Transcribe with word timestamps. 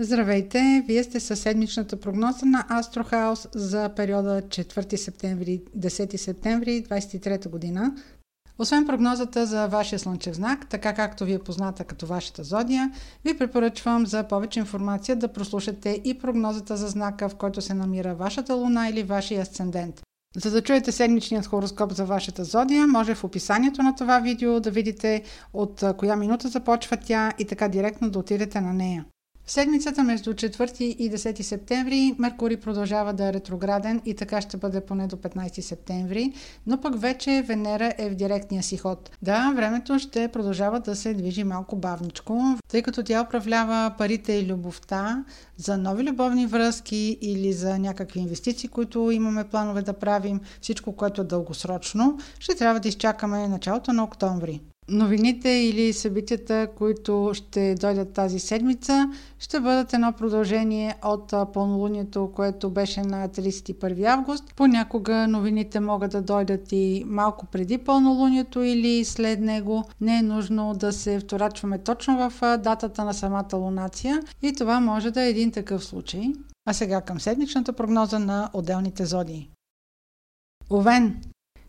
Здравейте! 0.00 0.84
Вие 0.86 1.04
сте 1.04 1.20
със 1.20 1.40
седмичната 1.40 2.00
прогноза 2.00 2.46
на 2.46 2.66
Астрохаус 2.70 3.48
за 3.54 3.88
периода 3.88 4.42
4 4.42 4.96
септември 4.96 5.62
10 5.78 6.16
септември 6.16 6.84
23 6.84 7.48
година. 7.48 7.94
Освен 8.58 8.86
прогнозата 8.86 9.46
за 9.46 9.66
вашия 9.66 9.98
слънчев 9.98 10.34
знак, 10.34 10.68
така 10.68 10.94
както 10.94 11.24
ви 11.24 11.32
е 11.32 11.38
позната 11.38 11.84
като 11.84 12.06
вашата 12.06 12.44
зодия, 12.44 12.92
ви 13.24 13.38
препоръчвам 13.38 14.06
за 14.06 14.28
повече 14.28 14.60
информация 14.60 15.16
да 15.16 15.32
прослушате 15.32 16.00
и 16.04 16.18
прогнозата 16.18 16.76
за 16.76 16.88
знака, 16.88 17.28
в 17.28 17.36
който 17.36 17.60
се 17.60 17.74
намира 17.74 18.14
вашата 18.14 18.54
луна 18.54 18.88
или 18.88 19.02
вашия 19.02 19.42
асцендент. 19.42 20.02
За 20.36 20.50
да 20.50 20.62
чуете 20.62 20.92
седмичният 20.92 21.46
хороскоп 21.46 21.92
за 21.92 22.04
вашата 22.04 22.44
зодия, 22.44 22.86
може 22.86 23.14
в 23.14 23.24
описанието 23.24 23.82
на 23.82 23.94
това 23.94 24.18
видео 24.18 24.60
да 24.60 24.70
видите 24.70 25.22
от 25.52 25.84
коя 25.98 26.16
минута 26.16 26.48
започва 26.48 26.96
тя 26.96 27.32
и 27.38 27.44
така 27.44 27.68
директно 27.68 28.10
да 28.10 28.18
отидете 28.18 28.60
на 28.60 28.72
нея. 28.72 29.04
В 29.46 29.52
седмицата 29.52 30.02
между 30.02 30.34
4 30.34 30.82
и 30.82 31.10
10 31.10 31.42
септември 31.42 32.14
Меркурий 32.18 32.56
продължава 32.56 33.12
да 33.12 33.28
е 33.28 33.32
ретрограден 33.32 34.02
и 34.04 34.14
така 34.14 34.40
ще 34.40 34.56
бъде 34.56 34.80
поне 34.80 35.06
до 35.06 35.16
15 35.16 35.60
септември, 35.60 36.32
но 36.66 36.80
пък 36.80 37.00
вече 37.00 37.44
Венера 37.46 37.92
е 37.98 38.10
в 38.10 38.14
директния 38.14 38.62
си 38.62 38.76
ход. 38.76 39.10
Да, 39.22 39.52
времето 39.56 39.98
ще 39.98 40.28
продължава 40.28 40.80
да 40.80 40.96
се 40.96 41.14
движи 41.14 41.44
малко 41.44 41.76
бавничко, 41.76 42.58
тъй 42.68 42.82
като 42.82 43.02
тя 43.02 43.22
управлява 43.22 43.94
парите 43.98 44.32
и 44.32 44.46
любовта 44.46 45.24
за 45.56 45.78
нови 45.78 46.04
любовни 46.04 46.46
връзки 46.46 47.18
или 47.20 47.52
за 47.52 47.78
някакви 47.78 48.20
инвестиции, 48.20 48.68
които 48.68 49.10
имаме 49.10 49.44
планове 49.44 49.82
да 49.82 49.92
правим, 49.92 50.40
всичко, 50.60 50.92
което 50.92 51.20
е 51.20 51.24
дългосрочно, 51.24 52.18
ще 52.38 52.54
трябва 52.54 52.80
да 52.80 52.88
изчакаме 52.88 53.48
началото 53.48 53.92
на 53.92 54.04
октомври. 54.04 54.60
Новините 54.88 55.48
или 55.48 55.92
събитията, 55.92 56.68
които 56.76 57.30
ще 57.34 57.74
дойдат 57.74 58.12
тази 58.12 58.38
седмица, 58.38 59.10
ще 59.38 59.60
бъдат 59.60 59.92
едно 59.92 60.12
продължение 60.12 60.94
от 61.04 61.52
пълнолунието, 61.52 62.32
което 62.34 62.70
беше 62.70 63.02
на 63.02 63.28
31 63.28 64.04
август. 64.04 64.54
Понякога 64.56 65.28
новините 65.28 65.80
могат 65.80 66.10
да 66.12 66.22
дойдат 66.22 66.72
и 66.72 67.04
малко 67.06 67.46
преди 67.46 67.78
пълнолунието 67.78 68.62
или 68.62 69.04
след 69.04 69.40
него. 69.40 69.84
Не 70.00 70.18
е 70.18 70.22
нужно 70.22 70.74
да 70.74 70.92
се 70.92 71.20
вторачваме 71.20 71.78
точно 71.78 72.30
в 72.30 72.58
датата 72.58 73.04
на 73.04 73.14
самата 73.14 73.56
лунация 73.56 74.22
и 74.42 74.52
това 74.52 74.80
може 74.80 75.10
да 75.10 75.22
е 75.22 75.30
един 75.30 75.52
такъв 75.52 75.84
случай. 75.84 76.32
А 76.68 76.72
сега 76.72 77.00
към 77.00 77.20
седмичната 77.20 77.72
прогноза 77.72 78.18
на 78.18 78.50
отделните 78.52 79.04
зодии. 79.04 79.50
Овен 80.70 81.20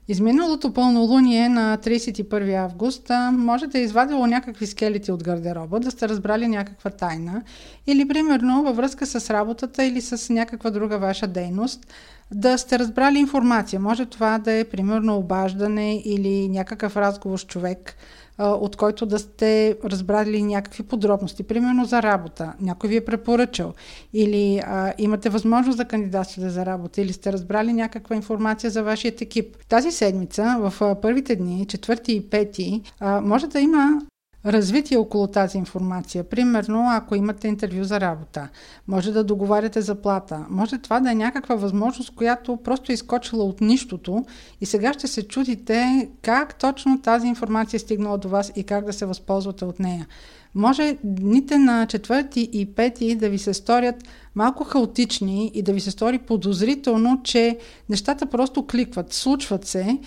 Изминалото 0.09 0.73
пълнолуние 0.73 1.50
на 1.50 1.77
31 1.77 2.63
август 2.63 3.11
може 3.31 3.67
да 3.67 3.80
е 3.80 3.81
извадило 3.81 4.27
някакви 4.27 4.67
скелети 4.67 5.11
от 5.11 5.23
гардероба, 5.23 5.80
да 5.80 5.91
сте 5.91 6.09
разбрали 6.09 6.47
някаква 6.47 6.89
тайна 6.89 7.41
или 7.88 8.08
примерно 8.08 8.63
във 8.63 8.75
връзка 8.75 9.05
с 9.05 9.30
работата 9.30 9.83
или 9.83 10.02
с 10.02 10.33
някаква 10.33 10.69
друга 10.69 10.97
ваша 10.97 11.28
дейност, 11.28 11.88
да 12.31 12.58
сте 12.58 12.80
разбрали 12.80 13.19
информация. 13.19 13.80
Може 13.80 14.05
това 14.05 14.38
да 14.38 14.52
е 14.52 14.63
примерно 14.63 15.17
обаждане 15.17 16.02
или 16.05 16.47
някакъв 16.47 16.97
разговор 16.97 17.38
с 17.38 17.45
човек, 17.45 17.95
от 18.39 18.75
който 18.75 19.05
да 19.05 19.19
сте 19.19 19.77
разбрали 19.85 20.43
някакви 20.43 20.83
подробности, 20.83 21.43
примерно 21.43 21.85
за 21.85 22.02
работа, 22.02 22.53
някой 22.61 22.89
ви 22.89 22.95
е 22.95 23.05
препоръчал, 23.05 23.73
или 24.13 24.61
а, 24.66 24.94
имате 24.97 25.29
възможност 25.29 25.77
да 25.77 25.85
кандидатствате 25.85 26.49
за 26.49 26.66
работа, 26.66 27.02
или 27.02 27.13
сте 27.13 27.33
разбрали 27.33 27.73
някаква 27.73 28.16
информация 28.16 28.69
за 28.69 28.83
вашия 28.83 29.13
екип. 29.21 29.57
Тази 29.69 29.91
седмица, 29.91 30.57
в 30.59 30.95
първите 31.02 31.35
дни, 31.35 31.66
четвърти 31.67 32.13
и 32.13 32.29
пети, 32.29 32.81
може 33.21 33.47
да 33.47 33.59
има 33.59 34.02
развитие 34.48 34.98
около 34.98 35.28
тази 35.28 35.58
информация. 35.58 36.23
Примерно, 36.23 36.88
ако 36.92 37.16
имате 37.16 37.48
интервю 37.48 37.84
за 37.84 38.00
работа, 38.00 38.50
може 38.88 39.12
да 39.12 39.23
договаряте 39.23 39.81
заплата, 39.81 40.45
може 40.50 40.78
това 40.78 41.00
да 41.00 41.12
е 41.12 41.16
някаква 41.16 41.56
възможност, 41.56 42.16
която 42.16 42.58
просто 42.58 42.92
е 42.92 42.94
изкочила 42.94 43.44
от 43.44 43.62
нищото 43.62 44.25
и 44.62 44.66
сега 44.66 44.94
ще 44.94 45.08
се 45.08 45.28
чудите 45.28 46.09
как 46.22 46.59
точно 46.59 47.02
тази 47.02 47.28
информация 47.28 47.78
е 47.78 47.80
стигнала 47.80 48.18
до 48.18 48.30
вас 48.30 48.52
и 48.56 48.63
как 48.63 48.86
да 48.86 48.94
се 48.94 49.06
възползвате 49.06 49.66
от 49.66 49.80
нея. 49.80 50.07
Може 50.56 50.97
дните 51.03 51.57
на 51.57 51.86
четвърти 51.86 52.50
и 52.53 52.66
пети 52.66 53.16
да 53.16 53.30
ви 53.30 53.38
се 53.38 53.53
сторят 53.53 53.96
малко 54.36 54.63
хаотични 54.63 55.52
и 55.53 55.62
да 55.62 55.74
ви 55.74 55.80
се 55.80 55.91
стори 55.91 56.18
подозрително, 56.18 57.22
че 57.24 57.57
нещата 57.90 58.25
просто 58.25 58.68
кликват, 58.68 59.13
случват 59.13 59.66
се, 59.66 59.97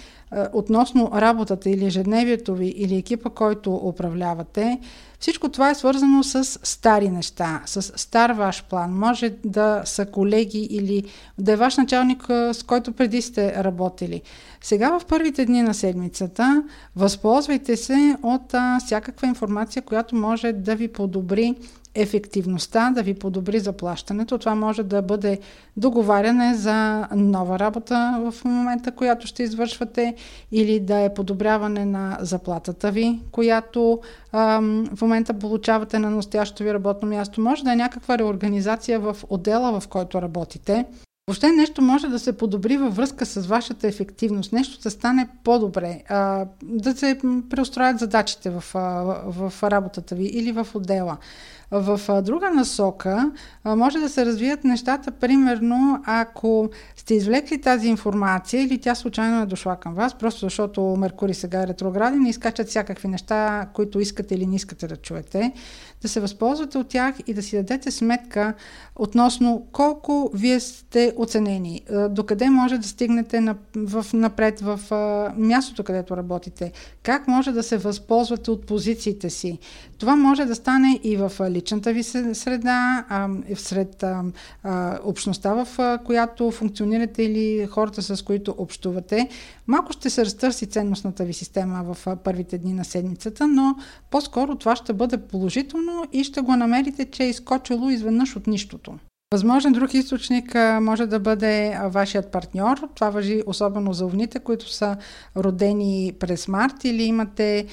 относно 0.53 1.11
работата 1.15 1.71
или 1.71 1.87
ежедневието 1.87 2.55
ви 2.55 2.67
или 2.67 2.97
екипа, 2.97 3.31
който 3.31 3.75
управлявате, 3.75 4.81
всичко 5.21 5.49
това 5.49 5.71
е 5.71 5.75
свързано 5.75 6.23
с 6.23 6.45
стари 6.63 7.09
неща, 7.09 7.63
с 7.67 7.83
стар 7.83 8.31
ваш 8.31 8.65
план. 8.65 8.99
Може 8.99 9.35
да 9.45 9.83
са 9.85 10.07
колеги 10.07 10.69
или 10.71 11.05
да 11.39 11.53
е 11.53 11.57
ваш 11.57 11.77
началник, 11.77 12.27
е, 12.31 12.55
с 12.55 12.63
който 12.63 12.93
преди 12.93 13.23
сте 13.23 13.65
работили. 13.65 14.23
Сега 14.61 14.99
в 14.99 15.05
първите 15.05 15.47
дни 15.47 15.63
на 15.63 15.75
седмицата 15.75 16.65
възползвайте 16.97 17.77
се 17.77 18.17
от 18.23 18.55
а, 18.55 18.79
всякаква 18.85 19.27
информация, 19.27 19.83
която 19.83 20.17
може 20.17 20.53
да 20.53 20.77
ви 20.77 20.89
подобри 20.89 21.55
ефективността, 21.95 22.91
да 22.91 23.03
ви 23.03 23.15
подобри 23.15 23.61
заплащането. 23.61 24.39
Това 24.39 24.55
може 24.55 24.83
да 24.83 25.03
бъде 25.03 25.39
договаряне 25.77 26.55
за 26.55 27.09
нова 27.15 27.59
работа 27.59 28.21
в 28.31 28.45
момента, 28.45 28.93
която 28.93 29.27
ще 29.27 29.43
извършвате, 29.43 30.15
или 30.53 30.81
да 30.81 31.01
е 31.01 31.15
подобряване 31.15 31.85
на 31.85 32.19
заплатата 32.21 32.91
ви, 32.91 33.21
която 33.31 34.01
ам, 34.33 34.89
в 34.97 35.03
момента 35.03 35.35
получавате 35.35 35.99
на 35.99 36.11
настоящото 36.11 36.63
ви 36.63 36.75
работно 36.75 37.09
място. 37.09 37.41
Може 37.41 37.65
да 37.65 37.73
е 37.73 37.77
някаква 37.77 38.19
реорганизация 38.19 39.01
в 39.01 39.17
отдела, 39.29 39.81
в 39.81 39.89
който 39.89 40.23
работите. 40.23 40.85
Въобще 41.31 41.53
нещо 41.53 41.83
може 41.83 42.09
да 42.09 42.19
се 42.19 42.37
подобри 42.37 42.77
във 42.77 42.97
връзка 42.97 43.27
с 43.27 43.47
вашата 43.47 43.89
ефективност, 43.89 44.53
нещо 44.53 44.83
да 44.83 44.91
стане 44.91 45.29
по-добре, 45.45 46.03
да 46.63 46.97
се 46.97 47.19
преустроят 47.51 47.99
задачите 47.99 48.51
в, 48.51 48.65
в 49.27 49.53
работата 49.63 50.15
ви 50.15 50.25
или 50.25 50.53
в 50.53 50.67
отдела. 50.75 51.17
В 51.73 52.23
друга 52.23 52.51
насока 52.51 53.33
може 53.65 53.99
да 53.99 54.09
се 54.09 54.27
развият 54.27 54.65
нещата, 54.65 55.11
примерно 55.11 56.03
ако 56.07 56.71
сте 56.97 57.15
извлекли 57.15 57.61
тази 57.61 57.89
информация 57.89 58.63
или 58.63 58.79
тя 58.81 58.95
случайно 58.95 59.43
е 59.43 59.47
дошла 59.47 59.77
към 59.77 59.95
вас, 59.95 60.15
просто 60.15 60.41
защото 60.41 60.83
Меркурий 60.83 61.35
сега 61.35 61.63
е 61.63 61.67
ретрограден 61.67 62.27
и 62.27 62.31
изкачат 62.31 62.69
всякакви 62.69 63.09
неща, 63.09 63.69
които 63.75 64.01
искате 64.01 64.35
или 64.35 64.47
не 64.47 64.57
искате 64.57 64.87
да 64.87 64.97
чуете, 64.97 65.53
да 66.03 66.09
се 66.09 66.21
възползвате 66.21 66.79
от 66.79 66.89
тях 66.89 67.15
и 67.27 67.35
да 67.35 67.43
си 67.43 67.57
дадете 67.57 67.91
сметка 67.91 68.55
относно 68.97 69.67
колко 69.73 70.31
вие 70.35 70.61
сте 70.61 71.13
оценени, 71.17 71.81
докъде 72.11 72.51
може 72.51 72.79
да 72.79 72.89
стигнете 72.89 73.55
в, 73.77 74.07
напред 74.13 74.61
в 74.61 74.81
мястото, 75.37 75.85
където 75.85 76.17
работите, 76.17 76.73
как 77.03 77.29
може 77.29 77.53
да 77.53 77.63
се 77.63 77.79
възползвате 77.79 78.51
от 78.51 78.67
позициите 78.67 79.31
си. 79.31 79.59
Това 79.99 80.17
може 80.17 80.45
да 80.45 80.55
стане 80.55 81.01
и 81.03 81.17
в 81.17 81.33
личната 81.51 81.93
ви 81.93 82.03
среда, 82.03 83.05
сред 83.55 84.05
общността, 85.05 85.65
в 85.65 85.99
която 86.05 86.51
функционирате 86.51 87.23
или 87.23 87.67
хората, 87.67 88.03
с 88.03 88.23
които 88.23 88.55
общувате. 88.59 89.29
Малко 89.67 89.93
ще 89.93 90.11
се 90.11 90.25
разтърси 90.25 90.67
ценностната 90.67 91.25
ви 91.25 91.33
система 91.33 91.95
в 91.95 92.17
първите 92.17 92.59
дни 92.59 92.73
на 92.73 92.85
седмицата, 92.85 93.47
но 93.49 93.77
по-скоро 94.11 94.55
това 94.55 94.77
ще 94.77 94.93
бъде 94.93 95.17
положително 95.17 95.90
и 96.13 96.25
ще 96.25 96.41
го 96.41 96.57
намерите, 96.57 97.05
че 97.05 97.23
е 97.23 97.29
изкочило 97.29 97.91
изведнъж 97.91 98.37
от 98.37 98.47
нищото. 98.47 98.95
Възможен 99.33 99.73
друг 99.73 99.95
източник 99.95 100.55
може 100.81 101.07
да 101.07 101.21
бъде 101.21 101.79
вашият 101.85 102.33
партньор. 102.33 102.89
Това 102.95 103.11
въжи 103.11 103.43
особено 103.47 103.93
за 103.93 104.07
овните, 104.07 104.39
които 104.39 104.73
са 104.73 104.97
родени 105.37 106.13
през 106.21 106.49
март 106.49 106.85
или 106.85 107.03
имате 107.03 107.67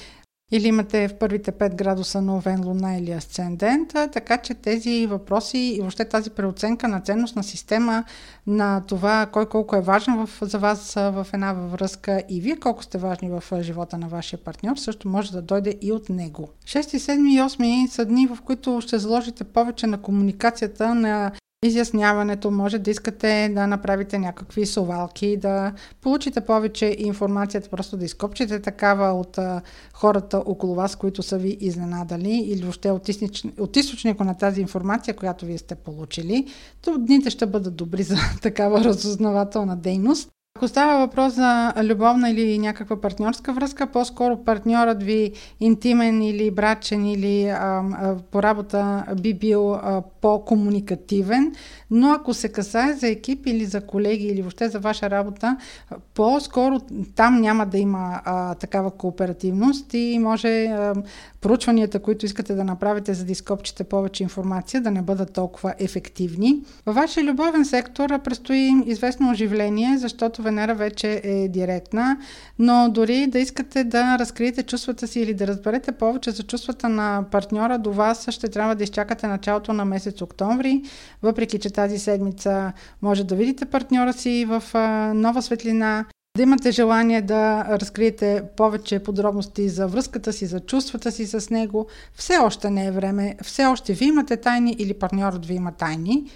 или 0.50 0.68
имате 0.68 1.08
в 1.08 1.14
първите 1.14 1.52
5 1.52 1.74
градуса 1.74 2.22
на 2.22 2.36
Овен, 2.36 2.64
Луна 2.64 2.96
или 2.96 3.10
Асцендент, 3.10 3.88
така 3.88 4.38
че 4.38 4.54
тези 4.54 5.06
въпроси 5.06 5.58
и 5.58 5.80
въобще 5.80 6.04
тази 6.04 6.30
преоценка 6.30 6.88
на 6.88 7.00
ценностна 7.00 7.42
система 7.42 8.04
на 8.46 8.80
това 8.86 9.26
кой 9.32 9.48
колко 9.48 9.76
е 9.76 9.80
важен 9.80 10.26
в, 10.26 10.30
за 10.42 10.58
вас 10.58 10.94
в 10.94 11.26
една 11.32 11.52
връзка 11.52 12.22
и 12.28 12.40
вие 12.40 12.56
колко 12.56 12.82
сте 12.82 12.98
важни 12.98 13.30
в 13.30 13.42
живота 13.60 13.98
на 13.98 14.08
вашия 14.08 14.38
партньор, 14.38 14.76
също 14.76 15.08
може 15.08 15.32
да 15.32 15.42
дойде 15.42 15.74
и 15.82 15.92
от 15.92 16.08
него. 16.08 16.48
6, 16.64 16.80
7 16.80 17.28
и 17.28 17.40
8 17.40 17.86
са 17.86 18.04
дни, 18.04 18.26
в 18.26 18.38
които 18.44 18.80
ще 18.80 18.98
заложите 18.98 19.44
повече 19.44 19.86
на 19.86 20.02
комуникацията, 20.02 20.94
на 20.94 21.32
изясняването, 21.64 22.50
може 22.50 22.78
да 22.78 22.90
искате 22.90 23.50
да 23.54 23.66
направите 23.66 24.18
някакви 24.18 24.66
совалки, 24.66 25.36
да 25.36 25.72
получите 26.00 26.40
повече 26.40 26.96
информацията, 26.98 27.70
просто 27.70 27.96
да 27.96 28.04
изкопчите 28.04 28.60
такава 28.60 29.12
от 29.12 29.38
а, 29.38 29.62
хората 29.92 30.38
около 30.46 30.74
вас, 30.74 30.96
които 30.96 31.22
са 31.22 31.38
ви 31.38 31.56
изненадали 31.60 32.44
или 32.46 32.62
въобще 32.62 32.90
от, 32.90 33.08
източ... 33.08 33.44
от 33.58 33.76
източника 33.76 34.24
на 34.24 34.34
тази 34.34 34.60
информация, 34.60 35.16
която 35.16 35.46
вие 35.46 35.58
сте 35.58 35.74
получили. 35.74 36.46
То 36.82 36.98
дните 36.98 37.30
ще 37.30 37.46
бъдат 37.46 37.76
добри 37.76 38.02
за 38.02 38.16
такава 38.42 38.84
разузнавателна 38.84 39.76
дейност. 39.76 40.30
Ако 40.58 40.68
става 40.68 40.98
въпрос 40.98 41.34
за 41.34 41.72
любовна 41.82 42.30
или 42.30 42.58
някаква 42.58 43.00
партньорска 43.00 43.52
връзка, 43.52 43.86
по-скоро 43.86 44.44
партньорът 44.44 45.02
ви 45.02 45.32
интимен 45.60 46.22
или 46.22 46.50
брачен 46.50 47.06
или 47.06 47.48
а, 47.48 47.56
а, 47.56 48.16
по 48.30 48.42
работа 48.42 49.04
би 49.20 49.34
бил 49.34 49.74
а, 49.74 50.02
по-комуникативен, 50.20 51.52
но 51.90 52.12
ако 52.12 52.34
се 52.34 52.48
касае 52.48 52.92
за 52.92 53.08
екип 53.08 53.46
или 53.46 53.64
за 53.64 53.80
колеги 53.80 54.26
или 54.26 54.42
въобще 54.42 54.68
за 54.68 54.78
ваша 54.78 55.10
работа, 55.10 55.56
по-скоро 56.14 56.80
там 57.16 57.40
няма 57.40 57.66
да 57.66 57.78
има 57.78 58.20
а, 58.24 58.54
такава 58.54 58.90
кооперативност 58.90 59.94
и 59.94 60.18
може 60.18 60.64
а, 60.64 60.94
проучванията, 61.40 61.98
които 61.98 62.26
искате 62.26 62.54
да 62.54 62.64
направите, 62.64 63.14
за 63.14 63.24
да 63.24 63.32
изкопчите 63.32 63.84
повече 63.84 64.22
информация, 64.22 64.80
да 64.80 64.90
не 64.90 65.02
бъдат 65.02 65.32
толкова 65.32 65.74
ефективни. 65.78 66.62
Във 66.86 66.94
вашия 66.94 67.24
любовен 67.24 67.64
сектор 67.64 68.22
предстои 68.22 68.70
известно 68.86 69.30
оживление, 69.30 69.98
защото 69.98 70.42
Венера 70.48 70.74
вече 70.74 71.20
е 71.24 71.48
директна, 71.48 72.16
но 72.58 72.88
дори 72.90 73.26
да 73.26 73.38
искате 73.38 73.84
да 73.84 74.18
разкриете 74.18 74.62
чувствата 74.62 75.06
си 75.06 75.20
или 75.20 75.34
да 75.34 75.46
разберете 75.46 75.92
повече 75.92 76.30
за 76.30 76.42
чувствата 76.42 76.88
на 76.88 77.24
партньора 77.30 77.78
до 77.78 77.92
вас, 77.92 78.30
ще 78.30 78.48
трябва 78.48 78.74
да 78.74 78.84
изчакате 78.84 79.26
началото 79.26 79.72
на 79.72 79.84
месец 79.84 80.22
октомври, 80.22 80.82
въпреки 81.22 81.58
че 81.58 81.70
тази 81.70 81.98
седмица 81.98 82.72
може 83.02 83.24
да 83.24 83.34
видите 83.34 83.64
партньора 83.66 84.12
си 84.12 84.46
в 84.48 84.62
нова 85.14 85.42
светлина, 85.42 86.04
да 86.36 86.42
имате 86.42 86.70
желание 86.70 87.22
да 87.22 87.64
разкриете 87.80 88.42
повече 88.56 88.98
подробности 88.98 89.68
за 89.68 89.86
връзката 89.86 90.32
си, 90.32 90.46
за 90.46 90.60
чувствата 90.60 91.12
си 91.12 91.26
с 91.26 91.50
него. 91.50 91.86
Все 92.14 92.38
още 92.38 92.70
не 92.70 92.86
е 92.86 92.90
време, 92.90 93.36
все 93.42 93.66
още 93.66 93.92
ви 93.92 94.04
имате 94.04 94.36
тайни 94.36 94.76
или 94.78 94.94
партньорът 94.94 95.46
ви 95.46 95.54
има 95.54 95.72
тайни. 95.72 96.30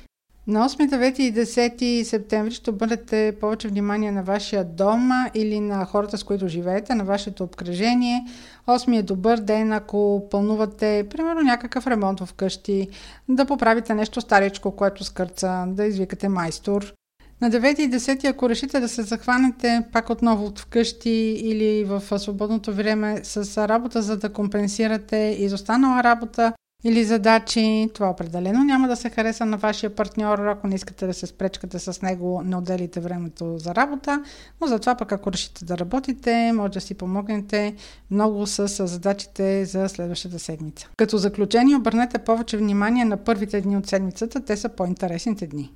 На 0.46 0.68
8, 0.68 0.90
9 0.90 1.20
и 1.20 1.34
10 1.34 2.02
септември 2.02 2.50
ще 2.50 2.70
обърнете 2.70 3.36
повече 3.40 3.68
внимание 3.68 4.12
на 4.12 4.22
вашия 4.22 4.64
дом 4.64 5.10
или 5.34 5.60
на 5.60 5.84
хората, 5.84 6.18
с 6.18 6.24
които 6.24 6.48
живеете, 6.48 6.94
на 6.94 7.04
вашето 7.04 7.44
обкръжение. 7.44 8.26
8 8.66 8.98
е 8.98 9.02
добър 9.02 9.38
ден, 9.38 9.72
ако 9.72 10.28
пълнувате, 10.30 11.06
примерно, 11.10 11.40
някакъв 11.40 11.86
ремонт 11.86 12.20
в 12.20 12.34
къщи, 12.34 12.88
да 13.28 13.44
поправите 13.44 13.94
нещо 13.94 14.20
старичко, 14.20 14.76
което 14.76 15.04
скърца, 15.04 15.64
да 15.68 15.84
извикате 15.84 16.28
майстор. 16.28 16.94
На 17.40 17.50
9 17.50 17.80
и 17.80 17.90
10, 17.90 18.30
ако 18.30 18.48
решите 18.48 18.80
да 18.80 18.88
се 18.88 19.02
захванете 19.02 19.82
пак 19.92 20.10
отново 20.10 20.46
от 20.46 20.58
вкъщи 20.58 21.36
или 21.40 21.84
в 21.84 22.18
свободното 22.18 22.74
време 22.74 23.20
с 23.22 23.68
работа, 23.68 24.02
за 24.02 24.16
да 24.16 24.32
компенсирате 24.32 25.36
изостанала 25.38 26.02
работа 26.02 26.52
или 26.84 27.04
задачи, 27.04 27.90
това 27.94 28.10
определено 28.10 28.64
няма 28.64 28.88
да 28.88 28.96
се 28.96 29.10
хареса 29.10 29.46
на 29.46 29.56
вашия 29.56 29.94
партньор, 29.94 30.38
ако 30.38 30.66
не 30.66 30.74
искате 30.74 31.06
да 31.06 31.14
се 31.14 31.26
спречкате 31.26 31.78
с 31.78 32.02
него, 32.02 32.42
не 32.44 32.56
отделите 32.56 33.00
времето 33.00 33.58
за 33.58 33.74
работа, 33.74 34.24
но 34.60 34.66
затова 34.66 34.94
пък 34.94 35.12
ако 35.12 35.32
решите 35.32 35.64
да 35.64 35.78
работите, 35.78 36.52
може 36.52 36.72
да 36.72 36.80
си 36.80 36.94
помогнете 36.94 37.74
много 38.10 38.46
с 38.46 38.86
задачите 38.86 39.64
за 39.64 39.88
следващата 39.88 40.38
седмица. 40.38 40.88
Като 40.96 41.18
заключение 41.18 41.76
обърнете 41.76 42.18
повече 42.18 42.56
внимание 42.56 43.04
на 43.04 43.16
първите 43.16 43.60
дни 43.60 43.76
от 43.76 43.86
седмицата, 43.86 44.44
те 44.44 44.56
са 44.56 44.68
по-интересните 44.68 45.46
дни. 45.46 45.72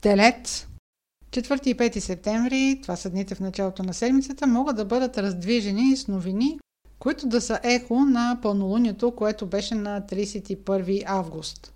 Телец. 0.00 0.66
4 1.30 1.66
и 1.66 1.76
5 1.76 1.98
септември, 1.98 2.78
това 2.82 2.96
са 2.96 3.10
дните 3.10 3.34
в 3.34 3.40
началото 3.40 3.82
на 3.82 3.94
седмицата, 3.94 4.46
могат 4.46 4.76
да 4.76 4.84
бъдат 4.84 5.18
раздвижени 5.18 5.96
с 5.96 6.08
новини, 6.08 6.58
които 6.98 7.26
да 7.26 7.40
са 7.40 7.60
ехо 7.62 7.94
на 7.94 8.38
пълнолунието, 8.42 9.10
което 9.10 9.46
беше 9.46 9.74
на 9.74 10.02
31 10.02 11.04
август. 11.06 11.72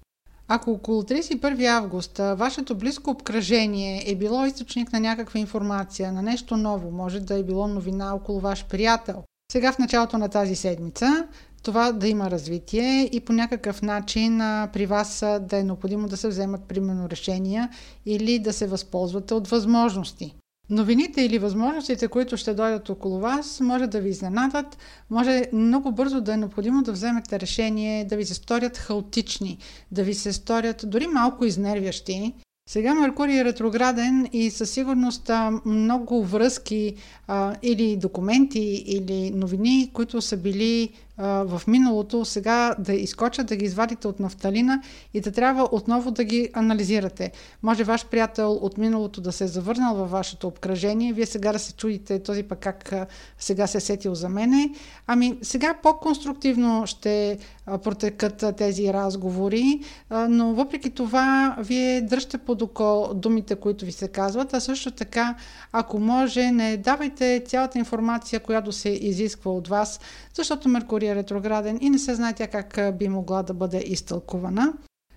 Ако 0.48 0.70
около 0.70 1.02
31 1.02 1.66
август 1.66 2.19
вашето 2.19 2.74
близко 2.74 3.10
обкръжение 3.10 4.04
е 4.06 4.14
било 4.14 4.46
източник 4.46 4.92
на 4.92 5.00
някаква 5.00 5.40
информация, 5.40 6.12
на 6.12 6.22
нещо 6.22 6.56
ново, 6.56 6.90
може 6.90 7.20
да 7.20 7.38
е 7.38 7.42
било 7.42 7.69
новина 7.69 8.14
около 8.14 8.40
ваш 8.40 8.66
приятел, 8.66 9.22
сега 9.52 9.72
в 9.72 9.78
началото 9.78 10.19
на 10.19 10.28
тази 10.28 10.56
седмица 10.56 11.28
това 11.62 11.92
да 11.92 12.08
има 12.08 12.30
развитие 12.30 13.08
и 13.12 13.20
по 13.20 13.32
някакъв 13.32 13.82
начин 13.82 14.40
а, 14.40 14.69
при 14.72 14.86
вас 14.86 15.22
а, 15.22 15.38
да 15.38 15.58
е 15.58 15.64
необходимо 15.64 16.08
да 16.08 16.16
се 16.16 16.28
вземат 16.28 16.64
примерно 16.69 17.10
решения 17.10 17.69
или 18.06 18.38
да 18.38 18.52
се 18.52 18.66
възползвате 18.66 19.34
от 19.34 19.48
възможности. 19.48 20.34
Новините 20.70 21.22
или 21.22 21.38
възможностите, 21.38 22.08
които 22.08 22.36
ще 22.36 22.54
дойдат 22.54 22.88
около 22.88 23.20
вас, 23.20 23.60
може 23.60 23.86
да 23.86 24.00
ви 24.00 24.08
изненадат, 24.08 24.78
може 25.10 25.44
много 25.52 25.92
бързо 25.92 26.20
да 26.20 26.34
е 26.34 26.36
необходимо 26.36 26.82
да 26.82 26.92
вземете 26.92 27.40
решение, 27.40 28.04
да 28.04 28.16
ви 28.16 28.24
се 28.24 28.34
сторят 28.34 28.78
хаотични, 28.78 29.58
да 29.90 30.04
ви 30.04 30.14
се 30.14 30.32
сторят 30.32 30.84
дори 30.86 31.06
малко 31.06 31.44
изнервящи. 31.44 32.34
Сега 32.68 32.94
Меркурий 32.94 33.38
е 33.38 33.44
ретрограден 33.44 34.28
и 34.32 34.50
със 34.50 34.70
сигурност 34.70 35.30
много 35.64 36.24
връзки 36.24 36.94
а, 37.26 37.56
или 37.62 37.96
документи 37.96 38.84
или 38.86 39.30
новини, 39.30 39.90
които 39.92 40.20
са 40.20 40.36
били 40.36 40.92
в 41.22 41.62
миналото, 41.66 42.24
сега 42.24 42.74
да 42.78 42.94
изкочат, 42.94 43.46
да 43.46 43.56
ги 43.56 43.64
извадите 43.64 44.08
от 44.08 44.20
нафталина 44.20 44.82
и 45.14 45.20
да 45.20 45.32
трябва 45.32 45.69
отново 45.72 46.10
да 46.10 46.24
ги 46.24 46.50
анализирате. 46.52 47.32
Може 47.62 47.84
ваш 47.84 48.06
приятел 48.06 48.52
от 48.52 48.78
миналото 48.78 49.20
да 49.20 49.32
се 49.32 49.44
е 49.44 49.46
завърнал 49.46 49.94
във 49.94 50.10
вашето 50.10 50.46
обкръжение, 50.46 51.12
вие 51.12 51.26
сега 51.26 51.52
да 51.52 51.58
се 51.58 51.72
чудите 51.72 52.22
този 52.22 52.42
пък 52.42 52.58
как 52.58 52.92
сега 53.38 53.66
се 53.66 53.78
е 53.78 53.80
сетил 53.80 54.14
за 54.14 54.28
мене. 54.28 54.70
Ами 55.06 55.38
сега 55.42 55.74
по-конструктивно 55.82 56.86
ще 56.86 57.38
протекат 57.82 58.44
тези 58.56 58.92
разговори, 58.92 59.80
но 60.10 60.54
въпреки 60.54 60.90
това 60.90 61.56
вие 61.58 62.00
дръжте 62.00 62.38
под 62.38 62.62
око 62.62 63.10
думите, 63.14 63.56
които 63.56 63.84
ви 63.84 63.92
се 63.92 64.08
казват, 64.08 64.54
а 64.54 64.60
също 64.60 64.90
така, 64.90 65.34
ако 65.72 65.98
може, 65.98 66.50
не 66.50 66.76
давайте 66.76 67.42
цялата 67.46 67.78
информация, 67.78 68.40
която 68.40 68.72
се 68.72 68.88
изисква 68.88 69.52
от 69.52 69.69
вас, 69.69 70.00
защото 70.34 70.69
Меркурий 70.69 71.11
е 71.12 71.16
ретрограден 71.16 71.78
и 71.80 71.90
не 71.90 71.98
се 71.98 72.14
знае 72.14 72.32
тя 72.32 72.46
как 72.46 72.98
би 72.98 73.08
могла 73.08 73.42
да 73.42 73.54
бъде 73.54 73.82
изтълкувана. 73.86 74.72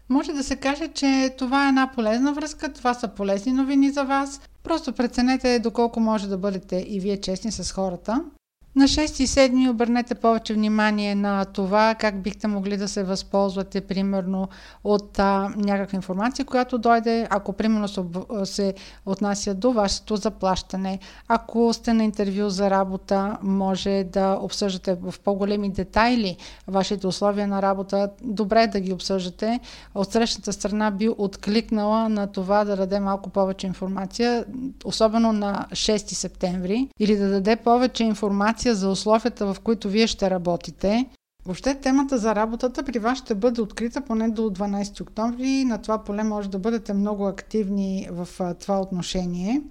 Може 0.10 0.34
да 0.34 0.44
се 0.44 0.56
каже, 0.56 0.88
че 0.88 1.36
това 1.38 1.66
е 1.66 1.70
една 1.70 1.92
полезна 1.96 2.34
връзка, 2.34 2.74
това 2.74 2.94
са 2.94 3.08
полезни 3.08 3.52
новини 3.52 3.92
за 3.92 4.04
вас. 4.04 4.42
Просто 4.64 4.94
преценете 4.94 5.60
доколко 5.60 6.00
може 6.00 6.28
да 6.28 6.38
бъдете 6.38 6.86
и 6.88 7.00
вие 7.00 7.22
честни 7.22 7.52
с 7.52 7.72
хората. 7.72 8.26
На 8.78 8.84
6 8.84 9.24
и 9.24 9.28
7 9.28 9.70
обърнете 9.70 10.16
повече 10.16 10.54
внимание 10.54 11.16
на 11.16 11.46
това 11.46 11.96
как 12.00 12.22
бихте 12.22 12.48
могли 12.48 12.78
да 12.78 12.88
се 12.88 13.04
възползвате 13.04 13.82
примерно 13.82 14.48
от 14.84 15.20
а, 15.20 15.50
някаква 15.58 15.96
информация, 15.96 16.46
която 16.46 16.78
дойде, 16.78 17.28
ако 17.30 17.54
примерно 17.54 17.88
се, 17.88 18.02
се 18.44 18.74
отнася 19.06 19.54
до 19.54 19.72
вашето 19.72 20.16
заплащане. 20.16 21.00
Ако 21.28 21.74
сте 21.74 21.94
на 21.94 22.04
интервю 22.04 22.50
за 22.50 22.70
работа, 22.70 23.38
може 23.44 24.04
да 24.04 24.40
обсъждате 24.42 24.98
в 25.02 25.16
по-големи 25.24 25.70
детайли 25.70 26.38
вашите 26.68 27.08
условия 27.08 27.48
на 27.48 27.62
работа. 27.62 28.10
Добре 28.24 28.64
е 28.64 28.68
да 28.68 28.80
ги 28.80 28.94
обсъждате. 28.94 29.60
От 29.96 30.12
срещната 30.12 30.54
страна 30.54 30.92
би 30.92 31.10
откликнала 31.18 32.10
на 32.10 32.28
това 32.28 32.64
да 32.64 32.76
даде 32.76 33.00
малко 33.00 33.30
повече 33.30 33.68
информация, 33.68 34.46
особено 34.86 35.34
на 35.34 35.66
6 35.72 35.98
септември, 35.98 36.90
или 37.00 37.16
да 37.16 37.30
даде 37.30 37.56
повече 37.56 38.04
информация 38.04 38.65
информация 38.66 38.76
за 38.76 38.90
условията, 38.90 39.54
в 39.54 39.60
които 39.60 39.90
вие 39.90 40.08
ще 40.08 40.30
работите. 40.30 41.06
Въобще 41.46 41.76
темата 41.76 42.18
за 42.18 42.36
работата 42.36 42.84
при 42.84 43.00
вас 43.00 43.18
ще 43.18 43.36
бъде 43.36 43.62
открита 43.62 44.02
поне 44.02 44.30
до 44.30 44.42
12 44.42 45.02
октомври. 45.02 45.66
На 45.66 45.82
това 45.82 46.04
поле 46.04 46.24
може 46.24 46.50
да 46.50 46.60
бъдете 46.60 46.94
много 46.94 47.28
активни 47.28 48.08
в 48.12 48.28
това 48.60 48.82
отношение. 48.82 49.62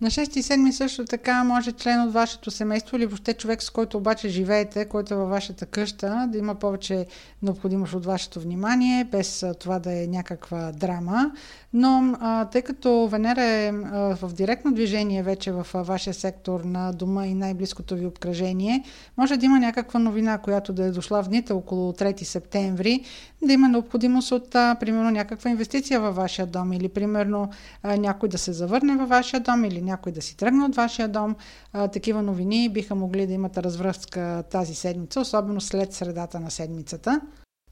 На 0.00 0.10
6 0.10 0.38
и 0.38 0.42
7 0.42 0.70
също 0.70 1.04
така 1.04 1.44
може 1.44 1.72
член 1.72 2.02
от 2.02 2.12
вашето 2.12 2.50
семейство 2.50 2.96
или 2.96 3.06
въобще 3.06 3.34
човек, 3.34 3.62
с 3.62 3.70
който 3.70 3.98
обаче 3.98 4.28
живеете, 4.28 4.84
който 4.84 5.14
е 5.14 5.16
във 5.16 5.28
вашата 5.28 5.66
къща, 5.66 6.28
да 6.28 6.38
има 6.38 6.54
повече 6.54 7.06
необходимост 7.42 7.94
от 7.94 8.06
вашето 8.06 8.40
внимание, 8.40 9.04
без 9.04 9.44
това 9.60 9.78
да 9.78 10.02
е 10.02 10.06
някаква 10.06 10.72
драма. 10.72 11.30
Но 11.72 12.16
а, 12.20 12.44
тъй 12.44 12.62
като 12.62 13.08
Венера 13.08 13.42
е 13.42 13.68
а, 13.68 14.16
в 14.16 14.32
директно 14.34 14.72
движение 14.72 15.22
вече 15.22 15.52
в 15.52 15.66
а, 15.74 15.82
вашия 15.82 16.14
сектор 16.14 16.60
на 16.60 16.92
дома 16.92 17.26
и 17.26 17.34
най-близкото 17.34 17.96
ви 17.96 18.06
обкръжение, 18.06 18.84
може 19.16 19.36
да 19.36 19.46
има 19.46 19.58
някаква 19.58 20.00
новина, 20.00 20.38
която 20.38 20.72
да 20.72 20.84
е 20.84 20.90
дошла 20.90 21.22
в 21.22 21.28
дните 21.28 21.52
около 21.52 21.92
3 21.92 22.22
септември, 22.22 23.04
да 23.42 23.52
има 23.52 23.68
необходимост 23.68 24.32
от, 24.32 24.54
а, 24.54 24.76
примерно, 24.80 25.10
някаква 25.10 25.50
инвестиция 25.50 26.00
във 26.00 26.16
вашия 26.16 26.46
дом 26.46 26.72
или, 26.72 26.88
примерно, 26.88 27.50
а, 27.82 27.96
някой 27.96 28.28
да 28.28 28.38
се 28.38 28.52
завърне 28.52 28.96
във 28.96 29.08
вашия 29.08 29.40
дом 29.40 29.64
или 29.64 29.80
някой 29.86 30.12
да 30.12 30.22
си 30.22 30.36
тръгне 30.36 30.64
от 30.64 30.74
вашия 30.74 31.08
дом. 31.08 31.36
А, 31.72 31.88
такива 31.88 32.22
новини 32.22 32.68
биха 32.68 32.94
могли 32.94 33.26
да 33.26 33.32
имат 33.32 33.58
развръзка 33.58 34.44
тази 34.50 34.74
седмица, 34.74 35.20
особено 35.20 35.60
след 35.60 35.92
средата 35.92 36.40
на 36.40 36.50
седмицата. 36.50 37.20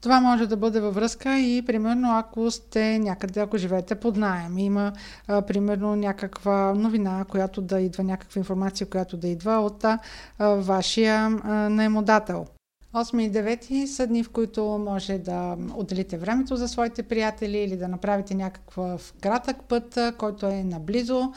Това 0.01 0.21
може 0.21 0.47
да 0.47 0.57
бъде 0.57 0.79
във 0.79 0.95
връзка 0.95 1.39
и 1.39 1.61
примерно 1.65 2.17
ако 2.17 2.51
сте 2.51 2.99
някъде, 2.99 3.39
ако 3.39 3.57
живеете 3.57 3.95
под 3.95 4.17
найем, 4.17 4.57
има 4.57 4.93
а, 5.27 5.41
примерно 5.41 5.95
някаква 5.95 6.73
новина, 6.73 7.25
която 7.29 7.61
да 7.61 7.81
идва, 7.81 8.03
някаква 8.03 8.39
информация, 8.39 8.89
която 8.89 9.17
да 9.17 9.27
идва 9.27 9.51
от 9.51 9.83
а, 9.83 9.99
вашия 10.39 11.39
а, 11.43 11.53
наемодател. 11.69 12.45
8 12.95 13.21
и 13.21 13.31
9 13.31 13.85
са 13.85 14.07
дни, 14.07 14.23
в 14.23 14.29
които 14.29 14.63
може 14.65 15.17
да 15.17 15.57
отделите 15.75 16.17
времето 16.17 16.55
за 16.55 16.67
своите 16.67 17.03
приятели 17.03 17.57
или 17.57 17.77
да 17.77 17.87
направите 17.87 18.35
някакъв 18.35 19.13
кратък 19.21 19.63
път, 19.63 19.99
който 20.17 20.45
е 20.45 20.63
наблизо 20.63 21.33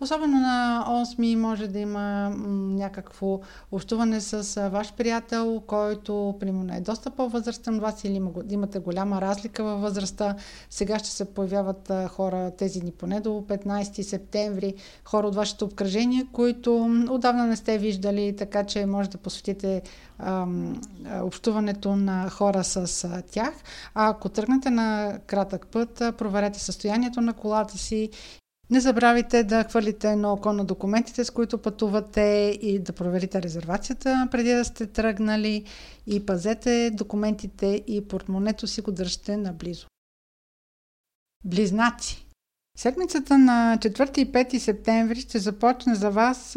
Особено 0.00 0.40
на 0.40 0.84
8 0.88 1.34
може 1.34 1.68
да 1.68 1.78
има 1.78 2.30
някакво 2.50 3.40
общуване 3.72 4.20
с 4.20 4.68
ваш 4.68 4.92
приятел, 4.92 5.62
който 5.66 6.34
примерно 6.40 6.74
е 6.74 6.80
доста 6.80 7.10
по-възрастен 7.10 7.80
вас 7.80 8.04
или 8.04 8.22
имате 8.50 8.78
голяма 8.78 9.20
разлика 9.20 9.64
във 9.64 9.80
възрастта. 9.80 10.36
Сега 10.70 10.98
ще 10.98 11.08
се 11.08 11.24
появяват 11.24 11.92
хора 12.08 12.50
тези 12.50 12.80
дни 12.80 12.92
поне 12.92 13.20
до 13.20 13.30
15 13.30 14.02
септември, 14.02 14.74
хора 15.04 15.26
от 15.26 15.34
вашето 15.34 15.64
обкръжение, 15.64 16.26
които 16.32 17.04
отдавна 17.10 17.46
не 17.46 17.56
сте 17.56 17.78
виждали, 17.78 18.36
така 18.36 18.64
че 18.64 18.86
може 18.86 19.10
да 19.10 19.18
посветите 19.18 19.82
ам, 20.18 20.80
общуването 21.22 21.96
на 21.96 22.30
хора 22.30 22.64
с 22.64 23.08
тях. 23.30 23.54
А 23.94 24.08
ако 24.08 24.28
тръгнете 24.28 24.70
на 24.70 25.18
кратък 25.26 25.66
път, 25.66 26.02
проверете 26.18 26.60
състоянието 26.60 27.20
на 27.20 27.32
колата 27.32 27.78
си 27.78 28.10
не 28.70 28.80
забравяйте 28.80 29.44
да 29.44 29.64
хвърлите 29.64 30.12
едно 30.12 30.32
око 30.32 30.52
на 30.52 30.64
документите, 30.64 31.24
с 31.24 31.30
които 31.30 31.58
пътувате 31.58 32.58
и 32.62 32.78
да 32.78 32.92
проверите 32.92 33.42
резервацията 33.42 34.28
преди 34.30 34.52
да 34.52 34.64
сте 34.64 34.86
тръгнали 34.86 35.64
и 36.06 36.26
пазете 36.26 36.90
документите 36.90 37.82
и 37.86 38.08
портмонето 38.08 38.66
си 38.66 38.80
го 38.80 38.92
държите 38.92 39.36
наблизо. 39.36 39.86
Близнаци 41.44 42.26
Седмицата 42.78 43.38
на 43.38 43.78
4 43.80 44.18
и 44.18 44.32
5 44.32 44.58
септември 44.58 45.20
ще 45.20 45.38
започне 45.38 45.94
за 45.94 46.10
вас, 46.10 46.56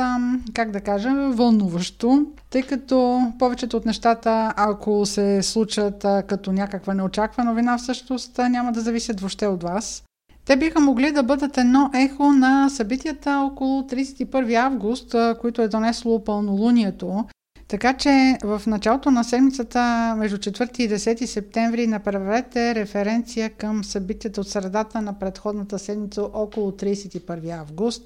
как 0.53 0.71
да 0.71 0.81
кажа, 0.81 1.09
вълнуващо, 1.31 2.25
тъй 2.49 2.63
като 2.63 3.21
повечето 3.39 3.77
от 3.77 3.85
нещата, 3.85 4.53
ако 4.55 5.05
се 5.05 5.43
случат 5.43 6.05
като 6.27 6.51
някаква 6.51 6.93
неочаквана 6.93 7.49
новина, 7.49 7.77
всъщност 7.77 8.37
няма 8.37 8.71
да 8.71 8.81
зависят 8.81 9.19
въобще 9.19 9.47
от 9.47 9.63
вас. 9.63 10.03
Те 10.45 10.57
биха 10.57 10.79
могли 10.79 11.11
да 11.11 11.23
бъдат 11.23 11.57
едно 11.57 11.89
ехо 11.93 12.31
на 12.31 12.69
събитията 12.69 13.49
около 13.51 13.81
31 13.81 14.55
август, 14.55 15.15
които 15.41 15.61
е 15.61 15.67
донесло 15.67 16.23
пълнолунието. 16.23 17.25
Така 17.67 17.93
че 17.93 18.37
в 18.43 18.61
началото 18.67 19.11
на 19.11 19.23
седмицата 19.23 20.15
между 20.17 20.37
4 20.37 20.79
и 20.79 20.89
10 20.89 21.25
септември 21.25 21.87
направете 21.87 22.75
референция 22.75 23.49
към 23.49 23.83
събитията 23.83 24.41
от 24.41 24.49
средата 24.49 25.01
на 25.01 25.19
предходната 25.19 25.79
седмица 25.79 26.23
около 26.23 26.71
31 26.71 27.59
август. 27.59 28.05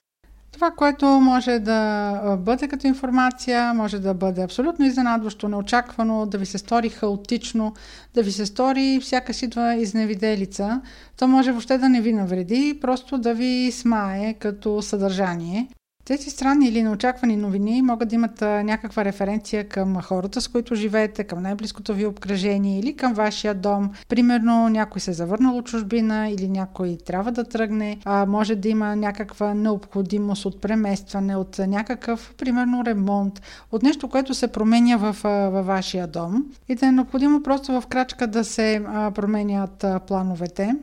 Това, 0.57 0.71
което 0.71 1.05
може 1.05 1.59
да 1.59 2.37
бъде 2.39 2.67
като 2.67 2.87
информация, 2.87 3.73
може 3.73 3.99
да 3.99 4.13
бъде 4.13 4.41
абсолютно 4.41 4.85
изненадващо, 4.85 5.49
неочаквано, 5.49 6.25
да 6.25 6.37
ви 6.37 6.45
се 6.45 6.57
стори 6.57 6.89
хаотично, 6.89 7.73
да 8.13 8.23
ви 8.23 8.31
се 8.31 8.45
стори 8.45 8.99
всяка 9.01 9.33
сидва 9.33 9.75
изневиделица. 9.75 10.81
То 11.17 11.27
може 11.27 11.51
въобще 11.51 11.77
да 11.77 11.89
не 11.89 12.01
ви 12.01 12.13
навреди, 12.13 12.77
просто 12.81 13.17
да 13.17 13.33
ви 13.33 13.71
смае 13.71 14.33
като 14.33 14.81
съдържание. 14.81 15.67
Тези 16.07 16.29
странни 16.29 16.67
или 16.67 16.83
неочаквани 16.83 17.35
новини 17.35 17.81
могат 17.81 18.09
да 18.09 18.15
имат 18.15 18.41
някаква 18.41 19.05
референция 19.05 19.69
към 19.69 20.01
хората, 20.01 20.41
с 20.41 20.47
които 20.47 20.75
живеете, 20.75 21.23
към 21.23 21.41
най-близкото 21.43 21.93
ви 21.93 22.05
обкръжение 22.05 22.79
или 22.79 22.95
към 22.95 23.13
вашия 23.13 23.53
дом. 23.53 23.91
Примерно 24.09 24.69
някой 24.69 25.01
се 25.01 25.11
е 25.11 25.13
завърнал 25.13 25.57
от 25.57 25.65
чужбина 25.65 26.29
или 26.29 26.49
някой 26.49 26.97
трябва 27.05 27.31
да 27.31 27.43
тръгне. 27.43 27.97
А, 28.05 28.25
може 28.25 28.55
да 28.55 28.69
има 28.69 28.95
някаква 28.95 29.53
необходимост 29.53 30.45
от 30.45 30.61
преместване, 30.61 31.35
от 31.35 31.59
някакъв, 31.59 32.33
примерно, 32.37 32.85
ремонт, 32.85 33.41
от 33.71 33.83
нещо, 33.83 34.09
което 34.09 34.33
се 34.33 34.47
променя 34.47 34.97
в, 34.97 35.15
във 35.23 35.65
вашия 35.65 36.07
дом 36.07 36.45
и 36.69 36.75
да 36.75 36.85
е 36.85 36.91
необходимо 36.91 37.43
просто 37.43 37.81
в 37.81 37.87
крачка 37.87 38.27
да 38.27 38.43
се 38.43 38.81
променят 39.15 39.85
плановете. 40.07 40.75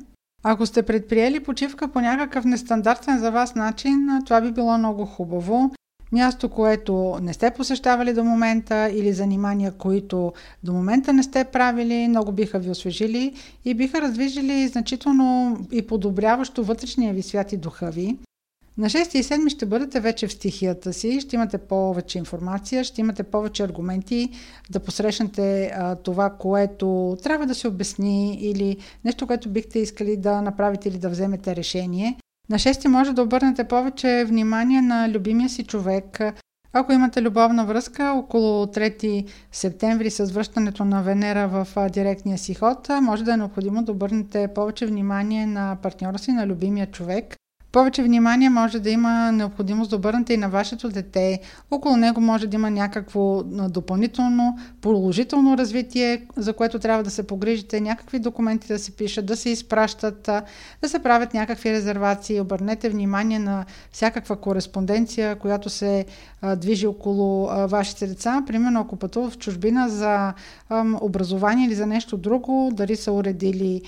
Ако 0.46 0.66
сте 0.66 0.82
предприели 0.82 1.40
почивка 1.40 1.88
по 1.88 2.00
някакъв 2.00 2.44
нестандартен 2.44 3.18
за 3.18 3.30
вас 3.30 3.54
начин, 3.54 4.08
това 4.24 4.40
би 4.40 4.52
било 4.52 4.78
много 4.78 5.04
хубаво. 5.04 5.70
Място, 6.12 6.48
което 6.48 7.18
не 7.22 7.32
сте 7.32 7.50
посещавали 7.50 8.12
до 8.12 8.24
момента 8.24 8.90
или 8.94 9.12
занимания, 9.12 9.72
които 9.72 10.32
до 10.62 10.72
момента 10.72 11.12
не 11.12 11.22
сте 11.22 11.44
правили, 11.44 12.08
много 12.08 12.32
биха 12.32 12.58
ви 12.58 12.70
освежили 12.70 13.34
и 13.64 13.74
биха 13.74 14.00
раздвижили 14.00 14.68
значително 14.68 15.58
и 15.72 15.86
подобряващо 15.86 16.64
вътрешния 16.64 17.14
ви 17.14 17.22
свят 17.22 17.52
и 17.52 17.56
духа 17.56 17.90
ви. 17.90 18.16
На 18.78 18.86
6 18.86 19.16
и 19.16 19.22
7 19.22 19.48
ще 19.48 19.66
бъдете 19.66 20.00
вече 20.00 20.26
в 20.26 20.32
стихията 20.32 20.92
си, 20.92 21.20
ще 21.20 21.36
имате 21.36 21.58
повече 21.58 22.18
информация, 22.18 22.84
ще 22.84 23.00
имате 23.00 23.22
повече 23.22 23.62
аргументи 23.62 24.30
да 24.70 24.80
посрещнете 24.80 25.66
а, 25.66 25.96
това, 25.96 26.30
което 26.30 27.16
трябва 27.22 27.46
да 27.46 27.54
се 27.54 27.68
обясни 27.68 28.34
или 28.34 28.76
нещо, 29.04 29.26
което 29.26 29.48
бихте 29.48 29.78
искали 29.78 30.16
да 30.16 30.42
направите 30.42 30.88
или 30.88 30.98
да 30.98 31.08
вземете 31.08 31.56
решение. 31.56 32.16
На 32.50 32.58
6 32.58 32.88
може 32.88 33.12
да 33.12 33.22
обърнете 33.22 33.64
повече 33.64 34.24
внимание 34.24 34.82
на 34.82 35.08
любимия 35.08 35.48
си 35.48 35.64
човек. 35.64 36.20
Ако 36.72 36.92
имате 36.92 37.22
любовна 37.22 37.66
връзка 37.66 38.12
около 38.16 38.66
3 38.66 39.28
септември 39.52 40.10
с 40.10 40.24
връщането 40.24 40.84
на 40.84 41.02
Венера 41.02 41.48
в 41.48 41.88
директния 41.90 42.38
си 42.38 42.54
ход, 42.54 42.88
може 43.02 43.24
да 43.24 43.32
е 43.34 43.36
необходимо 43.36 43.82
да 43.82 43.92
обърнете 43.92 44.48
повече 44.54 44.86
внимание 44.86 45.46
на 45.46 45.76
партньора 45.82 46.18
си, 46.18 46.32
на 46.32 46.46
любимия 46.46 46.86
човек. 46.90 47.36
Повече 47.74 48.02
внимание 48.02 48.50
може 48.50 48.78
да 48.78 48.90
има 48.90 49.32
необходимост 49.32 49.90
да 49.90 49.96
обърнете 49.96 50.34
и 50.34 50.36
на 50.36 50.48
вашето 50.48 50.88
дете. 50.88 51.40
Около 51.70 51.96
него 51.96 52.20
може 52.20 52.46
да 52.46 52.56
има 52.56 52.70
някакво 52.70 53.42
допълнително 53.42 54.58
положително 54.80 55.58
развитие, 55.58 56.26
за 56.36 56.52
което 56.52 56.78
трябва 56.78 57.02
да 57.02 57.10
се 57.10 57.26
погрижите, 57.26 57.80
някакви 57.80 58.18
документи 58.18 58.68
да 58.68 58.78
се 58.78 58.96
пишат, 58.96 59.26
да 59.26 59.36
се 59.36 59.50
изпращат, 59.50 60.22
да 60.82 60.88
се 60.88 60.98
правят 60.98 61.34
някакви 61.34 61.72
резервации. 61.72 62.40
Обърнете 62.40 62.88
внимание 62.88 63.38
на 63.38 63.64
всякаква 63.92 64.36
кореспонденция, 64.36 65.36
която 65.36 65.70
се 65.70 66.04
движи 66.56 66.86
около 66.86 67.46
вашите 67.68 68.06
деца. 68.06 68.42
Примерно, 68.46 68.80
ако 68.80 68.96
пътува 68.96 69.30
в 69.30 69.38
чужбина 69.38 69.88
за 69.88 70.34
образование 71.00 71.66
или 71.66 71.74
за 71.74 71.86
нещо 71.86 72.16
друго, 72.16 72.70
дали 72.72 72.96
са 72.96 73.12
уредили 73.12 73.82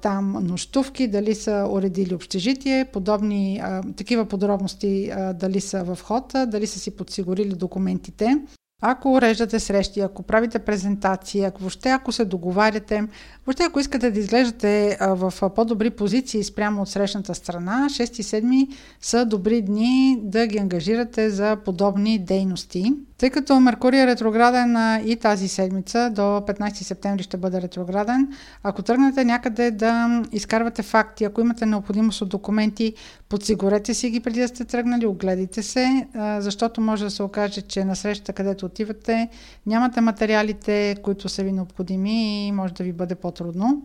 там 0.00 0.36
нощувки, 0.42 1.08
дали 1.08 1.34
са 1.34 1.68
уредили 1.70 2.14
общежитие, 2.14 2.84
подобно 2.92 3.19
подробни, 3.20 3.60
а, 3.62 3.82
такива 3.96 4.24
подробности 4.24 5.10
а, 5.12 5.32
дали 5.32 5.60
са 5.60 5.84
в 5.84 5.98
ход, 6.02 6.32
дали 6.46 6.66
са 6.66 6.78
си 6.78 6.96
подсигурили 6.96 7.54
документите. 7.54 8.36
Ако 8.82 9.12
уреждате 9.12 9.60
срещи, 9.60 10.00
ако 10.00 10.22
правите 10.22 10.58
презентации, 10.58 11.44
ако 11.44 11.60
въобще 11.60 11.88
ако 11.88 12.12
се 12.12 12.24
договаряте, 12.24 13.08
въобще 13.46 13.62
ако 13.62 13.80
искате 13.80 14.10
да 14.10 14.18
изглеждате 14.18 14.98
в 15.00 15.32
по-добри 15.56 15.90
позиции 15.90 16.44
спрямо 16.44 16.82
от 16.82 16.88
срещната 16.88 17.34
страна, 17.34 17.86
6 17.90 18.20
и 18.20 18.22
7 18.22 18.68
са 19.00 19.24
добри 19.24 19.62
дни 19.62 20.18
да 20.22 20.46
ги 20.46 20.58
ангажирате 20.58 21.30
за 21.30 21.56
подобни 21.64 22.18
дейности. 22.18 22.92
Тъй 23.20 23.30
като 23.30 23.60
Меркурий 23.60 24.00
е 24.00 24.06
ретрограден 24.06 25.00
и 25.06 25.16
тази 25.16 25.48
седмица, 25.48 26.10
до 26.10 26.22
15 26.22 26.74
септември 26.74 27.22
ще 27.22 27.36
бъде 27.36 27.62
ретрограден, 27.62 28.28
ако 28.62 28.82
тръгнете 28.82 29.24
някъде 29.24 29.70
да 29.70 30.22
изкарвате 30.32 30.82
факти, 30.82 31.24
ако 31.24 31.40
имате 31.40 31.66
необходимост 31.66 32.22
от 32.22 32.28
документи, 32.28 32.94
подсигурете 33.28 33.94
си 33.94 34.10
ги 34.10 34.20
преди 34.20 34.40
да 34.40 34.48
сте 34.48 34.64
тръгнали, 34.64 35.06
огледайте 35.06 35.62
се, 35.62 36.06
защото 36.38 36.80
може 36.80 37.04
да 37.04 37.10
се 37.10 37.22
окаже, 37.22 37.60
че 37.60 37.84
на 37.84 37.96
срещата, 37.96 38.32
където 38.32 38.66
отивате, 38.66 39.28
нямате 39.66 40.00
материалите, 40.00 40.96
които 41.02 41.28
са 41.28 41.42
ви 41.42 41.52
необходими 41.52 42.46
и 42.46 42.52
може 42.52 42.74
да 42.74 42.84
ви 42.84 42.92
бъде 42.92 43.14
по-трудно. 43.14 43.82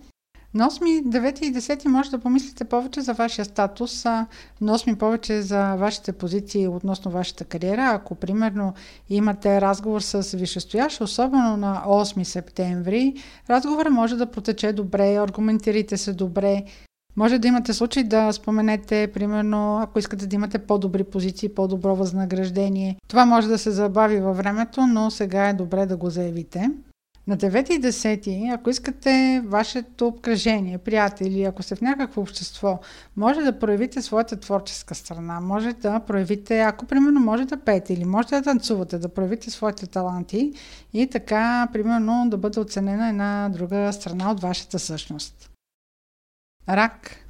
На 0.56 0.70
8, 0.70 1.04
9 1.04 1.42
и 1.42 1.54
10 1.54 1.88
може 1.88 2.12
да 2.12 2.20
помислите 2.20 2.64
повече 2.64 3.02
за 3.02 3.14
вашия 3.14 3.46
статус, 3.46 4.06
на 4.06 4.28
8 4.62 4.96
повече 4.96 5.42
за 5.42 5.76
вашите 5.76 6.12
позиции 6.12 6.68
относно 6.68 7.12
вашата 7.12 7.46
кариера. 7.46 7.92
Ако, 7.94 8.16
примерно, 8.16 8.74
имате 9.10 9.62
разговор 9.62 10.02
с 10.02 10.38
висшестоящ, 10.38 11.02
особено 11.02 11.58
на 11.58 11.84
8 11.88 12.24
септември, 12.24 13.14
разговорът 13.50 13.94
може 13.94 14.16
да 14.16 14.32
протече 14.32 14.74
добре, 14.74 15.16
аргументирайте 15.16 15.98
се 15.98 16.14
добре, 16.14 16.64
може 17.16 17.40
да 17.40 17.48
имате 17.48 17.74
случай 17.74 18.04
да 18.04 18.32
споменете, 18.32 19.12
примерно, 19.14 19.80
ако 19.82 20.00
искате 20.00 20.28
да 20.28 20.36
имате 20.36 20.60
по-добри 20.60 21.04
позиции, 21.04 21.50
по-добро 21.50 21.96
възнаграждение. 21.96 22.98
Това 23.08 23.26
може 23.26 23.48
да 23.48 23.58
се 23.58 23.72
забави 23.72 24.20
във 24.20 24.38
времето, 24.38 24.88
но 24.88 25.12
сега 25.12 25.50
е 25.50 25.54
добре 25.54 25.86
да 25.86 25.98
го 25.98 26.10
заявите. 26.10 26.70
На 27.28 27.38
9 27.38 27.72
и 27.72 27.82
10, 27.82 28.54
ако 28.54 28.70
искате 28.70 29.42
вашето 29.46 30.08
обкръжение, 30.08 30.78
приятели, 30.78 31.44
ако 31.44 31.64
сте 31.64 31.76
в 31.76 31.82
някакво 31.82 32.22
общество, 32.22 32.80
може 33.16 33.42
да 33.42 33.60
проявите 33.60 34.02
своята 34.02 34.40
творческа 34.40 34.96
страна, 34.96 35.40
може 35.40 35.74
да 35.74 36.00
проявите, 36.00 36.60
ако 36.60 36.86
примерно 36.86 37.20
може 37.20 37.46
да 37.46 37.58
пеете 37.58 37.94
или 37.94 38.06
може 38.06 38.28
да 38.28 38.42
танцувате, 38.42 38.98
да 38.98 39.10
проявите 39.10 39.52
своите 39.52 39.88
таланти 39.88 40.54
и 40.94 41.08
така, 41.08 41.68
примерно, 41.74 42.26
да 42.30 42.38
бъде 42.38 42.60
оценена 42.60 43.10
една 43.10 43.50
друга 43.50 43.94
страна 43.94 44.32
от 44.32 44.42
вашата 44.42 44.80
същност. 44.80 45.50
Рак. 46.70 47.25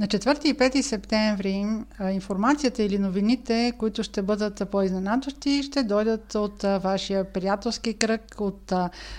На 0.00 0.06
4 0.06 0.44
и 0.46 0.54
5 0.54 0.82
септември 0.82 1.66
информацията 2.12 2.82
или 2.82 2.98
новините, 2.98 3.72
които 3.78 4.02
ще 4.02 4.22
бъдат 4.22 4.62
по-изненадващи, 4.70 5.62
ще 5.62 5.82
дойдат 5.82 6.34
от 6.34 6.62
вашия 6.62 7.32
приятелски 7.32 7.94
кръг, 7.94 8.22
от 8.40 8.72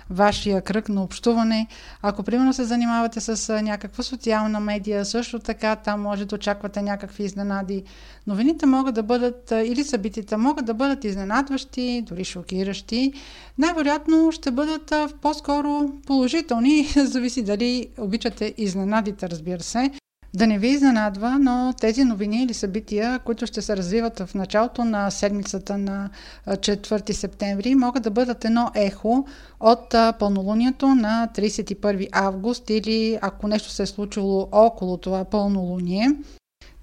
вашия 0.09 0.61
кръг 0.61 0.89
на 0.89 1.03
общуване. 1.03 1.67
Ако 2.01 2.23
примерно 2.23 2.53
се 2.53 2.63
занимавате 2.63 3.19
с 3.19 3.61
някаква 3.61 4.03
социална 4.03 4.59
медия, 4.59 5.05
също 5.05 5.39
така 5.39 5.75
там 5.75 6.01
може 6.01 6.25
да 6.25 6.35
очаквате 6.35 6.81
някакви 6.81 7.23
изненади. 7.23 7.83
Новините 8.27 8.65
могат 8.65 8.95
да 8.95 9.03
бъдат, 9.03 9.51
или 9.51 9.83
събитията 9.83 10.37
могат 10.37 10.65
да 10.65 10.73
бъдат 10.73 11.03
изненадващи, 11.03 12.03
дори 12.07 12.23
шокиращи. 12.23 13.13
Най-вероятно 13.57 14.31
ще 14.31 14.51
бъдат 14.51 14.93
по-скоро 15.21 15.91
положителни, 16.07 16.83
зависи 16.95 17.43
дали 17.43 17.87
обичате 17.97 18.53
изненадите, 18.57 19.29
разбира 19.29 19.63
се. 19.63 19.91
Да 20.33 20.47
не 20.47 20.59
ви 20.59 20.67
изненадва, 20.67 21.39
но 21.39 21.73
тези 21.81 22.03
новини 22.03 22.43
или 22.43 22.53
събития, 22.53 23.19
които 23.19 23.45
ще 23.45 23.61
се 23.61 23.77
развиват 23.77 24.19
в 24.19 24.35
началото 24.35 24.85
на 24.85 25.09
седмицата 25.11 25.77
на 25.77 26.09
4 26.47 27.11
септември, 27.11 27.75
могат 27.75 28.03
да 28.03 28.11
бъдат 28.11 28.45
едно 28.45 28.71
ехо 28.75 29.25
от 29.59 29.95
пълнолунието 30.19 30.87
на 30.87 31.29
31 31.35 32.07
август 32.11 32.69
или 32.69 33.19
ако 33.21 33.47
нещо 33.47 33.69
се 33.69 33.83
е 33.83 33.85
случило 33.85 34.47
около 34.51 34.97
това 34.97 35.25
пълнолуние. 35.25 36.09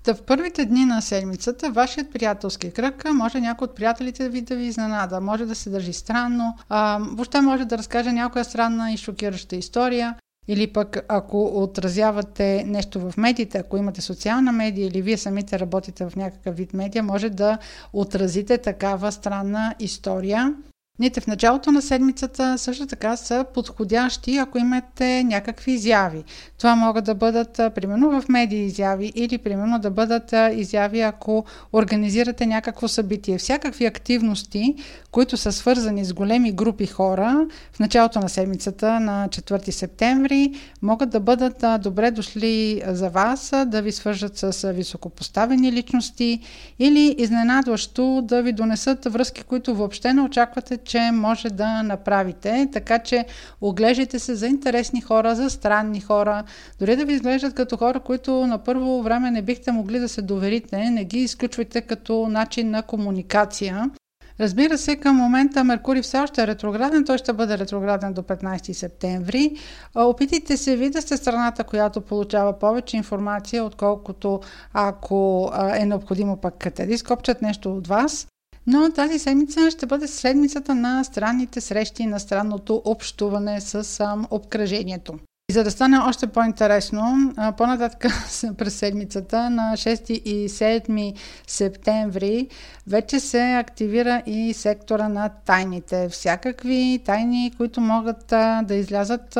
Та 0.02 0.14
в 0.14 0.22
първите 0.22 0.64
дни 0.64 0.84
на 0.84 1.02
седмицата 1.02 1.70
вашият 1.70 2.12
приятелски 2.12 2.70
кръг 2.70 3.04
може 3.14 3.40
някой 3.40 3.64
от 3.64 3.74
приятелите 3.74 4.28
ви 4.28 4.40
да 4.40 4.56
ви 4.56 4.64
изненада, 4.64 5.20
може 5.20 5.46
да 5.46 5.54
се 5.54 5.70
държи 5.70 5.92
странно, 5.92 6.54
а, 6.68 6.98
въобще 7.00 7.40
може 7.40 7.64
да 7.64 7.78
разкаже 7.78 8.12
някоя 8.12 8.44
странна 8.44 8.92
и 8.92 8.96
шокираща 8.96 9.56
история. 9.56 10.14
Или 10.48 10.72
пък 10.72 11.04
ако 11.08 11.62
отразявате 11.62 12.64
нещо 12.66 13.00
в 13.00 13.16
медиите, 13.16 13.58
ако 13.58 13.76
имате 13.76 14.00
социална 14.00 14.52
медия 14.52 14.86
или 14.86 15.02
вие 15.02 15.16
самите 15.16 15.58
работите 15.58 16.08
в 16.08 16.16
някакъв 16.16 16.56
вид 16.56 16.74
медия, 16.74 17.02
може 17.02 17.30
да 17.30 17.58
отразите 17.92 18.58
такава 18.58 19.12
странна 19.12 19.74
история 19.80 20.54
Дните 20.98 21.20
в 21.20 21.26
началото 21.26 21.72
на 21.72 21.82
седмицата 21.82 22.58
също 22.58 22.86
така 22.86 23.16
са 23.16 23.44
подходящи, 23.54 24.36
ако 24.36 24.58
имате 24.58 25.24
някакви 25.24 25.72
изяви. 25.72 26.24
Това 26.58 26.74
могат 26.74 27.04
да 27.04 27.14
бъдат 27.14 27.52
примерно 27.74 28.20
в 28.20 28.28
медии 28.28 28.64
изяви 28.64 29.12
или 29.14 29.38
примерно 29.38 29.78
да 29.78 29.90
бъдат 29.90 30.34
изяви, 30.54 31.00
ако 31.00 31.44
организирате 31.72 32.46
някакво 32.46 32.88
събитие. 32.88 33.38
Всякакви 33.38 33.86
активности, 33.86 34.74
които 35.10 35.36
са 35.36 35.52
свързани 35.52 36.04
с 36.04 36.12
големи 36.12 36.52
групи 36.52 36.86
хора 36.86 37.46
в 37.72 37.78
началото 37.78 38.20
на 38.20 38.28
седмицата 38.28 39.00
на 39.00 39.28
4 39.28 39.70
септември, 39.70 40.54
могат 40.82 41.10
да 41.10 41.20
бъдат 41.20 41.64
добре 41.80 42.10
дошли 42.10 42.82
за 42.86 43.10
вас, 43.10 43.52
да 43.66 43.82
ви 43.82 43.92
свържат 43.92 44.38
с 44.38 44.72
високопоставени 44.72 45.72
личности 45.72 46.40
или 46.78 47.14
изненадващо 47.18 48.22
да 48.24 48.42
ви 48.42 48.52
донесат 48.52 49.04
връзки, 49.04 49.42
които 49.42 49.74
въобще 49.74 50.12
не 50.12 50.22
очаквате, 50.22 50.78
че 50.87 51.11
може 51.12 51.50
да 51.50 51.83
направите. 51.83 52.69
Така 52.73 52.99
че 52.99 53.25
оглеждайте 53.61 54.19
се 54.19 54.35
за 54.35 54.47
интересни 54.47 55.00
хора, 55.00 55.35
за 55.35 55.50
странни 55.50 56.00
хора, 56.00 56.45
дори 56.78 56.97
да 56.97 57.05
ви 57.05 57.12
изглеждат 57.12 57.55
като 57.55 57.76
хора, 57.76 58.00
които 58.00 58.47
на 58.47 58.59
първо 58.59 59.02
време 59.02 59.31
не 59.31 59.43
бихте 59.43 59.73
могли 59.73 59.99
да 59.99 60.09
се 60.09 60.23
доверите, 60.23 60.90
не 60.90 61.05
ги 61.05 61.19
изключвайте 61.19 61.81
като 61.81 62.28
начин 62.28 62.71
на 62.71 62.83
комуникация. 62.83 63.90
Разбира 64.40 64.78
се, 64.78 64.97
към 64.97 65.16
момента 65.16 65.64
Меркурий 65.64 66.02
все 66.02 66.19
още 66.19 66.43
е 66.43 66.47
ретрограден, 66.47 67.05
той 67.05 67.19
ще 67.19 67.33
бъде 67.33 67.59
ретрограден 67.59 68.12
до 68.12 68.23
15 68.23 68.73
септември. 68.73 69.57
Опитайте 69.95 70.57
се 70.57 70.76
ви 70.76 70.90
да 70.90 71.02
сте 71.02 71.16
страната, 71.16 71.64
която 71.64 72.00
получава 72.00 72.59
повече 72.59 72.97
информация, 72.97 73.64
отколкото 73.64 74.40
ако 74.73 75.50
е 75.75 75.87
необходимо 75.87 76.37
пък 76.37 76.66
те 76.75 76.83
изкопчат 76.83 77.43
нещо 77.43 77.76
от 77.76 77.87
вас. 77.87 78.26
Но 78.66 78.92
тази 78.92 79.18
седмица 79.18 79.70
ще 79.70 79.87
бъде 79.87 80.08
седмицата 80.08 80.75
на 80.75 81.04
странните 81.04 81.61
срещи, 81.61 82.06
на 82.06 82.20
странното 82.20 82.82
общуване 82.85 83.61
с 83.61 84.06
обкръжението. 84.30 85.18
И 85.50 85.52
за 85.52 85.64
да 85.64 85.70
стане 85.70 85.98
още 85.98 86.26
по-интересно, 86.26 87.32
по-нататък 87.56 88.06
през 88.58 88.74
седмицата 88.74 89.50
на 89.50 89.72
6 89.76 90.10
и 90.10 90.48
7 90.48 91.14
септември 91.46 92.48
вече 92.86 93.20
се 93.20 93.54
активира 93.54 94.22
и 94.26 94.54
сектора 94.54 95.08
на 95.08 95.28
тайните. 95.28 96.08
Всякакви 96.08 97.00
тайни, 97.04 97.52
които 97.56 97.80
могат 97.80 98.26
да 98.62 98.74
излязат. 98.74 99.38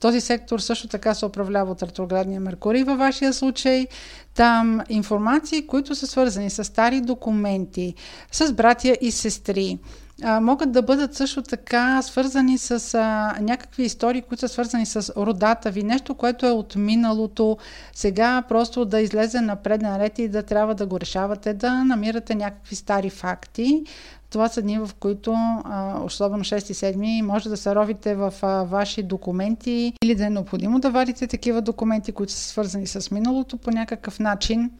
Този 0.00 0.20
сектор 0.20 0.58
също 0.58 0.88
така 0.88 1.14
се 1.14 1.26
управлява 1.26 1.72
от 1.72 1.82
ретроградния 1.82 2.40
Меркурий 2.40 2.84
във 2.84 2.98
вашия 2.98 3.32
случай. 3.32 3.86
Там 4.34 4.80
информации, 4.88 5.66
които 5.66 5.94
са 5.94 6.06
свързани 6.06 6.50
с 6.50 6.64
стари 6.64 7.00
документи, 7.00 7.94
с 8.32 8.52
братя 8.52 8.96
и 9.00 9.10
сестри, 9.10 9.78
могат 10.24 10.72
да 10.72 10.82
бъдат 10.82 11.14
също 11.14 11.42
така 11.42 12.02
свързани 12.02 12.58
с 12.58 12.94
а, 12.94 13.36
някакви 13.40 13.82
истории, 13.82 14.22
които 14.22 14.40
са 14.40 14.48
свързани 14.48 14.86
с 14.86 15.12
родата 15.16 15.70
ви, 15.70 15.82
нещо, 15.82 16.14
което 16.14 16.46
е 16.46 16.50
от 16.50 16.76
миналото, 16.76 17.58
сега 17.92 18.42
просто 18.48 18.84
да 18.84 19.00
излезе 19.00 19.40
на 19.40 19.56
преден 19.56 19.96
ред 19.96 20.18
и 20.18 20.28
да 20.28 20.42
трябва 20.42 20.74
да 20.74 20.86
го 20.86 21.00
решавате, 21.00 21.54
да 21.54 21.84
намирате 21.84 22.34
някакви 22.34 22.76
стари 22.76 23.10
факти. 23.10 23.84
Това 24.30 24.48
са 24.48 24.62
дни, 24.62 24.78
в 24.78 24.90
които, 25.00 25.32
а, 25.32 26.00
особено 26.04 26.44
6 26.44 26.70
и 26.70 26.74
7, 26.74 27.22
може 27.22 27.48
да 27.48 27.56
се 27.56 27.74
ровите 27.74 28.14
в 28.14 28.34
а, 28.42 28.62
ваши 28.62 29.02
документи 29.02 29.92
или 30.04 30.14
да 30.14 30.26
е 30.26 30.30
необходимо 30.30 30.78
да 30.78 30.90
вадите 30.90 31.26
такива 31.26 31.62
документи, 31.62 32.12
които 32.12 32.32
са 32.32 32.48
свързани 32.48 32.86
с 32.86 33.10
миналото 33.10 33.56
по 33.56 33.70
някакъв 33.70 34.18
начин. 34.18 34.70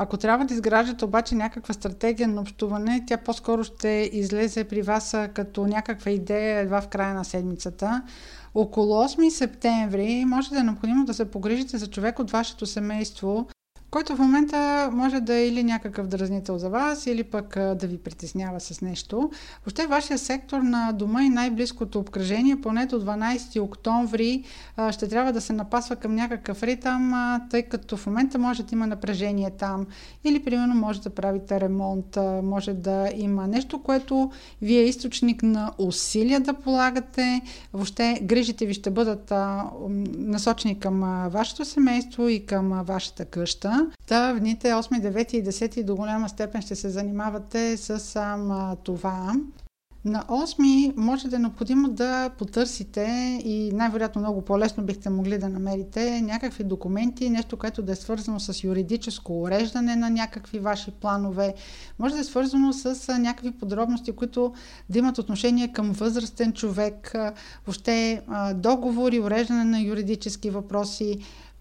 Ако 0.00 0.16
трябва 0.16 0.44
да 0.44 0.54
изграждате 0.54 1.04
обаче 1.04 1.34
някаква 1.34 1.74
стратегия 1.74 2.28
на 2.28 2.40
общуване, 2.40 3.04
тя 3.06 3.16
по-скоро 3.16 3.64
ще 3.64 4.10
излезе 4.12 4.64
при 4.64 4.82
вас 4.82 5.16
като 5.34 5.66
някаква 5.66 6.10
идея 6.10 6.58
едва 6.58 6.80
в 6.80 6.88
края 6.88 7.14
на 7.14 7.24
седмицата. 7.24 8.02
Около 8.54 8.94
8 8.94 9.28
септември 9.28 10.24
може 10.24 10.50
да 10.50 10.58
е 10.60 10.62
необходимо 10.62 11.04
да 11.04 11.14
се 11.14 11.30
погрижите 11.30 11.78
за 11.78 11.86
човек 11.86 12.18
от 12.18 12.30
вашето 12.30 12.66
семейство, 12.66 13.48
който 13.90 14.16
в 14.16 14.18
момента 14.18 14.90
може 14.92 15.20
да 15.20 15.34
е 15.34 15.48
или 15.48 15.64
някакъв 15.64 16.06
дразнител 16.06 16.58
за 16.58 16.70
вас, 16.70 17.06
или 17.06 17.24
пък 17.24 17.54
да 17.54 17.86
ви 17.86 17.98
притеснява 17.98 18.60
с 18.60 18.80
нещо. 18.80 19.30
Въобще 19.64 19.86
вашия 19.86 20.18
сектор 20.18 20.58
на 20.58 20.92
дома 20.92 21.22
и 21.22 21.28
най-близкото 21.28 21.98
обкръжение, 21.98 22.60
поне 22.60 22.86
до 22.86 23.00
12 23.00 23.62
октомври, 23.62 24.44
ще 24.90 25.08
трябва 25.08 25.32
да 25.32 25.40
се 25.40 25.52
напасва 25.52 25.96
към 25.96 26.14
някакъв 26.14 26.62
ритъм, 26.62 27.14
тъй 27.50 27.62
като 27.62 27.96
в 27.96 28.06
момента 28.06 28.38
може 28.38 28.62
да 28.62 28.74
има 28.74 28.86
напрежение 28.86 29.50
там, 29.50 29.86
или 30.24 30.44
примерно 30.44 30.74
може 30.74 31.00
да 31.00 31.10
правите 31.10 31.60
ремонт, 31.60 32.18
може 32.42 32.74
да 32.74 33.10
има 33.16 33.46
нещо, 33.46 33.82
което 33.82 34.30
ви 34.62 34.76
е 34.76 34.84
източник 34.84 35.42
на 35.42 35.72
усилия 35.78 36.40
да 36.40 36.54
полагате. 36.54 37.40
Въобще 37.72 38.20
грижите 38.22 38.66
ви 38.66 38.74
ще 38.74 38.90
бъдат 38.90 39.32
насочени 40.18 40.78
към 40.78 41.28
вашето 41.30 41.64
семейство 41.64 42.28
и 42.28 42.46
към 42.46 42.82
вашата 42.84 43.24
къща. 43.24 43.77
Та 44.06 44.32
в 44.32 44.40
дните 44.40 44.68
8, 44.68 45.12
9 45.12 45.34
и 45.34 45.44
10 45.44 45.84
до 45.84 45.96
голяма 45.96 46.28
степен 46.28 46.62
ще 46.62 46.74
се 46.74 46.88
занимавате 46.88 47.76
с 47.76 48.16
а, 48.16 48.76
това. 48.76 49.34
На 50.04 50.24
8 50.24 50.92
може 50.96 51.28
да 51.28 51.36
е 51.36 51.38
необходимо 51.38 51.88
да 51.88 52.30
потърсите 52.38 53.02
и 53.44 53.70
най-вероятно 53.72 54.20
много 54.20 54.42
по-лесно 54.42 54.84
бихте 54.84 55.10
могли 55.10 55.38
да 55.38 55.48
намерите 55.48 56.20
някакви 56.20 56.64
документи, 56.64 57.30
нещо, 57.30 57.56
което 57.56 57.82
да 57.82 57.92
е 57.92 57.96
свързано 57.96 58.40
с 58.40 58.64
юридическо 58.64 59.42
уреждане 59.42 59.96
на 59.96 60.10
някакви 60.10 60.58
ваши 60.58 60.90
планове. 60.90 61.54
Може 61.98 62.14
да 62.14 62.20
е 62.20 62.24
свързано 62.24 62.72
с 62.72 63.18
някакви 63.18 63.50
подробности, 63.50 64.12
които 64.12 64.54
да 64.90 64.98
имат 64.98 65.18
отношение 65.18 65.72
към 65.72 65.92
възрастен 65.92 66.52
човек, 66.52 67.14
въобще 67.66 68.22
договори, 68.54 69.20
уреждане 69.20 69.64
на 69.64 69.80
юридически 69.80 70.50
въпроси, 70.50 71.18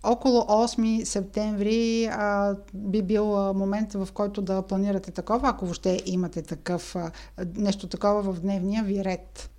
около 0.07 0.41
8 0.41 1.03
септември 1.03 2.05
а, 2.05 2.55
би 2.73 3.01
бил 3.01 3.53
момент, 3.53 3.93
в 3.93 4.07
който 4.13 4.41
да 4.41 4.61
планирате 4.61 5.11
такова, 5.11 5.49
ако 5.49 5.65
въобще 5.65 6.01
имате 6.05 6.41
такъв, 6.41 6.95
а, 6.95 7.11
нещо 7.55 7.87
такова 7.87 8.21
в 8.21 8.39
дневния 8.39 8.83
ви 8.83 9.03
ред. 9.03 9.49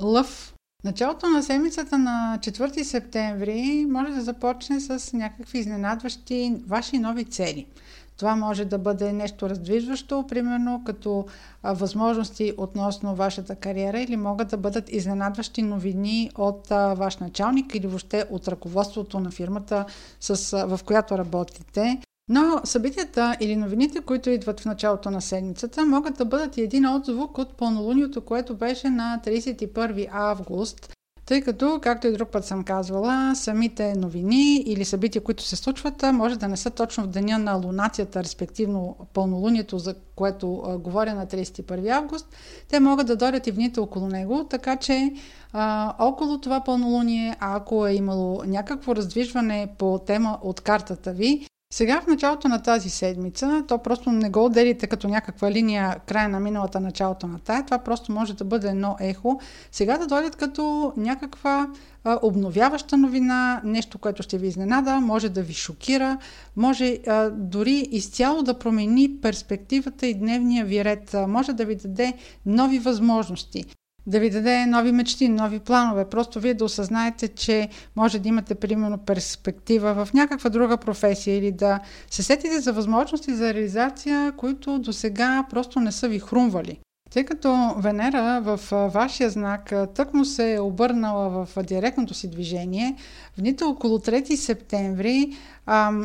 Лъв. 0.00 0.54
Началото 0.84 1.26
на 1.26 1.42
седмицата 1.42 1.98
на 1.98 2.38
4 2.40 2.82
септември 2.82 3.86
може 3.88 4.12
да 4.12 4.20
започне 4.20 4.80
с 4.80 5.12
някакви 5.12 5.58
изненадващи 5.58 6.62
ваши 6.66 6.98
нови 6.98 7.24
цели– 7.24 7.66
това 8.18 8.36
може 8.36 8.64
да 8.64 8.78
бъде 8.78 9.12
нещо 9.12 9.50
раздвижващо, 9.50 10.24
примерно 10.28 10.82
като 10.86 11.26
възможности 11.64 12.52
относно 12.56 13.14
вашата 13.14 13.54
кариера 13.54 14.00
или 14.00 14.16
могат 14.16 14.48
да 14.48 14.56
бъдат 14.56 14.92
изненадващи 14.92 15.62
новини 15.62 16.30
от 16.38 16.68
ваш 16.68 17.16
началник 17.16 17.74
или 17.74 17.86
въобще 17.86 18.24
от 18.30 18.48
ръководството 18.48 19.20
на 19.20 19.30
фирмата, 19.30 19.84
с, 20.20 20.66
в 20.66 20.80
която 20.84 21.18
работите. 21.18 22.00
Но 22.28 22.60
събитията 22.64 23.36
или 23.40 23.56
новините, 23.56 24.00
които 24.00 24.30
идват 24.30 24.60
в 24.60 24.64
началото 24.64 25.10
на 25.10 25.20
седмицата, 25.20 25.86
могат 25.86 26.16
да 26.16 26.24
бъдат 26.24 26.56
и 26.56 26.62
един 26.62 26.86
отзвук 26.86 27.38
от 27.38 27.56
пълнолунието, 27.56 28.20
което 28.20 28.54
беше 28.54 28.90
на 28.90 29.20
31 29.24 30.08
август 30.12 30.97
Тъй 31.28 31.42
като, 31.42 31.78
както 31.82 32.06
и 32.06 32.12
друг 32.12 32.28
път 32.28 32.44
съм 32.44 32.64
казвала, 32.64 33.32
самите 33.36 33.94
новини 33.94 34.56
или 34.56 34.84
събития, 34.84 35.22
които 35.22 35.42
се 35.42 35.56
случват, 35.56 36.04
може 36.12 36.38
да 36.38 36.48
не 36.48 36.56
са 36.56 36.70
точно 36.70 37.04
в 37.04 37.06
деня 37.06 37.38
на 37.38 37.54
лунацията, 37.54 38.22
респективно 38.22 38.96
пълнолунието, 39.12 39.78
за 39.78 39.94
което 40.16 40.78
говоря 40.84 41.14
на 41.14 41.26
31 41.26 41.90
август. 41.90 42.26
Те 42.68 42.80
могат 42.80 43.06
да 43.06 43.16
дойдат 43.16 43.46
и 43.46 43.50
в 43.50 43.54
дните 43.54 43.80
около 43.80 44.08
него, 44.08 44.44
така 44.50 44.76
че 44.76 45.12
а, 45.52 45.94
около 45.98 46.38
това 46.38 46.64
пълнолуние, 46.64 47.36
ако 47.40 47.86
е 47.86 47.92
имало 47.92 48.42
някакво 48.46 48.96
раздвижване 48.96 49.68
по 49.78 49.98
тема 49.98 50.38
от 50.42 50.60
картата 50.60 51.12
ви, 51.12 51.46
сега 51.70 52.00
в 52.00 52.06
началото 52.06 52.48
на 52.48 52.62
тази 52.62 52.90
седмица, 52.90 53.64
то 53.68 53.78
просто 53.78 54.12
не 54.12 54.30
го 54.30 54.44
отделите 54.44 54.86
като 54.86 55.08
някаква 55.08 55.50
линия 55.50 55.96
края 56.06 56.28
на 56.28 56.40
миналата, 56.40 56.80
началото 56.80 57.26
на 57.26 57.38
тая, 57.38 57.64
това 57.64 57.78
просто 57.78 58.12
може 58.12 58.36
да 58.36 58.44
бъде 58.44 58.68
едно 58.68 58.96
ехо. 59.00 59.40
Сега 59.72 59.98
да 59.98 60.06
дойдат 60.06 60.36
като 60.36 60.92
някаква 60.96 61.68
а, 62.04 62.18
обновяваща 62.22 62.96
новина, 62.96 63.60
нещо, 63.64 63.98
което 63.98 64.22
ще 64.22 64.38
ви 64.38 64.46
изненада, 64.46 65.00
може 65.00 65.28
да 65.28 65.42
ви 65.42 65.54
шокира, 65.54 66.18
може 66.56 66.98
а, 67.06 67.30
дори 67.30 67.88
изцяло 67.90 68.42
да 68.42 68.58
промени 68.58 69.20
перспективата 69.22 70.06
и 70.06 70.14
дневния 70.14 70.64
ви 70.64 70.84
ред, 70.84 71.14
а, 71.14 71.26
може 71.26 71.52
да 71.52 71.64
ви 71.64 71.76
даде 71.76 72.12
нови 72.46 72.78
възможности 72.78 73.64
да 74.06 74.20
ви 74.20 74.30
даде 74.30 74.66
нови 74.66 74.92
мечти, 74.92 75.28
нови 75.28 75.58
планове. 75.58 76.04
Просто 76.04 76.40
вие 76.40 76.54
да 76.54 76.64
осъзнаете, 76.64 77.28
че 77.28 77.68
може 77.96 78.18
да 78.18 78.28
имате, 78.28 78.54
примерно, 78.54 78.98
перспектива 78.98 80.04
в 80.04 80.14
някаква 80.14 80.50
друга 80.50 80.76
професия 80.76 81.36
или 81.36 81.52
да 81.52 81.80
се 82.10 82.22
сетите 82.22 82.60
за 82.60 82.72
възможности 82.72 83.34
за 83.34 83.54
реализация, 83.54 84.32
които 84.36 84.78
до 84.78 84.92
сега 84.92 85.44
просто 85.50 85.80
не 85.80 85.92
са 85.92 86.08
ви 86.08 86.18
хрумвали. 86.18 86.80
Тъй 87.10 87.24
като 87.24 87.74
Венера 87.76 88.40
в 88.40 88.60
вашия 88.88 89.30
знак 89.30 89.72
тък 89.94 90.14
му 90.14 90.24
се 90.24 90.54
е 90.54 90.60
обърнала 90.60 91.28
в 91.28 91.62
директното 91.62 92.14
си 92.14 92.30
движение, 92.30 92.96
в 93.36 93.40
дните 93.40 93.64
около 93.64 93.98
3 93.98 94.34
септември 94.34 95.36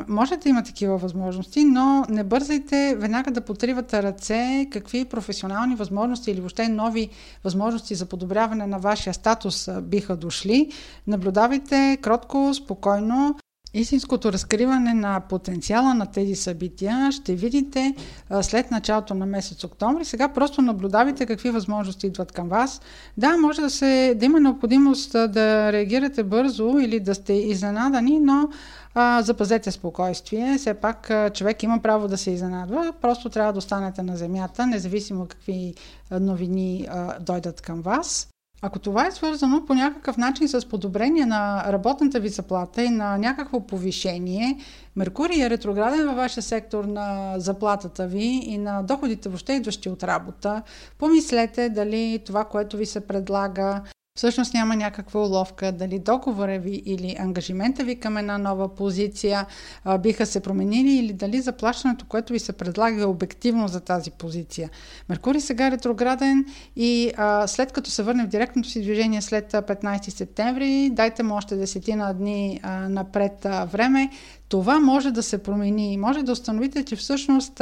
може 0.07 0.37
да 0.37 0.49
има 0.49 0.63
такива 0.63 0.97
възможности, 0.97 1.65
но 1.65 2.05
не 2.09 2.23
бързайте 2.23 2.95
веднага 2.95 3.31
да 3.31 3.41
потривате 3.41 4.03
ръце 4.03 4.67
какви 4.71 5.05
професионални 5.05 5.75
възможности 5.75 6.31
или 6.31 6.39
въобще 6.39 6.67
нови 6.69 7.09
възможности 7.43 7.95
за 7.95 8.05
подобряване 8.05 8.67
на 8.67 8.77
вашия 8.79 9.13
статус 9.13 9.69
биха 9.81 10.15
дошли. 10.15 10.71
Наблюдавайте 11.07 11.97
кротко, 12.01 12.53
спокойно, 12.53 13.35
Истинското 13.75 14.33
разкриване 14.33 14.93
на 14.93 15.19
потенциала 15.19 15.93
на 15.93 16.05
тези 16.05 16.35
събития 16.35 17.11
ще 17.11 17.35
видите 17.35 17.95
след 18.41 18.71
началото 18.71 19.13
на 19.13 19.25
месец 19.25 19.63
октомври. 19.63 20.05
Сега 20.05 20.29
просто 20.29 20.61
наблюдавайте 20.61 21.25
какви 21.25 21.49
възможности 21.49 22.07
идват 22.07 22.31
към 22.31 22.49
вас. 22.49 22.81
Да, 23.17 23.37
може 23.37 23.61
да, 23.61 23.69
се, 23.69 24.15
да 24.19 24.25
има 24.25 24.39
необходимост 24.39 25.11
да 25.11 25.73
реагирате 25.73 26.23
бързо 26.23 26.77
или 26.79 26.99
да 26.99 27.15
сте 27.15 27.33
изненадани, 27.33 28.19
но 28.19 28.49
а, 28.93 29.21
запазете 29.21 29.71
спокойствие. 29.71 30.57
Все 30.57 30.73
пак 30.73 31.11
човек 31.33 31.63
има 31.63 31.79
право 31.79 32.07
да 32.07 32.17
се 32.17 32.31
изненадва. 32.31 32.93
Просто 33.01 33.29
трябва 33.29 33.53
да 33.53 33.57
останете 33.59 34.03
на 34.03 34.17
земята, 34.17 34.67
независимо 34.67 35.25
какви 35.25 35.73
новини 36.11 36.87
а, 36.89 37.19
дойдат 37.19 37.61
към 37.61 37.81
вас. 37.81 38.32
Ако 38.65 38.79
това 38.79 39.07
е 39.07 39.11
свързано 39.11 39.65
по 39.65 39.73
някакъв 39.73 40.17
начин 40.17 40.47
с 40.47 40.69
подобрение 40.69 41.25
на 41.25 41.63
работната 41.67 42.19
ви 42.19 42.29
заплата 42.29 42.83
и 42.83 42.89
на 42.89 43.17
някакво 43.17 43.59
повишение, 43.59 44.57
Меркурий 44.95 45.43
е 45.43 45.49
ретрограден 45.49 46.07
във 46.07 46.15
вашия 46.15 46.43
сектор 46.43 46.83
на 46.83 47.33
заплатата 47.37 48.07
ви 48.07 48.41
и 48.43 48.57
на 48.57 48.83
доходите 48.83 49.29
въобще 49.29 49.53
идващи 49.53 49.89
от 49.89 50.03
работа, 50.03 50.61
помислете 50.97 51.69
дали 51.69 52.19
това, 52.25 52.45
което 52.45 52.77
ви 52.77 52.85
се 52.85 53.07
предлага, 53.07 53.81
всъщност 54.15 54.53
няма 54.53 54.75
някаква 54.75 55.21
уловка, 55.21 55.71
дали 55.71 55.99
договора 55.99 56.59
ви 56.59 56.81
или 56.85 57.15
ангажимента 57.19 57.83
ви 57.83 57.99
към 57.99 58.17
една 58.17 58.37
нова 58.37 58.75
позиция 58.75 59.45
а, 59.83 59.97
биха 59.97 60.25
се 60.25 60.39
променили 60.39 60.97
или 60.97 61.13
дали 61.13 61.41
заплащането, 61.41 62.05
което 62.05 62.33
ви 62.33 62.39
се 62.39 62.53
предлага 62.53 63.01
е 63.01 63.05
обективно 63.05 63.67
за 63.67 63.79
тази 63.79 64.11
позиция. 64.11 64.69
Меркурий 65.09 65.41
сега 65.41 65.67
е 65.67 65.71
ретрограден 65.71 66.45
и 66.75 67.11
а, 67.17 67.47
след 67.47 67.71
като 67.71 67.89
се 67.89 68.03
върне 68.03 68.23
в 68.23 68.27
директното 68.27 68.69
си 68.69 68.81
движение 68.81 69.21
след 69.21 69.51
15 69.51 70.09
септември, 70.09 70.89
дайте 70.89 71.23
му 71.23 71.35
още 71.35 71.55
десетина 71.55 72.13
дни 72.13 72.59
а, 72.63 72.89
напред 72.89 73.45
а, 73.45 73.65
време, 73.65 74.09
това 74.53 74.79
може 74.79 75.11
да 75.11 75.23
се 75.23 75.37
промени. 75.37 75.97
Може 75.97 76.23
да 76.23 76.31
установите, 76.31 76.83
че 76.83 76.95
всъщност 76.95 77.53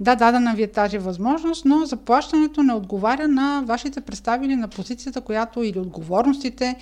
да, 0.00 0.16
дадена 0.16 0.54
ви 0.54 0.62
е 0.62 0.66
тази 0.66 0.98
възможност, 0.98 1.64
но 1.64 1.84
заплащането 1.84 2.62
не 2.62 2.72
отговаря 2.72 3.28
на 3.28 3.62
вашите 3.66 4.00
представили 4.00 4.56
на 4.56 4.68
позицията, 4.68 5.20
която 5.20 5.62
или 5.62 5.78
отговорностите, 5.78 6.76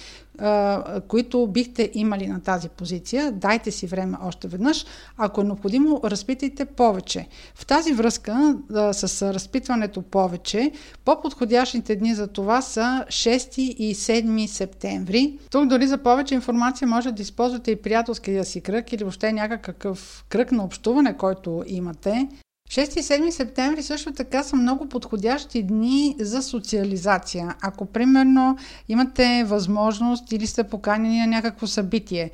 които 1.09 1.47
бихте 1.47 1.91
имали 1.95 2.27
на 2.27 2.41
тази 2.41 2.69
позиция. 2.69 3.33
Дайте 3.33 3.71
си 3.71 3.87
време 3.87 4.17
още 4.23 4.49
веднъж. 4.49 4.87
Ако 5.17 5.41
е 5.41 5.45
необходимо, 5.45 6.01
разпитайте 6.05 6.65
повече. 6.65 7.29
В 7.55 7.67
тази 7.67 7.93
връзка 7.93 8.57
с 8.93 9.35
разпитването 9.35 10.03
повече, 10.03 10.73
по-подходящите 11.05 11.97
дни 11.97 12.15
за 12.15 12.27
това 12.27 12.63
са 12.63 13.05
6 13.09 13.59
и 13.59 13.95
7 13.95 14.47
септември. 14.47 15.39
Тук 15.51 15.67
дори 15.67 15.87
за 15.87 15.99
повече 15.99 16.35
информация 16.35 16.89
може 16.89 17.13
да 17.13 17.23
използвате 17.23 17.71
и 17.71 17.83
приятелския 17.83 18.45
си 18.45 18.61
кръг 18.61 18.93
или 18.93 19.05
въобще 19.05 19.33
някакъв 19.33 20.25
кръг 20.29 20.53
на 20.53 20.65
общуване, 20.65 21.17
който 21.17 21.65
имате. 21.67 22.29
6 22.73 22.99
и 22.99 23.03
7 23.03 23.31
септември 23.31 23.83
също 23.83 24.13
така 24.13 24.43
са 24.43 24.57
много 24.57 24.89
подходящи 24.89 25.63
дни 25.63 26.17
за 26.21 26.43
социализация. 26.43 27.55
Ако 27.63 27.87
примерно 27.87 28.57
имате 28.89 29.45
възможност 29.45 30.33
или 30.33 30.47
сте 30.47 30.65
поканени 30.65 31.21
на 31.21 31.27
някакво 31.27 31.67
събитие, 31.67 32.31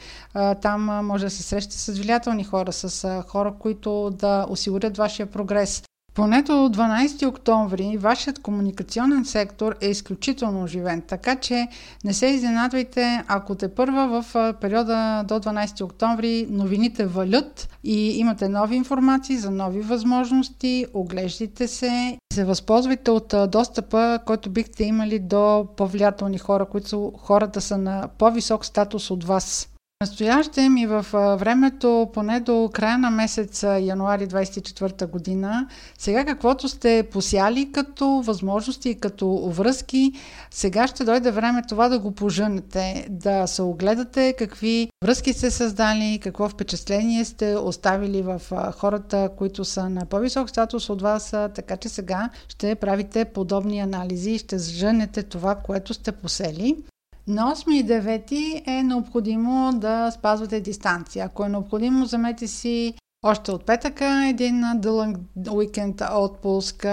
там 0.63 1.07
може 1.07 1.25
да 1.25 1.31
се 1.31 1.43
срещате 1.43 1.79
с 1.79 1.99
влиятелни 1.99 2.45
хора, 2.45 2.73
с 2.73 3.23
хора, 3.29 3.55
които 3.59 4.11
да 4.11 4.47
осигурят 4.49 4.97
вашия 4.97 5.27
прогрес. 5.27 5.83
Поне 6.19 6.43
до 6.43 6.53
12 6.53 7.29
октомври 7.29 7.97
вашият 7.97 8.39
комуникационен 8.39 9.25
сектор 9.25 9.75
е 9.81 9.89
изключително 9.89 10.63
оживен, 10.63 11.03
така 11.09 11.37
че 11.37 11.69
не 12.05 12.15
се 12.15 12.27
изненадвайте, 12.27 13.25
ако 13.29 13.55
те 13.55 13.75
първа 13.75 14.23
в 14.23 14.55
периода 14.61 15.25
до 15.29 15.35
12 15.35 15.85
октомври 15.85 16.47
новините 16.51 17.07
валят 17.07 17.69
и 17.85 18.19
имате 18.19 18.49
нови 18.49 18.77
информации 18.77 19.37
за 19.37 19.51
нови 19.51 19.81
възможности, 19.81 20.87
оглеждайте 20.95 21.69
се, 21.69 22.19
се 22.33 22.45
възползвайте 22.45 23.11
от 23.11 23.35
достъпа, 23.49 24.19
който 24.27 24.51
бихте 24.51 24.85
имали 24.85 25.19
до 25.19 25.67
по-влиятелни 25.77 26.39
хора, 26.39 26.67
които 26.67 27.13
хората 27.19 27.61
са 27.61 27.79
на 27.79 28.09
по-висок 28.19 28.65
статус 28.65 29.11
от 29.11 29.25
вас. 29.25 29.69
Настоящем 30.01 30.77
и 30.77 30.87
в 30.87 31.07
времето 31.41 32.11
поне 32.15 32.41
до 32.41 32.71
края 32.73 32.99
на 32.99 33.11
месец 33.11 33.63
януари 33.63 34.27
24 34.27 35.07
година, 35.07 35.69
сега 35.99 36.25
каквото 36.25 36.69
сте 36.69 37.09
посяли 37.13 37.73
като 37.73 38.07
възможности 38.07 38.91
и 38.91 38.95
като 38.95 39.49
връзки, 39.49 40.13
сега 40.51 40.87
ще 40.87 41.05
дойде 41.05 41.31
време 41.31 41.63
това 41.69 41.89
да 41.89 41.99
го 41.99 42.13
пожънете, 42.13 43.07
да 43.11 43.47
се 43.47 43.63
огледате 43.63 44.35
какви 44.39 44.91
връзки 45.05 45.33
сте 45.33 45.51
създали, 45.51 46.19
какво 46.23 46.49
впечатление 46.49 47.25
сте 47.25 47.57
оставили 47.57 48.23
в 48.23 48.43
хората, 48.73 49.31
които 49.37 49.65
са 49.65 49.89
на 49.89 50.07
по-висок 50.07 50.51
статус 50.51 50.91
от 50.91 51.03
вас, 51.03 51.31
така 51.31 51.77
че 51.77 51.89
сега 51.89 52.31
ще 52.49 52.75
правите 52.75 53.25
подобни 53.25 53.81
анализи 53.81 54.31
и 54.31 54.39
ще 54.39 54.59
зжънете 54.59 55.23
това, 55.23 55.55
което 55.55 55.95
сте 55.95 56.13
посели. 56.13 56.77
На 57.29 57.55
8 57.55 57.71
и 57.71 57.87
9 57.87 58.63
е 58.67 58.83
необходимо 58.83 59.73
да 59.75 60.11
спазвате 60.11 60.61
дистанция. 60.61 61.25
Ако 61.25 61.45
е 61.45 61.49
необходимо, 61.49 62.05
вземете 62.05 62.47
си 62.47 62.95
още 63.23 63.53
от 63.53 63.67
петъка 63.67 64.27
един 64.29 64.65
дълъг 64.75 65.17
уикенд 65.51 66.03
отпуск. 66.13 66.85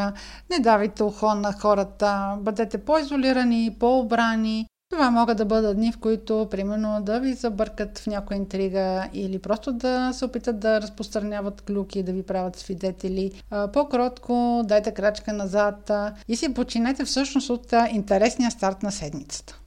Не 0.50 0.60
давайте 0.60 1.04
ухо 1.04 1.36
на 1.36 1.54
хората. 1.54 2.38
Бъдете 2.42 2.78
по-изолирани, 2.78 3.76
по-обрани. 3.80 4.68
Това 4.90 5.12
могат 5.12 5.38
да 5.38 5.46
бъдат 5.46 5.78
дни, 5.78 5.92
в 5.92 5.98
които, 5.98 6.48
примерно, 6.52 7.02
да 7.02 7.20
ви 7.20 7.34
забъркат 7.34 8.00
в 8.00 8.08
някоя 8.08 8.38
интрига 8.38 9.10
или 9.14 9.40
просто 9.40 9.74
да 9.74 10.14
се 10.14 10.26
опитат 10.26 10.60
да 10.60 10.82
разпространяват 10.82 11.62
клюки, 11.62 12.04
да 12.04 12.14
ви 12.14 12.24
правят 12.24 12.56
свидетели. 12.56 13.32
По-кротко, 13.74 14.62
дайте 14.66 14.94
крачка 14.94 15.34
назад 15.34 15.92
и 16.28 16.36
си 16.36 16.54
починете 16.54 17.06
всъщност 17.06 17.50
от 17.50 17.74
интересния 17.92 18.52
старт 18.52 18.84
на 18.84 18.92
седмицата. 18.92 19.60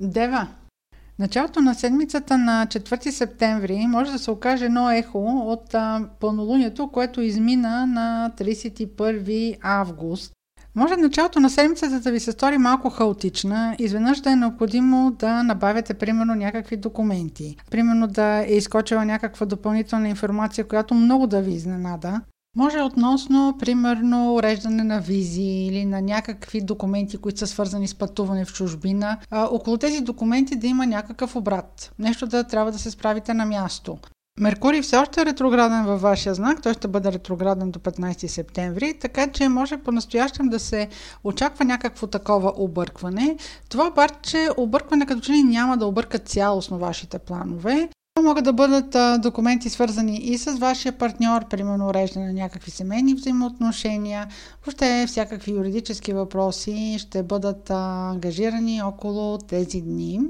Дева. 0.00 0.48
Началото 1.18 1.60
на 1.60 1.74
седмицата 1.74 2.38
на 2.38 2.66
4 2.66 3.10
септември 3.10 3.86
може 3.86 4.12
да 4.12 4.18
се 4.18 4.30
окаже 4.30 4.64
едно 4.64 4.90
ехо 4.90 5.42
от 5.52 5.74
пълнолунието, 6.20 6.88
което 6.88 7.20
измина 7.20 7.86
на 7.86 8.32
31 8.38 9.56
август. 9.62 10.32
Може 10.76 10.96
началото 10.96 11.40
на 11.40 11.50
седмицата 11.50 12.00
да 12.00 12.12
ви 12.12 12.20
се 12.20 12.32
стори 12.32 12.58
малко 12.58 12.90
хаотична, 12.90 13.76
изведнъж 13.78 14.20
да 14.20 14.30
е 14.30 14.36
необходимо 14.36 15.10
да 15.10 15.42
набавяте 15.42 15.94
примерно 15.94 16.34
някакви 16.34 16.76
документи. 16.76 17.56
Примерно 17.70 18.06
да 18.06 18.44
е 18.48 18.56
изкочила 18.56 19.04
някаква 19.04 19.46
допълнителна 19.46 20.08
информация, 20.08 20.68
която 20.68 20.94
много 20.94 21.26
да 21.26 21.42
ви 21.42 21.52
изненада. 21.52 22.20
Може 22.56 22.82
относно, 22.82 23.56
примерно, 23.58 24.34
уреждане 24.34 24.84
на 24.84 25.00
визи 25.00 25.42
или 25.42 25.84
на 25.84 26.02
някакви 26.02 26.60
документи, 26.60 27.16
които 27.16 27.38
са 27.38 27.46
свързани 27.46 27.88
с 27.88 27.94
пътуване 27.94 28.44
в 28.44 28.52
чужбина. 28.52 29.18
А, 29.30 29.48
около 29.50 29.76
тези 29.76 30.00
документи 30.00 30.56
да 30.56 30.66
има 30.66 30.86
някакъв 30.86 31.36
обрат. 31.36 31.92
Нещо 31.98 32.26
да 32.26 32.44
трябва 32.44 32.72
да 32.72 32.78
се 32.78 32.90
справите 32.90 33.34
на 33.34 33.44
място. 33.44 33.98
Меркурий 34.40 34.82
все 34.82 34.96
още 34.96 35.20
е 35.20 35.26
ретрограден 35.26 35.84
във 35.84 36.00
вашия 36.00 36.34
знак, 36.34 36.62
той 36.62 36.74
ще 36.74 36.88
бъде 36.88 37.12
ретрограден 37.12 37.70
до 37.70 37.78
15 37.78 38.26
септември, 38.26 38.98
така 39.00 39.26
че 39.26 39.48
може 39.48 39.76
по-настоящем 39.76 40.48
да 40.48 40.58
се 40.58 40.88
очаква 41.24 41.64
някакво 41.64 42.06
такова 42.06 42.52
объркване. 42.56 43.36
Това 43.68 43.86
обаче 43.86 44.48
объркване 44.56 45.06
като 45.06 45.20
че 45.20 45.32
ли 45.32 45.42
няма 45.42 45.76
да 45.76 45.86
обърка 45.86 46.18
цялостно 46.18 46.78
вашите 46.78 47.18
планове. 47.18 47.88
Могат 48.24 48.44
да 48.44 48.52
бъдат 48.52 48.94
а, 48.94 49.18
документи 49.18 49.70
свързани 49.70 50.16
и 50.16 50.38
с 50.38 50.52
вашия 50.52 50.92
партньор, 50.92 51.48
примерно 51.48 51.88
уреждане 51.88 52.26
на 52.26 52.32
някакви 52.32 52.70
семейни 52.70 53.14
взаимоотношения, 53.14 54.28
въобще 54.66 55.04
всякакви 55.08 55.52
юридически 55.52 56.12
въпроси 56.12 56.96
ще 56.98 57.22
бъдат 57.22 57.70
а, 57.70 58.10
ангажирани 58.10 58.82
около 58.82 59.38
тези 59.38 59.80
дни. 59.80 60.20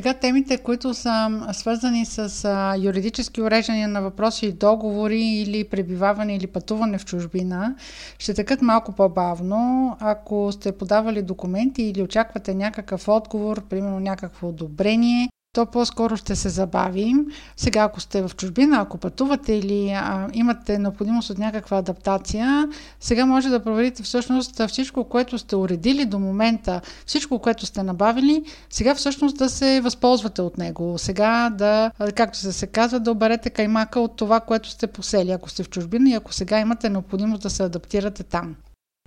Сега 0.00 0.14
темите, 0.14 0.58
които 0.58 0.94
са 0.94 1.40
свързани 1.52 2.06
с 2.06 2.44
а, 2.44 2.76
юридически 2.76 3.42
уреждания 3.42 3.88
на 3.88 4.02
въпроси, 4.02 4.52
договори 4.52 5.22
или 5.22 5.64
пребиваване 5.64 6.36
или 6.36 6.46
пътуване 6.46 6.98
в 6.98 7.04
чужбина, 7.04 7.74
ще 8.18 8.34
текат 8.34 8.62
малко 8.62 8.92
по-бавно. 8.92 9.96
Ако 10.00 10.52
сте 10.52 10.72
подавали 10.72 11.22
документи 11.22 11.82
или 11.82 12.02
очаквате 12.02 12.54
някакъв 12.54 13.08
отговор, 13.08 13.62
примерно 13.68 14.00
някакво 14.00 14.48
одобрение, 14.48 15.28
то 15.54 15.66
по-скоро 15.66 16.16
ще 16.16 16.36
се 16.36 16.48
забави. 16.48 17.14
Сега, 17.56 17.82
ако 17.82 18.00
сте 18.00 18.22
в 18.22 18.30
чужбина, 18.36 18.80
ако 18.80 18.98
пътувате 18.98 19.52
или 19.52 19.90
а, 19.90 20.28
имате 20.32 20.78
необходимост 20.78 21.30
от 21.30 21.38
някаква 21.38 21.78
адаптация, 21.78 22.68
сега 23.00 23.26
може 23.26 23.48
да 23.48 23.64
проверите 23.64 24.02
всъщност 24.02 24.66
всичко, 24.68 25.04
което 25.04 25.38
сте 25.38 25.56
уредили 25.56 26.04
до 26.04 26.18
момента, 26.18 26.80
всичко, 27.06 27.38
което 27.38 27.66
сте 27.66 27.82
набавили, 27.82 28.44
сега 28.70 28.94
всъщност 28.94 29.36
да 29.36 29.48
се 29.48 29.80
възползвате 29.80 30.42
от 30.42 30.58
него. 30.58 30.94
Сега 30.98 31.50
да, 31.50 31.90
както 32.14 32.38
се 32.38 32.52
се 32.52 32.66
казва, 32.66 33.00
да 33.00 33.10
оберете 33.10 33.50
каймака 33.50 34.00
от 34.00 34.16
това, 34.16 34.40
което 34.40 34.68
сте 34.68 34.86
посели, 34.86 35.30
ако 35.30 35.50
сте 35.50 35.62
в 35.62 35.70
чужбина 35.70 36.10
и 36.10 36.14
ако 36.14 36.32
сега 36.32 36.60
имате 36.60 36.90
необходимост 36.90 37.42
да 37.42 37.50
се 37.50 37.62
адаптирате 37.62 38.22
там. 38.22 38.54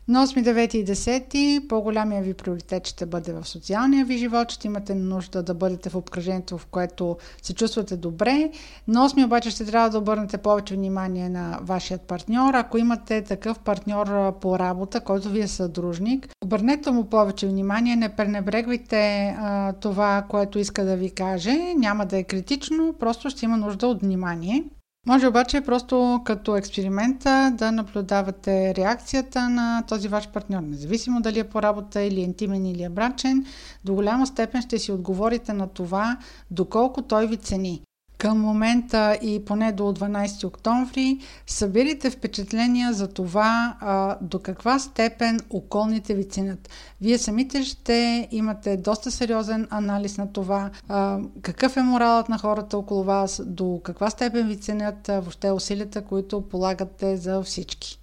На 0.10 0.28
8, 0.28 0.44
9 0.44 0.76
и 0.76 0.86
10 0.86 1.68
по-голямия 1.68 2.22
ви 2.22 2.34
приоритет 2.34 2.88
ще 2.88 3.06
бъде 3.06 3.34
в 3.34 3.48
социалния 3.48 4.06
ви 4.06 4.18
живот, 4.18 4.52
ще 4.52 4.68
имате 4.68 4.96
нужда 4.96 5.44
да 5.44 5.54
бъдете 5.54 5.90
в 5.90 5.96
обкръжението, 5.96 6.58
в 6.58 6.66
което 6.66 7.18
се 7.42 7.54
чувствате 7.54 7.98
добре. 7.98 8.52
На 8.88 9.10
8 9.10 9.26
обаче 9.26 9.50
ще 9.50 9.66
трябва 9.66 9.90
да 9.90 9.98
обърнете 9.98 10.38
повече 10.38 10.76
внимание 10.76 11.30
на 11.30 11.60
вашият 11.62 12.02
партньор. 12.02 12.54
Ако 12.54 12.78
имате 12.78 13.22
такъв 13.22 13.60
партньор 13.60 14.40
по 14.40 14.60
работа, 14.60 15.02
който 15.02 15.30
ви 15.30 15.40
е 15.40 15.48
съдружник, 15.48 16.30
обърнете 16.44 16.92
му 16.92 17.04
повече 17.04 17.48
внимание, 17.48 17.96
не 17.96 18.16
пренебрегвайте 18.16 19.36
а, 19.40 19.74
това, 19.74 20.26
което 20.30 20.60
иска 20.60 20.86
да 20.86 20.96
ви 20.96 21.10
каже. 21.10 21.74
Няма 21.78 22.06
да 22.06 22.18
е 22.18 22.24
критично, 22.24 22.94
просто 23.00 23.30
ще 23.30 23.46
има 23.46 23.58
нужда 23.58 23.88
от 23.88 24.02
внимание. 24.02 24.64
Може 25.08 25.28
обаче 25.28 25.62
просто 25.62 26.22
като 26.26 26.56
експеримент 26.56 27.20
да 27.52 27.72
наблюдавате 27.72 28.76
реакцията 28.76 29.50
на 29.50 29.84
този 29.88 30.08
ваш 30.08 30.30
партньор, 30.30 30.62
независимо 30.62 31.22
дали 31.22 31.40
е 31.40 31.50
по 31.50 31.62
работа 31.62 32.02
или 32.02 32.20
е 32.20 32.24
интимен 32.24 32.66
или 32.66 32.84
е 32.84 32.90
брачен, 32.90 33.46
до 33.86 33.94
голяма 33.94 34.28
степен 34.28 34.62
ще 34.62 34.80
си 34.80 34.92
отговорите 34.92 35.54
на 35.54 35.68
това 35.68 36.18
доколко 36.52 37.02
той 37.02 37.28
ви 37.28 37.38
цени. 37.38 37.82
Към 38.18 38.40
момента 38.40 39.18
и 39.22 39.46
поне 39.46 39.72
до 39.72 39.84
12 39.84 40.48
октомври 40.48 41.20
събирайте 41.48 42.10
впечатления 42.10 42.94
за 42.94 43.08
това 43.08 43.78
а, 43.80 44.18
до 44.22 44.40
каква 44.40 44.80
степен 44.80 45.40
околните 45.50 46.16
ви 46.16 46.30
ценят. 46.30 46.70
Вие 47.02 47.18
самите 47.18 47.64
ще 47.64 48.28
имате 48.32 48.78
доста 48.78 49.12
сериозен 49.12 49.68
анализ 49.70 50.18
на 50.18 50.34
това 50.34 50.70
а, 50.88 51.20
какъв 51.42 51.78
е 51.78 51.82
моралът 51.82 52.30
на 52.30 52.38
хората 52.38 52.78
около 52.78 53.04
вас, 53.04 53.42
до 53.46 53.82
каква 53.84 54.10
степен 54.10 54.48
ви 54.48 54.60
ценят 54.60 55.10
а, 55.10 55.20
въобще 55.20 55.52
усилията, 55.52 56.02
които 56.02 56.42
полагате 56.42 57.18
за 57.18 57.44
всички. 57.44 58.00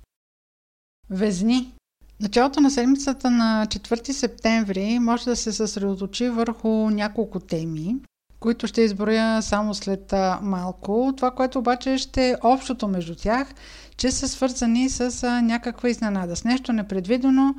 Везни. 1.11 1.73
Началото 2.21 2.61
на 2.61 2.71
седмицата 2.71 3.31
на 3.31 3.67
4 3.69 4.13
септември 4.13 4.99
може 4.99 5.25
да 5.25 5.37
се 5.37 5.53
съсредоточи 5.53 6.29
върху 6.29 6.69
няколко 6.91 7.41
теми 7.41 7.97
които 8.45 8.67
ще 8.67 8.81
изброя 8.81 9.43
само 9.43 9.75
след 9.75 10.15
малко. 10.43 11.13
Това, 11.17 11.31
което 11.31 11.59
обаче 11.59 11.99
ще 11.99 12.31
е 12.31 12.37
общото 12.43 12.89
между 12.89 13.15
тях, 13.15 13.49
че 13.97 14.11
са 14.11 14.29
свързани 14.29 14.91
с 14.91 15.29
някаква 15.43 15.89
изненада, 15.89 16.37
с 16.37 16.45
нещо 16.45 16.73
непредвидено, 16.73 17.55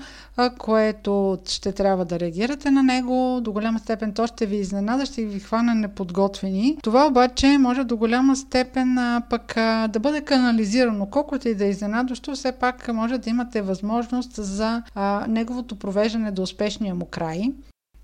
което 0.58 1.38
ще 1.45 1.71
трябва 1.71 2.06
да 2.06 2.19
реагирате 2.19 2.71
на 2.71 2.84
него. 2.84 3.39
До 3.41 3.52
голяма 3.52 3.80
степен 3.80 4.13
то 4.13 4.28
ще 4.28 4.45
ви 4.45 4.56
изненада, 4.56 5.06
ще 5.06 5.26
ви 5.26 5.39
хване 5.39 5.76
неподготвени. 5.76 6.78
Това 6.84 7.08
обаче 7.08 7.58
може 7.58 7.84
до 7.84 7.98
голяма 7.98 8.36
степен 8.36 8.98
пък 9.30 9.54
да 9.89 10.00
бъде 10.00 10.21
канализирано. 10.21 11.06
Колкото 11.06 11.48
и 11.48 11.56
да 11.56 11.65
е 11.65 11.69
изненадващо, 11.69 12.36
все 12.36 12.52
пак 12.52 12.93
може 12.93 13.17
да 13.17 13.30
имате 13.30 13.62
възможност 13.62 14.36
за 14.36 14.84
неговото 15.28 15.76
провеждане 15.76 16.32
до 16.32 16.41
успешния 16.41 16.95
му 16.95 17.06
край. 17.06 17.52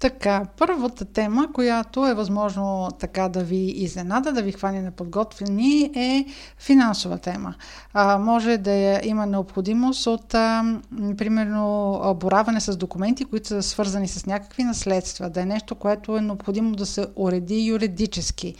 Така, 0.01 0.45
първата 0.57 1.05
тема, 1.05 1.47
която 1.53 2.07
е 2.07 2.13
възможно 2.13 2.89
така 2.99 3.29
да 3.29 3.43
ви 3.43 3.73
изненада, 3.75 4.31
да 4.31 4.41
ви 4.41 4.51
хване 4.51 4.81
на 4.81 4.91
подготвени, 4.91 5.91
е 5.95 6.25
финансова 6.57 7.17
тема. 7.17 7.53
А, 7.93 8.17
може 8.17 8.57
да 8.57 8.99
има 9.03 9.25
необходимост 9.25 10.07
от, 10.07 10.33
а, 10.33 10.79
примерно, 11.17 11.99
бораване 12.19 12.61
с 12.61 12.77
документи, 12.77 13.25
които 13.25 13.47
са 13.47 13.63
свързани 13.63 14.07
с 14.07 14.25
някакви 14.25 14.63
наследства, 14.63 15.29
да 15.29 15.41
е 15.41 15.45
нещо, 15.45 15.75
което 15.75 16.17
е 16.17 16.21
необходимо 16.21 16.75
да 16.75 16.85
се 16.85 17.05
уреди 17.15 17.65
юридически 17.65 18.55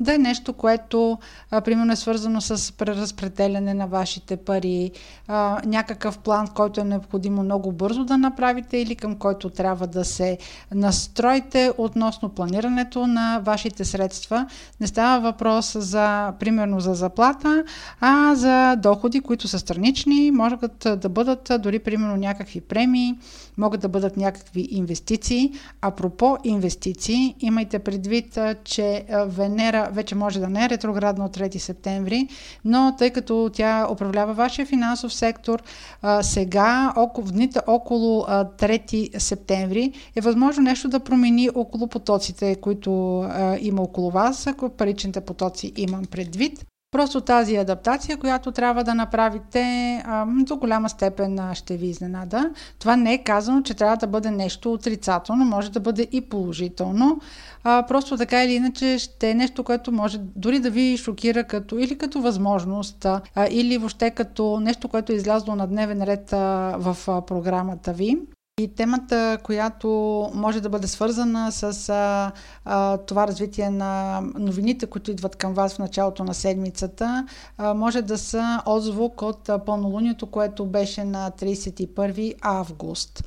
да 0.00 0.14
е 0.14 0.18
нещо, 0.18 0.52
което 0.52 1.18
а, 1.50 1.60
примерно 1.60 1.92
е 1.92 1.96
свързано 1.96 2.40
с 2.40 2.72
преразпределяне 2.72 3.74
на 3.74 3.86
вашите 3.86 4.36
пари, 4.36 4.90
а, 5.28 5.60
някакъв 5.66 6.18
план, 6.18 6.48
който 6.48 6.80
е 6.80 6.84
необходимо 6.84 7.42
много 7.42 7.72
бързо 7.72 8.04
да 8.04 8.18
направите 8.18 8.76
или 8.76 8.96
към 8.96 9.16
който 9.16 9.50
трябва 9.50 9.86
да 9.86 10.04
се 10.04 10.38
настроите 10.74 11.72
относно 11.78 12.28
планирането 12.28 13.06
на 13.06 13.40
вашите 13.44 13.84
средства. 13.84 14.46
Не 14.80 14.86
става 14.86 15.20
въпрос 15.20 15.76
за, 15.78 16.32
примерно, 16.40 16.80
за 16.80 16.94
заплата, 16.94 17.64
а 18.00 18.34
за 18.34 18.76
доходи, 18.76 19.20
които 19.20 19.48
са 19.48 19.58
странични, 19.58 20.30
могат 20.30 20.86
да 20.96 21.08
бъдат 21.08 21.50
дори, 21.60 21.78
примерно, 21.78 22.16
някакви 22.16 22.60
премии, 22.60 23.18
могат 23.58 23.80
да 23.80 23.88
бъдат 23.88 24.16
някакви 24.16 24.68
инвестиции. 24.70 25.52
Апропо 25.80 26.36
инвестиции, 26.44 27.34
имайте 27.40 27.78
предвид, 27.78 28.38
че 28.64 29.04
Венера 29.26 29.85
вече 29.92 30.14
може 30.14 30.40
да 30.40 30.48
не 30.48 30.64
е 30.64 30.68
ретроградна 30.68 31.24
от 31.24 31.36
3 31.36 31.58
септември, 31.58 32.28
но 32.64 32.94
тъй 32.98 33.10
като 33.10 33.50
тя 33.52 33.86
управлява 33.90 34.34
вашия 34.34 34.66
финансов 34.66 35.14
сектор, 35.14 35.62
а, 36.02 36.22
сега, 36.22 36.92
около, 36.96 37.26
в 37.26 37.32
дните 37.32 37.60
около 37.66 38.24
а, 38.28 38.44
3 38.44 39.18
септември, 39.18 39.92
е 40.16 40.20
възможно 40.20 40.62
нещо 40.62 40.88
да 40.88 41.00
промени 41.00 41.50
около 41.54 41.86
потоците, 41.86 42.54
които 42.54 43.20
а, 43.20 43.58
има 43.60 43.82
около 43.82 44.10
вас, 44.10 44.46
ако 44.46 44.68
паричните 44.68 45.20
потоци 45.20 45.72
имам 45.76 46.04
предвид. 46.04 46.66
Просто 46.90 47.20
тази 47.20 47.56
адаптация, 47.56 48.16
която 48.16 48.52
трябва 48.52 48.84
да 48.84 48.94
направите, 48.94 50.02
до 50.28 50.56
голяма 50.56 50.88
степен 50.88 51.40
ще 51.54 51.76
ви 51.76 51.86
изненада. 51.86 52.50
Това 52.78 52.96
не 52.96 53.14
е 53.14 53.22
казано, 53.22 53.62
че 53.62 53.74
трябва 53.74 53.96
да 53.96 54.06
бъде 54.06 54.30
нещо 54.30 54.72
отрицателно, 54.72 55.44
може 55.44 55.70
да 55.70 55.80
бъде 55.80 56.08
и 56.12 56.20
положително. 56.20 57.20
Просто 57.66 58.16
така 58.16 58.44
или 58.44 58.52
иначе 58.52 58.98
ще 58.98 59.30
е 59.30 59.34
нещо, 59.34 59.64
което 59.64 59.92
може 59.92 60.18
дори 60.18 60.58
да 60.58 60.70
ви 60.70 60.96
шокира 60.96 61.44
като, 61.44 61.78
или 61.78 61.98
като 61.98 62.20
възможност, 62.20 63.06
или 63.50 63.78
въобще 63.78 64.10
като 64.10 64.60
нещо, 64.60 64.88
което 64.88 65.12
е 65.12 65.16
излязло 65.16 65.56
на 65.56 65.66
дневен 65.66 66.02
ред 66.02 66.30
в 66.78 66.96
програмата 67.26 67.92
ви. 67.92 68.18
И 68.60 68.74
темата, 68.74 69.38
която 69.42 69.88
може 70.34 70.60
да 70.60 70.68
бъде 70.68 70.86
свързана 70.86 71.52
с 71.52 71.88
а, 71.88 72.32
а, 72.64 72.96
това 72.96 73.26
развитие 73.26 73.70
на 73.70 74.20
новините, 74.38 74.86
които 74.86 75.10
идват 75.10 75.36
към 75.36 75.54
вас 75.54 75.74
в 75.74 75.78
началото 75.78 76.24
на 76.24 76.34
седмицата, 76.34 77.26
а, 77.58 77.74
може 77.74 78.02
да 78.02 78.18
са 78.18 78.62
отзвук 78.66 79.22
от 79.22 79.50
пълнолунието, 79.66 80.26
което 80.26 80.66
беше 80.66 81.04
на 81.04 81.30
31 81.30 82.34
август. 82.40 83.22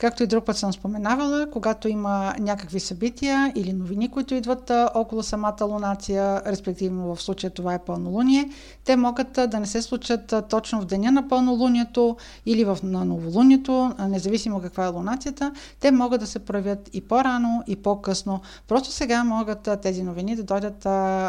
Както 0.00 0.22
и 0.22 0.26
друг 0.26 0.44
път 0.44 0.56
съм 0.56 0.72
споменавала, 0.72 1.50
когато 1.50 1.88
има 1.88 2.34
някакви 2.38 2.80
събития 2.80 3.52
или 3.54 3.72
новини, 3.72 4.08
които 4.10 4.34
идват 4.34 4.70
около 4.94 5.22
самата 5.22 5.64
лунация, 5.64 6.42
респективно 6.46 7.14
в 7.14 7.22
случая 7.22 7.50
това 7.50 7.74
е 7.74 7.78
пълнолуние, 7.78 8.50
те 8.84 8.96
могат 8.96 9.32
да 9.32 9.60
не 9.60 9.66
се 9.66 9.82
случат 9.82 10.34
точно 10.48 10.80
в 10.80 10.84
деня 10.84 11.12
на 11.12 11.28
пълнолунието 11.28 12.16
или 12.46 12.64
в, 12.64 12.78
на 12.82 13.04
новолунието, 13.04 13.92
независимо 14.08 14.60
каква 14.62 14.84
е 14.84 14.88
лунацията, 14.88 15.52
те 15.80 15.92
могат 15.92 16.20
да 16.20 16.26
се 16.26 16.38
проявят 16.38 16.90
и 16.92 17.00
по-рано, 17.00 17.62
и 17.66 17.76
по-късно. 17.76 18.40
Просто 18.68 18.90
сега 18.90 19.24
могат 19.24 19.68
тези 19.82 20.02
новини 20.02 20.36
да 20.36 20.42
дойдат 20.42 20.84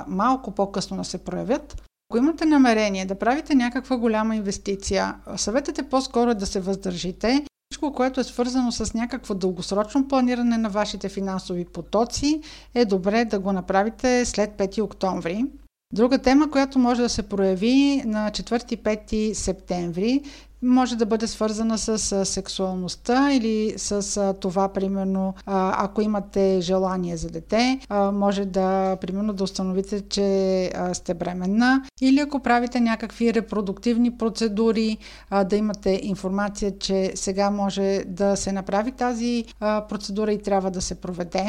малко 0.07 0.51
по-късно 0.51 0.97
да 0.97 1.03
се 1.03 1.17
проявят, 1.17 1.81
Ако 2.09 2.17
имате 2.17 2.45
намерение 2.45 3.05
да 3.05 3.15
правите 3.15 3.55
някаква 3.55 3.97
голяма 3.97 4.35
инвестиция, 4.35 5.15
съветът 5.35 5.79
е 5.79 5.89
по-скоро 5.89 6.35
да 6.35 6.45
се 6.45 6.59
въздържите. 6.59 7.45
Всичко, 7.71 7.93
което 7.93 8.19
е 8.19 8.23
свързано 8.23 8.71
с 8.71 8.93
някакво 8.93 9.33
дългосрочно 9.33 10.07
планиране 10.07 10.57
на 10.57 10.69
вашите 10.69 11.09
финансови 11.09 11.65
потоци, 11.65 12.41
е 12.73 12.85
добре 12.85 13.25
да 13.25 13.39
го 13.39 13.53
направите 13.53 14.25
след 14.25 14.51
5 14.51 14.83
октомври. 14.83 15.45
Друга 15.93 16.17
тема, 16.17 16.51
която 16.51 16.79
може 16.79 17.01
да 17.01 17.09
се 17.09 17.23
прояви 17.23 18.03
на 18.05 18.29
4-5 18.31 19.33
септември, 19.33 20.21
може 20.61 20.95
да 20.95 21.05
бъде 21.05 21.27
свързана 21.27 21.77
с 21.77 22.25
сексуалността 22.25 23.33
или 23.33 23.73
с 23.77 24.33
това, 24.39 24.67
примерно, 24.67 25.33
ако 25.45 26.01
имате 26.01 26.61
желание 26.61 27.17
за 27.17 27.29
дете, 27.29 27.79
може 28.13 28.45
да, 28.45 28.95
примерно, 28.95 29.33
да 29.33 29.43
установите, 29.43 30.01
че 30.01 30.71
сте 30.93 31.13
бременна 31.13 31.83
или 32.01 32.19
ако 32.19 32.39
правите 32.39 32.79
някакви 32.79 33.33
репродуктивни 33.33 34.17
процедури, 34.17 34.97
да 35.45 35.55
имате 35.55 35.99
информация, 36.03 36.79
че 36.79 37.11
сега 37.15 37.51
може 37.51 38.03
да 38.07 38.35
се 38.35 38.51
направи 38.51 38.91
тази 38.91 39.45
процедура 39.59 40.33
и 40.33 40.41
трябва 40.41 40.71
да 40.71 40.81
се 40.81 40.95
проведе. 40.95 41.47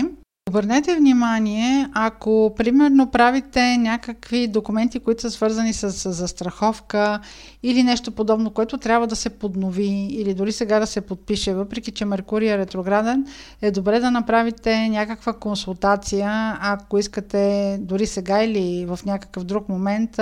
Обърнете 0.50 0.96
внимание, 0.96 1.88
ако 1.94 2.54
примерно 2.56 3.10
правите 3.10 3.76
някакви 3.76 4.48
документи, 4.48 4.98
които 5.00 5.20
са 5.20 5.30
свързани 5.30 5.72
с, 5.72 6.12
застраховка 6.12 7.20
или 7.62 7.82
нещо 7.82 8.12
подобно, 8.12 8.50
което 8.50 8.78
трябва 8.78 9.06
да 9.06 9.16
се 9.16 9.30
поднови 9.30 10.08
или 10.10 10.34
дори 10.34 10.52
сега 10.52 10.80
да 10.80 10.86
се 10.86 11.00
подпише, 11.00 11.54
въпреки 11.54 11.90
че 11.90 12.04
Меркурий 12.04 12.50
е 12.50 12.58
ретрограден, 12.58 13.26
е 13.62 13.70
добре 13.70 14.00
да 14.00 14.10
направите 14.10 14.88
някаква 14.88 15.32
консултация, 15.32 16.58
ако 16.60 16.98
искате 16.98 17.78
дори 17.80 18.06
сега 18.06 18.42
или 18.42 18.86
в 18.86 18.98
някакъв 19.06 19.44
друг 19.44 19.68
момент 19.68 20.20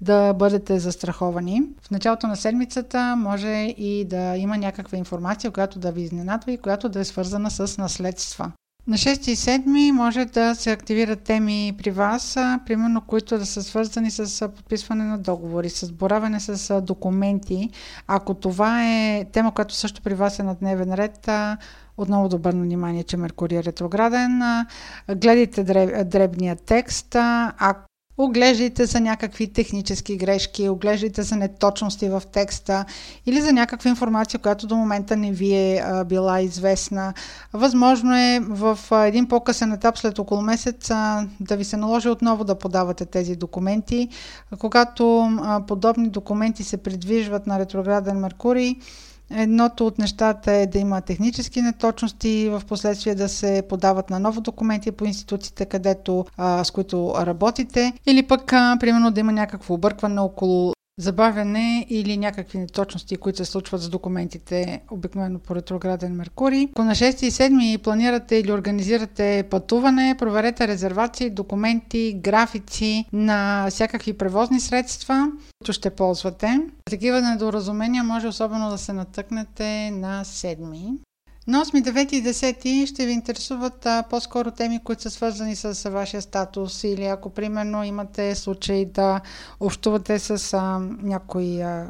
да 0.00 0.32
бъдете 0.32 0.78
застраховани. 0.78 1.62
В 1.82 1.90
началото 1.90 2.26
на 2.26 2.36
седмицата 2.36 3.16
може 3.18 3.74
и 3.78 4.04
да 4.04 4.36
има 4.36 4.56
някаква 4.56 4.98
информация, 4.98 5.50
която 5.50 5.78
да 5.78 5.92
ви 5.92 6.02
изненадва 6.02 6.52
и 6.52 6.58
която 6.58 6.88
да 6.88 7.00
е 7.00 7.04
свързана 7.04 7.50
с 7.50 7.78
наследства. 7.78 8.52
На 8.86 8.96
6 8.96 9.30
и 9.30 9.36
7 9.36 9.90
може 9.90 10.24
да 10.24 10.54
се 10.54 10.70
активират 10.70 11.20
теми 11.20 11.74
при 11.78 11.90
вас, 11.90 12.34
примерно 12.66 13.00
които 13.00 13.38
да 13.38 13.46
са 13.46 13.62
свързани 13.62 14.10
с 14.10 14.48
подписване 14.48 15.04
на 15.04 15.18
договори, 15.18 15.70
с 15.70 15.92
боравене 15.92 16.40
с 16.40 16.80
документи. 16.80 17.70
Ако 18.06 18.34
това 18.34 18.84
е 18.84 19.24
тема, 19.24 19.54
която 19.54 19.74
също 19.74 20.02
при 20.02 20.14
вас 20.14 20.38
е 20.38 20.42
на 20.42 20.54
дневен 20.54 20.94
ред, 20.94 21.28
отново 21.96 22.28
да 22.28 22.36
обърна 22.36 22.62
внимание, 22.62 23.02
че 23.02 23.16
Меркурий 23.16 23.58
е 23.58 23.64
ретрограден. 23.64 24.42
Гледайте 25.16 25.64
дребния 26.04 26.56
текст. 26.56 27.16
Ако 27.58 27.91
Оглеждайте 28.18 28.86
за 28.86 29.00
някакви 29.00 29.52
технически 29.52 30.16
грешки, 30.16 30.68
оглеждайте 30.68 31.22
за 31.22 31.36
неточности 31.36 32.08
в 32.08 32.22
текста 32.32 32.84
или 33.26 33.40
за 33.40 33.52
някаква 33.52 33.90
информация, 33.90 34.40
която 34.40 34.66
до 34.66 34.76
момента 34.76 35.16
не 35.16 35.32
ви 35.32 35.54
е 35.54 35.82
а, 35.84 36.04
била 36.04 36.40
известна. 36.40 37.14
Възможно 37.52 38.16
е 38.16 38.40
в 38.48 38.78
а, 38.90 39.06
един 39.06 39.28
по-късен 39.28 39.72
етап, 39.72 39.98
след 39.98 40.18
около 40.18 40.42
месец, 40.42 40.90
а, 40.90 41.26
да 41.40 41.56
ви 41.56 41.64
се 41.64 41.76
наложи 41.76 42.08
отново 42.08 42.44
да 42.44 42.58
подавате 42.58 43.06
тези 43.06 43.36
документи. 43.36 44.08
Когато 44.58 45.30
подобни 45.66 46.08
документи 46.08 46.64
се 46.64 46.76
придвижват 46.76 47.46
на 47.46 47.58
ретрограден 47.58 48.16
Меркурий, 48.16 48.76
Едното 49.30 49.86
от 49.86 49.98
нещата 49.98 50.52
е 50.52 50.66
да 50.66 50.78
има 50.78 51.00
технически 51.00 51.62
неточности 51.62 52.48
в 52.48 52.62
последствие 52.68 53.14
да 53.14 53.28
се 53.28 53.62
подават 53.68 54.10
на 54.10 54.18
ново 54.18 54.40
документи 54.40 54.92
по 54.92 55.04
институциите, 55.04 55.66
където, 55.66 56.26
а, 56.36 56.64
с 56.64 56.70
които 56.70 57.14
работите, 57.18 57.92
или 58.06 58.22
пък, 58.22 58.52
а, 58.52 58.76
примерно, 58.80 59.10
да 59.10 59.20
има 59.20 59.32
някакво 59.32 59.74
объркване 59.74 60.20
около 60.20 60.72
забавяне 60.98 61.86
или 61.88 62.16
някакви 62.16 62.58
неточности, 62.58 63.16
които 63.16 63.38
се 63.38 63.44
случват 63.44 63.82
с 63.82 63.88
документите, 63.88 64.82
обикновено 64.90 65.38
по 65.38 65.54
ретрограден 65.54 66.12
Меркурий. 66.12 66.68
Ако 66.70 66.84
на 66.84 66.94
6 66.94 67.26
и 67.26 67.30
7 67.30 67.78
планирате 67.78 68.36
или 68.36 68.52
организирате 68.52 69.44
пътуване, 69.50 70.14
проверете 70.18 70.68
резервации, 70.68 71.30
документи, 71.30 72.20
графици 72.22 73.04
на 73.12 73.66
всякакви 73.70 74.12
превозни 74.12 74.60
средства, 74.60 75.28
които 75.60 75.72
ще 75.72 75.90
ползвате. 75.90 76.60
Такива 76.84 77.20
недоразумения 77.20 78.04
може 78.04 78.28
особено 78.28 78.70
да 78.70 78.78
се 78.78 78.92
натъкнете 78.92 79.90
на 79.90 80.24
7. 80.24 80.98
На 81.46 81.64
8, 81.64 81.82
9 81.82 82.12
и 82.12 82.24
10 82.24 82.86
ще 82.86 83.06
ви 83.06 83.12
интересуват 83.12 83.86
по-скоро 84.10 84.50
теми, 84.50 84.80
които 84.84 85.02
са 85.02 85.10
свързани 85.10 85.56
с 85.56 85.90
вашия 85.90 86.22
статус 86.22 86.84
или 86.84 87.04
ако 87.04 87.30
примерно 87.30 87.84
имате 87.84 88.34
случай 88.34 88.84
да 88.84 89.20
общувате 89.60 90.18
с 90.18 90.54
а, 90.54 90.78
някой 91.02 91.62
а, 91.62 91.86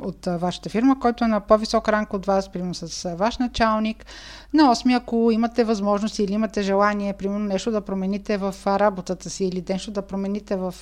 от 0.00 0.26
вашата 0.26 0.68
фирма, 0.68 1.00
който 1.00 1.24
е 1.24 1.28
на 1.28 1.40
по-висок 1.40 1.88
ранг 1.88 2.12
от 2.12 2.26
вас, 2.26 2.52
примерно 2.52 2.74
с 2.74 3.04
а, 3.04 3.14
ваш 3.14 3.38
началник. 3.38 4.06
На 4.54 4.74
8, 4.74 4.96
ако 4.96 5.30
имате 5.32 5.64
възможност 5.64 6.18
или 6.18 6.32
имате 6.32 6.62
желание, 6.62 7.12
примерно 7.12 7.44
нещо 7.44 7.70
да 7.70 7.80
промените 7.80 8.36
в 8.36 8.54
работата 8.66 9.30
си 9.30 9.44
или 9.44 9.64
нещо 9.68 9.90
да 9.90 10.02
промените 10.02 10.56
в 10.56 10.74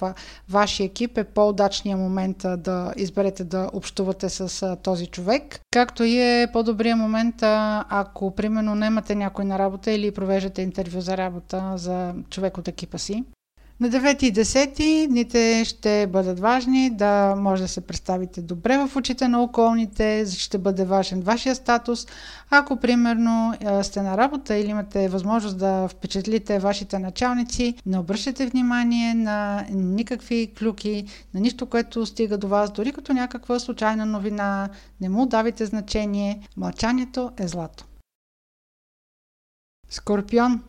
вашия 0.48 0.84
екип, 0.84 1.18
е 1.18 1.24
по-удачният 1.24 2.00
момент 2.00 2.44
да 2.56 2.92
изберете 2.96 3.44
да 3.44 3.70
общувате 3.72 4.28
с 4.28 4.76
този 4.82 5.06
човек. 5.06 5.60
Както 5.70 6.04
и 6.04 6.18
е 6.18 6.48
по-добрият 6.52 6.98
момент, 6.98 7.34
ако 7.42 8.34
примерно 8.34 8.74
немате 8.74 9.14
някой 9.14 9.44
на 9.44 9.58
работа 9.58 9.90
или 9.90 10.10
провеждате 10.10 10.62
интервю 10.62 11.00
за 11.00 11.16
работа 11.16 11.72
за 11.76 12.14
човек 12.30 12.58
от 12.58 12.68
екипа 12.68 12.98
си. 12.98 13.24
На 13.80 13.88
9 13.88 14.22
и 14.22 14.32
10 14.32 15.08
дните 15.08 15.64
ще 15.64 16.06
бъдат 16.06 16.40
важни, 16.40 16.90
да 16.90 17.34
може 17.38 17.62
да 17.62 17.68
се 17.68 17.80
представите 17.80 18.42
добре 18.42 18.78
в 18.78 18.96
очите 18.96 19.28
на 19.28 19.42
околните, 19.42 20.24
ще 20.38 20.58
бъде 20.58 20.84
важен 20.84 21.20
вашия 21.20 21.54
статус. 21.54 22.06
Ако 22.50 22.76
примерно 22.76 23.54
сте 23.82 24.02
на 24.02 24.16
работа 24.16 24.56
или 24.56 24.70
имате 24.70 25.08
възможност 25.08 25.58
да 25.58 25.88
впечатлите 25.88 26.58
вашите 26.58 26.98
началници, 26.98 27.74
не 27.86 27.98
обръщате 27.98 28.46
внимание 28.46 29.14
на 29.14 29.66
никакви 29.70 30.52
клюки, 30.58 31.04
на 31.34 31.40
нищо, 31.40 31.66
което 31.66 32.06
стига 32.06 32.38
до 32.38 32.48
вас, 32.48 32.72
дори 32.72 32.92
като 32.92 33.12
някаква 33.12 33.58
случайна 33.58 34.06
новина, 34.06 34.68
не 35.00 35.08
му 35.08 35.26
давите 35.26 35.66
значение. 35.66 36.40
Мълчанието 36.56 37.30
е 37.38 37.48
злато. 37.48 37.84
Скорпион. 39.90 40.62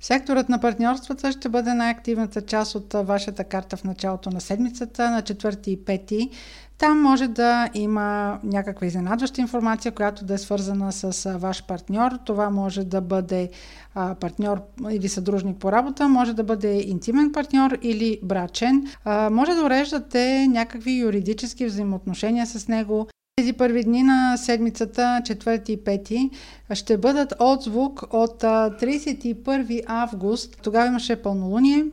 Секторът 0.00 0.48
на 0.48 0.60
партньорствата 0.60 1.32
ще 1.32 1.48
бъде 1.48 1.74
най-активната 1.74 2.40
част 2.42 2.74
от 2.74 2.92
вашата 2.92 3.44
карта 3.44 3.76
в 3.76 3.84
началото 3.84 4.30
на 4.30 4.40
седмицата, 4.40 5.10
на 5.10 5.22
4 5.22 5.68
и 5.68 5.84
5. 5.84 6.30
Там 6.78 7.02
може 7.02 7.28
да 7.28 7.68
има 7.74 8.38
някаква 8.44 8.86
изненадваща 8.86 9.40
информация, 9.40 9.92
която 9.92 10.24
да 10.24 10.34
е 10.34 10.38
свързана 10.38 10.92
с 10.92 11.32
ваш 11.38 11.66
партньор. 11.66 12.12
Това 12.24 12.50
може 12.50 12.84
да 12.84 13.00
бъде 13.00 13.50
партньор 13.94 14.62
или 14.90 15.08
съдружник 15.08 15.58
по 15.58 15.72
работа, 15.72 16.08
може 16.08 16.34
да 16.34 16.44
бъде 16.44 16.82
интимен 16.86 17.32
партньор 17.32 17.78
или 17.82 18.20
брачен. 18.22 18.86
Може 19.30 19.54
да 19.54 19.64
уреждате 19.64 20.46
някакви 20.48 20.98
юридически 20.98 21.66
взаимоотношения 21.66 22.46
с 22.46 22.68
него, 22.68 23.08
тези 23.38 23.52
първи 23.52 23.84
дни 23.84 24.02
на 24.02 24.36
седмицата, 24.36 25.20
4 25.22 25.70
и 25.70 25.84
5, 25.84 26.30
ще 26.74 26.98
бъдат 26.98 27.34
отзвук 27.38 28.02
от 28.10 28.42
31 28.42 29.82
август. 29.86 30.56
Тогава 30.62 30.86
имаше 30.86 31.22
пълнолуние. 31.22 31.84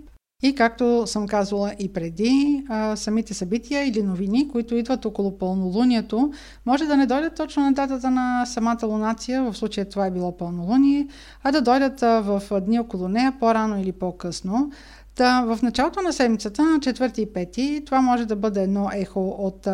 И 0.43 0.55
както 0.55 1.03
съм 1.07 1.27
казвала 1.27 1.73
и 1.79 1.93
преди, 1.93 2.63
самите 2.95 3.33
събития 3.33 3.87
или 3.87 4.03
новини, 4.03 4.47
които 4.47 4.75
идват 4.75 5.05
около 5.05 5.37
пълнолунието, 5.37 6.31
може 6.65 6.85
да 6.85 6.97
не 6.97 7.05
дойдат 7.05 7.35
точно 7.35 7.63
на 7.63 7.71
датата 7.71 8.11
на 8.11 8.45
самата 8.45 8.85
лунация, 8.85 9.43
в 9.43 9.57
случая 9.57 9.89
това 9.89 10.05
е 10.05 10.11
било 10.11 10.37
пълнолуние, 10.37 11.07
а 11.43 11.51
да 11.51 11.61
дойдат 11.61 12.01
в 12.01 12.41
дни 12.61 12.79
около 12.79 13.07
нея 13.07 13.33
по-рано 13.39 13.81
или 13.81 13.91
по-късно. 13.91 14.71
Та, 15.15 15.41
в 15.41 15.59
началото 15.61 16.01
на 16.01 16.13
седмицата, 16.13 16.63
на 16.63 16.79
4 16.79 17.19
и 17.19 17.27
5, 17.27 17.85
това 17.85 18.01
може 18.01 18.25
да 18.25 18.35
бъде 18.35 18.63
едно 18.63 18.89
ехо 18.93 19.35
от 19.39 19.67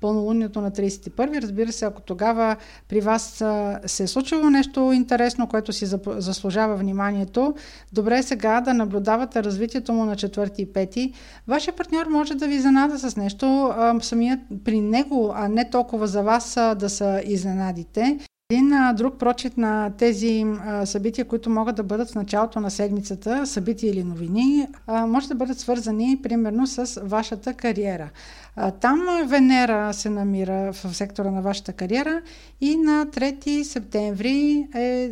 пълнолунието 0.00 0.60
на 0.60 0.70
31. 0.70 1.42
Разбира 1.42 1.72
се, 1.72 1.84
ако 1.84 2.02
тогава 2.02 2.56
при 2.88 3.00
вас 3.00 3.44
се 3.86 4.02
е 4.02 4.06
случило 4.06 4.50
нещо 4.50 4.92
интересно, 4.92 5.46
което 5.46 5.72
си 5.72 5.86
заслужава 6.06 6.76
вниманието, 6.76 7.54
добре 7.92 8.18
е 8.18 8.22
сега 8.22 8.60
да 8.60 8.74
наблюдавате 8.74 9.44
развитието 9.44 9.92
му 9.92 10.04
на 10.04 10.16
4 10.16 10.60
и 10.60 10.72
5. 10.72 11.12
Вашия 11.48 11.76
партньор 11.76 12.06
може 12.06 12.34
да 12.34 12.48
ви 12.48 12.58
занада 12.58 12.98
с 12.98 13.16
нещо, 13.16 13.72
самият 14.00 14.40
при 14.64 14.80
него, 14.80 15.32
а 15.34 15.48
не 15.48 15.70
толкова 15.70 16.06
за 16.06 16.22
вас 16.22 16.58
да 16.76 16.88
са 16.88 17.22
изненадите. 17.26 18.18
Един 18.52 18.74
друг 18.94 19.18
прочит 19.18 19.56
на 19.56 19.90
тези 19.98 20.46
събития, 20.84 21.24
които 21.24 21.50
могат 21.50 21.76
да 21.76 21.82
бъдат 21.82 22.10
в 22.10 22.14
началото 22.14 22.60
на 22.60 22.70
седмицата, 22.70 23.46
събития 23.46 23.90
или 23.90 24.04
новини, 24.04 24.66
може 24.88 25.28
да 25.28 25.34
бъдат 25.34 25.58
свързани 25.58 26.20
примерно 26.22 26.66
с 26.66 27.00
вашата 27.04 27.54
кариера. 27.54 28.10
Там 28.80 29.00
Венера 29.26 29.94
се 29.94 30.10
намира 30.10 30.72
в 30.72 30.94
сектора 30.94 31.30
на 31.30 31.42
вашата 31.42 31.72
кариера 31.72 32.22
и 32.60 32.76
на 32.76 33.06
3 33.06 33.62
септември 33.62 34.66
е, 34.74 35.10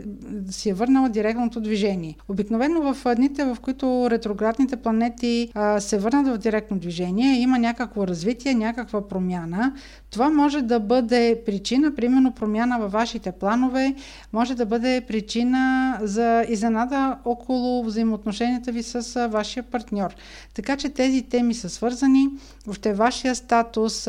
си 0.51 0.71
е 0.71 0.75
върнала 0.75 1.09
директното 1.09 1.61
движение. 1.61 2.17
Обикновено 2.29 2.95
в 2.95 3.15
дните, 3.15 3.45
в 3.45 3.57
които 3.63 4.11
ретроградните 4.11 4.77
планети 4.77 5.51
а, 5.55 5.81
се 5.81 5.99
върнат 5.99 6.29
в 6.29 6.39
директно 6.39 6.79
движение, 6.79 7.41
има 7.41 7.59
някакво 7.59 8.07
развитие, 8.07 8.55
някаква 8.55 9.09
промяна. 9.09 9.75
Това 10.11 10.31
може 10.31 10.63
да 10.63 10.81
бъде 10.81 11.43
причина, 11.47 11.95
примерно 11.95 12.33
промяна 12.33 12.79
във 12.79 12.93
вашите 12.93 13.33
планове, 13.33 13.95
може 14.33 14.55
да 14.55 14.67
бъде 14.67 15.01
причина 15.09 15.95
за 16.03 16.45
изненада 16.49 17.19
около 17.25 17.85
взаимоотношенията 17.85 18.73
ви 18.73 18.83
с 18.83 19.29
вашия 19.29 19.63
партньор. 19.63 20.15
Така 20.55 20.77
че 20.77 20.89
тези 20.89 21.23
теми 21.23 21.55
са 21.55 21.69
свързани. 21.71 22.29
Въобще 22.67 22.93
вашия 22.93 23.28
статус, 23.35 24.09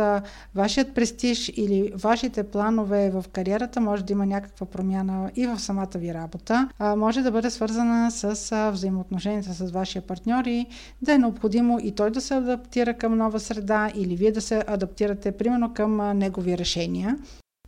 вашият 0.55 0.95
престиж 0.95 1.51
или 1.55 1.91
вашите 1.95 2.43
планове 2.43 3.09
в 3.09 3.26
кариерата 3.32 3.82
може 3.82 4.03
да 4.03 4.13
има 4.13 4.26
някаква 4.26 4.65
промяна 4.65 5.32
и 5.36 5.47
в 5.47 5.59
самата 5.59 5.89
ви 5.95 6.13
работа. 6.13 6.70
Може 6.97 7.22
да 7.22 7.32
бъде 7.32 7.49
свързана 7.49 8.11
с 8.11 8.72
взаимоотношенията 8.72 9.53
с 9.53 9.72
вашия 9.72 10.01
партньор 10.01 10.45
и 10.45 10.65
да 11.01 11.13
е 11.13 11.17
необходимо 11.17 11.80
и 11.84 11.91
той 11.91 12.11
да 12.11 12.22
се 12.22 12.34
адаптира 12.34 12.93
към 12.93 13.17
нова 13.17 13.39
среда 13.39 13.91
или 13.95 14.15
вие 14.15 14.32
да 14.32 14.41
се 14.41 14.63
адаптирате 14.67 15.32
примерно 15.32 15.74
към 15.74 16.17
негови 16.17 16.57
решения. 16.57 17.17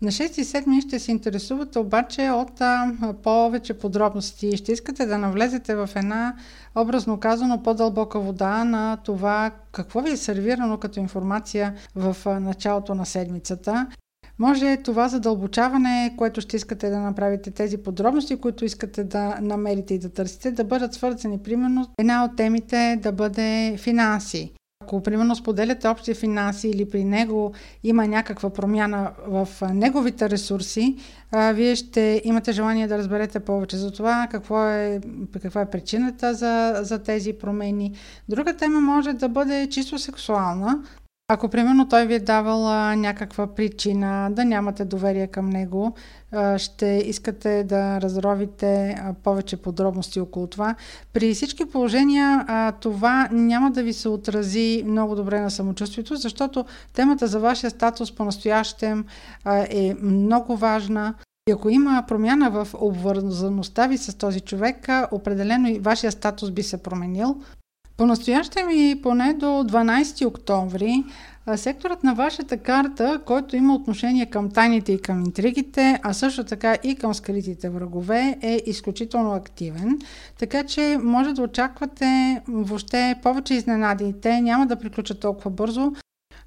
На 0.02 0.12
6 0.12 0.42
и 0.42 0.46
7 0.46 0.88
ще 0.88 1.00
се 1.00 1.12
интересувате 1.12 1.80
обаче 1.80 2.30
от 2.30 2.62
а, 2.62 2.94
повече 3.24 3.74
подробности. 3.74 4.58
Ще 4.58 4.72
искате 4.72 5.06
да 5.06 5.18
навлезете 5.18 5.76
в 5.76 5.90
една, 5.96 6.36
образно 6.76 7.20
казано, 7.20 7.64
по-дълбока 7.64 8.20
вода 8.20 8.64
на 8.64 8.98
това 8.98 9.52
какво 9.72 10.02
ви 10.02 10.12
е 10.12 10.18
сервирано 10.18 10.78
като 10.78 11.00
информация 11.00 11.76
в 11.96 12.18
а, 12.26 12.40
началото 12.40 12.96
на 12.96 13.06
седмицата. 13.06 13.88
Може 14.40 14.78
това 14.78 15.08
задълбочаване, 15.08 16.14
което 16.18 16.42
ще 16.42 16.56
искате 16.56 16.90
да 16.90 17.00
направите, 17.00 17.52
тези 17.52 17.78
подробности, 17.78 18.36
които 18.36 18.66
искате 18.66 19.04
да 19.04 19.38
намерите 19.42 19.94
и 19.94 20.00
да 20.00 20.10
търсите, 20.10 20.52
да 20.52 20.64
бъдат 20.64 20.94
свързани. 20.94 21.44
Примерно, 21.44 21.88
една 22.00 22.24
от 22.24 22.36
темите 22.36 23.00
да 23.02 23.12
бъде 23.12 23.76
финанси. 23.78 24.54
Ако, 24.92 25.04
примерно, 25.04 25.36
споделяте 25.36 25.88
общи 25.88 26.14
финанси 26.14 26.68
или 26.68 26.90
при 26.90 27.04
него 27.04 27.52
има 27.84 28.08
някаква 28.08 28.50
промяна 28.50 29.12
в 29.28 29.48
неговите 29.74 30.30
ресурси, 30.30 30.96
вие 31.54 31.76
ще 31.76 32.22
имате 32.24 32.52
желание 32.52 32.88
да 32.88 32.98
разберете 32.98 33.40
повече 33.40 33.78
за 33.78 33.92
това, 33.92 34.28
какво 34.32 34.66
е, 34.66 35.02
каква 35.42 35.62
е 35.62 35.70
причината 35.70 36.34
за, 36.34 36.80
за 36.82 37.00
тези 37.04 37.34
промени. 37.34 37.94
Друга 38.30 38.54
тема 38.54 38.82
може 38.82 39.14
да 39.14 39.30
бъде 39.30 39.68
чисто 39.70 40.00
сексуална, 40.00 40.80
ако, 41.34 41.48
примерно, 41.48 41.88
той 41.90 42.06
ви 42.06 42.14
е 42.14 42.20
давал 42.20 42.70
а, 42.70 42.96
някаква 42.96 43.48
причина 43.48 44.30
да 44.32 44.46
нямате 44.46 44.86
доверие 44.86 45.28
към 45.28 45.50
него, 45.50 45.94
а, 46.32 46.58
ще 46.58 47.04
искате 47.06 47.64
да 47.64 48.02
разровите 48.02 48.90
а, 49.00 49.14
повече 49.14 49.58
подробности 49.58 50.20
около 50.20 50.48
това. 50.48 50.76
При 51.14 51.34
всички 51.34 51.66
положения 51.66 52.46
а, 52.48 52.72
това 52.72 53.30
няма 53.32 53.72
да 53.72 53.84
ви 53.84 53.94
се 53.94 54.10
отрази 54.10 54.84
много 54.86 55.16
добре 55.16 55.42
на 55.42 55.52
самочувствието, 55.52 56.16
защото 56.16 56.66
темата 56.94 57.28
за 57.28 57.40
вашия 57.40 57.70
статус 57.70 58.16
по-настоящем 58.16 59.06
а, 59.44 59.58
е 59.58 59.96
много 60.02 60.58
важна. 60.58 61.14
И 61.50 61.52
ако 61.52 61.70
има 61.70 62.04
промяна 62.08 62.50
в 62.50 62.68
обвързаността 62.74 63.88
ви 63.88 63.98
с 63.98 64.18
този 64.18 64.40
човек, 64.40 64.88
определено 65.12 65.68
и 65.70 65.80
вашия 65.80 66.12
статус 66.12 66.52
би 66.52 66.64
се 66.64 66.84
променил. 66.84 67.42
По-настоящем 68.02 68.70
и 68.70 69.02
поне 69.02 69.34
до 69.34 69.46
12 69.46 70.28
октомври 70.28 71.04
секторът 71.56 72.04
на 72.04 72.14
вашата 72.14 72.58
карта, 72.58 73.22
който 73.26 73.56
има 73.56 73.76
отношение 73.76 74.26
към 74.26 74.50
тайните 74.50 74.92
и 74.92 75.02
към 75.02 75.20
интригите, 75.20 76.00
а 76.04 76.14
също 76.14 76.44
така 76.44 76.78
и 76.84 76.96
към 76.96 77.14
скритите 77.14 77.70
врагове, 77.70 78.38
е 78.42 78.62
изключително 78.66 79.34
активен. 79.34 80.00
Така 80.40 80.64
че 80.64 80.98
може 81.04 81.34
да 81.34 81.42
очаквате 81.42 82.42
въобще 82.48 83.16
повече 83.24 83.54
изненади. 83.54 84.14
Те 84.22 84.42
няма 84.42 84.68
да 84.68 84.76
приключат 84.76 85.20
толкова 85.20 85.52
бързо. 85.52 85.92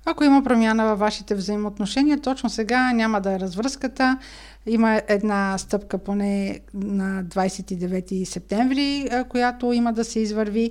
Ако 0.06 0.24
има 0.24 0.42
промяна 0.42 0.84
във 0.84 0.98
вашите 0.98 1.34
взаимоотношения, 1.34 2.20
точно 2.20 2.50
сега 2.50 2.92
няма 2.92 3.20
да 3.20 3.32
е 3.32 3.40
развръзката. 3.40 4.18
Има 4.66 5.02
една 5.08 5.58
стъпка 5.58 5.98
поне 5.98 6.60
на 6.74 7.24
29 7.24 8.24
септември, 8.24 9.08
която 9.28 9.72
има 9.72 9.92
да 9.92 10.04
се 10.04 10.20
извърви. 10.20 10.70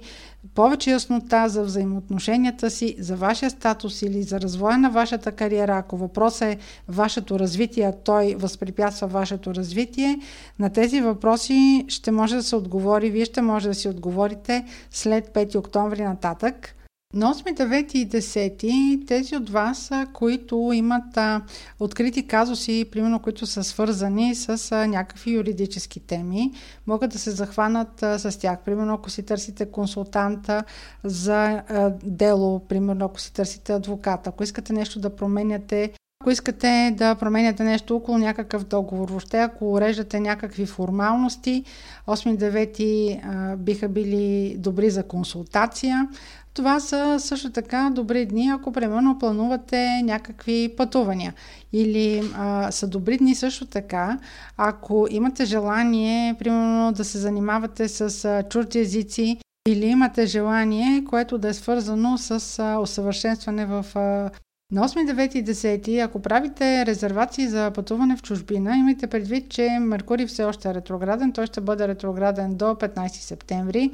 Повече 0.55 0.91
яснота 0.91 1.49
за 1.49 1.63
взаимоотношенията 1.63 2.69
си, 2.69 2.95
за 2.99 3.15
вашия 3.15 3.49
статус 3.49 4.01
или 4.01 4.23
за 4.23 4.41
развоя 4.41 4.77
на 4.77 4.89
вашата 4.89 5.31
кариера. 5.31 5.77
Ако 5.77 5.97
въпросът 5.97 6.41
е 6.41 6.57
вашето 6.87 7.39
развитие, 7.39 7.83
а 7.85 7.91
той 7.91 8.35
възпрепятства 8.39 9.07
вашето 9.07 9.55
развитие, 9.55 10.19
на 10.59 10.69
тези 10.69 11.01
въпроси 11.01 11.85
ще 11.87 12.11
може 12.11 12.35
да 12.35 12.43
се 12.43 12.55
отговори, 12.55 13.09
вие 13.09 13.25
ще 13.25 13.41
може 13.41 13.67
да 13.67 13.75
си 13.75 13.89
отговорите 13.89 14.65
след 14.91 15.29
5 15.29 15.55
октомври 15.55 16.03
нататък. 16.03 16.75
На 17.15 17.33
8, 17.33 17.55
9 17.55 17.95
и 17.95 18.09
10 18.09 19.07
тези 19.07 19.35
от 19.35 19.49
вас, 19.49 19.91
които 20.13 20.71
имат 20.73 21.17
а, 21.17 21.41
открити 21.79 22.27
казуси, 22.27 22.85
примерно 22.91 23.19
които 23.19 23.45
са 23.45 23.63
свързани 23.63 24.35
с 24.35 24.71
а, 24.71 24.87
някакви 24.87 25.31
юридически 25.31 25.99
теми, 25.99 26.51
могат 26.87 27.11
да 27.11 27.19
се 27.19 27.31
захванат 27.31 28.03
а, 28.03 28.19
с 28.19 28.39
тях. 28.39 28.59
Примерно 28.65 28.93
ако 28.93 29.09
си 29.09 29.23
търсите 29.23 29.65
консултанта 29.65 30.63
за 31.03 31.45
а, 31.45 31.93
дело, 32.03 32.59
примерно 32.59 33.05
ако 33.05 33.19
си 33.19 33.33
търсите 33.33 33.73
адвокат, 33.73 34.27
ако 34.27 34.43
искате 34.43 34.73
нещо 34.73 34.99
да 34.99 35.15
променяте 35.15 35.93
ако 36.23 36.31
искате 36.31 36.93
да 36.97 37.15
променяте 37.15 37.63
нещо 37.63 37.95
около 37.95 38.17
някакъв 38.17 38.63
договор, 38.63 39.09
въобще 39.09 39.37
ако 39.37 39.73
уреждате 39.73 40.19
някакви 40.19 40.65
формалности, 40.65 41.63
8-9 42.07 43.55
биха 43.55 43.89
били 43.89 44.55
добри 44.57 44.89
за 44.89 45.03
консултация. 45.03 46.07
Това 46.53 46.79
са 46.79 47.19
също 47.19 47.51
така 47.51 47.89
добри 47.93 48.25
дни, 48.25 48.49
ако 48.49 48.71
примерно 48.71 49.19
планувате 49.19 50.01
някакви 50.03 50.73
пътувания. 50.77 51.33
Или 51.73 52.31
а, 52.37 52.71
са 52.71 52.87
добри 52.87 53.17
дни 53.17 53.35
също 53.35 53.65
така, 53.65 54.19
ако 54.57 55.07
имате 55.09 55.45
желание, 55.45 56.35
примерно, 56.39 56.91
да 56.91 57.05
се 57.05 57.17
занимавате 57.17 57.87
с 57.87 58.25
а, 58.25 58.43
чужди 58.43 58.79
езици 58.79 59.37
или 59.67 59.85
имате 59.85 60.25
желание, 60.25 61.03
което 61.03 61.37
да 61.37 61.47
е 61.47 61.53
свързано 61.53 62.17
с 62.17 62.59
а, 62.59 62.79
усъвършенстване 62.79 63.65
в 63.65 63.85
а, 63.95 64.29
на 64.73 64.87
8, 64.87 65.13
9 65.13 65.35
и 65.35 65.45
10, 65.45 66.05
ако 66.05 66.19
правите 66.19 66.85
резервации 66.85 67.47
за 67.47 67.71
пътуване 67.71 68.17
в 68.17 68.21
чужбина, 68.21 68.77
имайте 68.77 69.07
предвид, 69.07 69.49
че 69.49 69.69
Меркурий 69.81 70.25
все 70.25 70.43
още 70.43 70.69
е 70.69 70.73
ретрограден. 70.73 71.31
Той 71.31 71.45
ще 71.45 71.61
бъде 71.61 71.87
ретрограден 71.87 72.55
до 72.55 72.65
15 72.65 73.07
септември. 73.07 73.91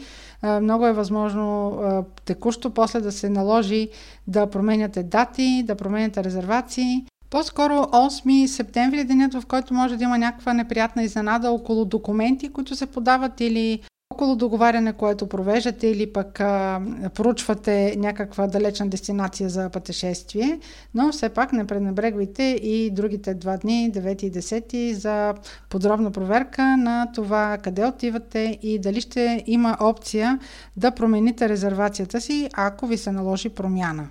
Много 0.62 0.88
е 0.88 0.94
възможно 0.94 1.78
текущо 2.26 2.70
после 2.70 3.00
да 3.00 3.12
се 3.12 3.30
наложи 3.30 3.90
да 4.28 4.50
променяте 4.50 5.04
дати, 5.04 5.64
да 5.68 5.76
променяте 5.76 6.24
резервации. 6.24 7.06
По-скоро 7.30 7.74
8 7.74 8.46
септември 8.46 9.00
е 9.00 9.04
денят, 9.04 9.34
в 9.34 9.46
който 9.46 9.74
може 9.74 9.98
да 9.98 10.04
има 10.04 10.18
някаква 10.18 10.54
неприятна 10.54 11.04
изненада 11.04 11.52
около 11.52 11.86
документи, 11.86 12.50
които 12.50 12.76
се 12.76 12.86
подават 12.86 13.42
или 13.42 13.82
около 14.14 14.36
договаряне, 14.36 14.94
което 14.94 15.28
провеждате 15.28 15.88
или 15.88 16.14
пък 16.14 16.40
а, 16.40 16.82
поручвате 17.16 17.96
някаква 17.98 18.48
далечна 18.48 18.90
дестинация 18.90 19.50
за 19.50 19.70
пътешествие, 19.70 20.60
но 20.94 21.12
все 21.12 21.30
пак 21.30 21.54
не 21.54 21.68
пренебрегвайте 21.68 22.44
и 22.44 22.92
другите 22.92 23.34
два 23.34 23.58
дни, 23.58 23.92
9 23.94 24.24
и 24.24 24.32
10, 24.32 24.92
за 24.94 25.34
подробна 25.70 26.12
проверка 26.12 26.78
на 26.78 27.12
това 27.16 27.58
къде 27.64 27.86
отивате 27.86 28.60
и 28.62 28.80
дали 28.80 29.02
ще 29.02 29.44
има 29.48 29.78
опция 29.80 30.40
да 30.78 30.92
промените 30.92 31.50
резервацията 31.50 32.22
си, 32.22 32.50
ако 32.54 32.88
ви 32.88 32.98
се 32.98 33.12
наложи 33.12 33.50
промяна. 33.50 34.10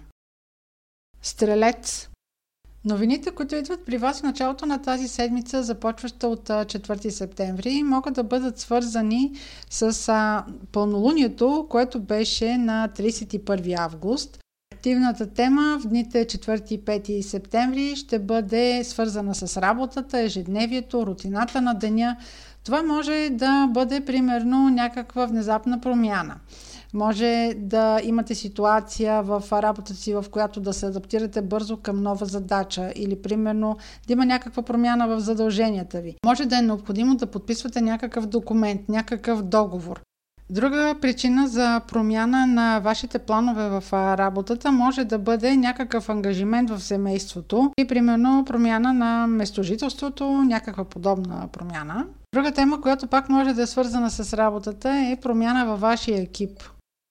Стрелец 1.23 2.09
Новините, 2.89 3.31
които 3.31 3.55
идват 3.55 3.85
при 3.85 3.99
вас 3.99 4.21
в 4.21 4.23
началото 4.23 4.67
на 4.67 4.83
тази 4.83 5.09
седмица, 5.09 5.63
започваща 5.63 6.29
от 6.29 6.49
4 6.49 7.09
септември, 7.09 7.83
могат 7.83 8.15
да 8.15 8.23
бъдат 8.23 8.59
свързани 8.59 9.33
с 9.71 10.45
пълнолунието, 10.73 11.67
което 11.71 12.01
беше 12.01 12.59
на 12.59 12.89
31 12.97 13.79
август. 13.79 14.39
Активната 14.75 15.27
тема 15.27 15.79
в 15.81 15.87
дните 15.87 16.25
4 16.25 16.73
и 16.73 16.85
5 16.85 17.21
септември 17.21 17.97
ще 17.97 18.19
бъде 18.19 18.85
свързана 18.85 19.35
с 19.35 19.61
работата, 19.61 20.21
ежедневието, 20.21 21.07
рутината 21.07 21.61
на 21.61 21.75
деня. 21.75 22.17
Това 22.65 22.83
може 22.83 23.29
да 23.33 23.67
бъде 23.67 24.01
примерно 24.01 24.69
някаква 24.69 25.27
внезапна 25.27 25.81
промяна 25.81 26.37
Може 26.95 27.53
да 27.57 28.01
имате 28.05 28.35
ситуация 28.35 29.23
в 29.23 29.43
работата 29.53 29.95
си, 29.95 30.15
в 30.15 30.25
която 30.31 30.61
да 30.61 30.73
се 30.73 30.87
адаптирате 30.87 31.43
бързо 31.43 31.77
към 31.77 32.03
нова 32.03 32.27
задача 32.27 32.93
или 32.97 33.23
примерно 33.23 33.77
да 34.07 34.13
има 34.13 34.27
някаква 34.27 34.63
промяна 34.63 35.09
в 35.09 35.21
задълженията 35.21 36.01
ви. 36.01 36.17
Може 36.27 36.47
да 36.47 36.59
е 36.59 36.63
необходимо 36.63 37.15
да 37.15 37.27
подписвате 37.27 37.81
някакъв 37.81 38.27
документ, 38.27 38.89
някакъв 38.89 39.43
договор. 39.43 40.01
Друга 40.51 40.95
причина 41.01 41.49
за 41.49 41.81
промяна 41.89 42.47
на 42.47 42.81
вашите 42.81 43.19
планове 43.19 43.69
в 43.69 43.93
работата 43.93 44.73
може 44.73 45.05
да 45.05 45.19
бъде 45.19 45.57
някакъв 45.57 46.09
ангажимент 46.09 46.71
в 46.71 46.81
семейството 46.81 47.73
и 47.79 47.87
примерно 47.87 48.45
промяна 48.47 48.93
на 48.93 49.27
местожителството, 49.27 50.29
някаква 50.29 50.85
подобна 50.85 51.49
промяна. 51.53 52.07
Друга 52.35 52.53
тема, 52.53 52.81
която 52.81 53.07
пак 53.07 53.29
може 53.29 53.53
да 53.53 53.63
е 53.63 53.67
свързана 53.67 54.11
с 54.11 54.35
работата 54.35 54.91
е 54.91 55.17
промяна 55.23 55.67
във 55.67 55.81
вашия 55.81 56.23
екип. 56.23 56.51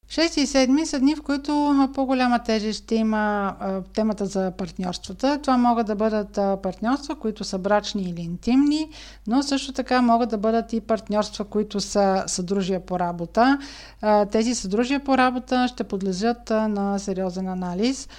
6 0.10 0.40
и 0.42 0.48
7 0.48 0.84
са 0.84 1.00
дни, 1.00 1.16
в 1.16 1.22
които 1.22 1.90
по-голяма 1.94 2.44
тежест 2.44 2.84
ще 2.84 2.96
има 2.96 3.56
темата 3.94 4.26
за 4.26 4.52
партньорствата. 4.52 5.40
Това 5.42 5.58
могат 5.58 5.88
да 5.88 5.96
бъдат 5.96 6.32
партньорства, 6.62 7.16
които 7.16 7.44
са 7.44 7.58
брачни 7.58 8.02
или 8.04 8.22
интимни, 8.22 8.90
но 9.28 9.44
също 9.44 9.74
така 9.74 10.02
могат 10.02 10.30
да 10.30 10.38
бъдат 10.38 10.74
и 10.74 10.82
партньорства, 10.82 11.46
които 11.46 11.80
са 11.80 12.24
съдружия 12.28 12.86
по 12.86 13.00
работа. 13.00 13.60
Тези 14.32 14.56
съдружия 14.56 15.04
по 15.04 15.18
работа 15.18 15.68
ще 15.68 15.84
подлежат 15.84 16.50
на 16.50 17.00
сериозен 17.00 17.48
анализ 17.48 18.10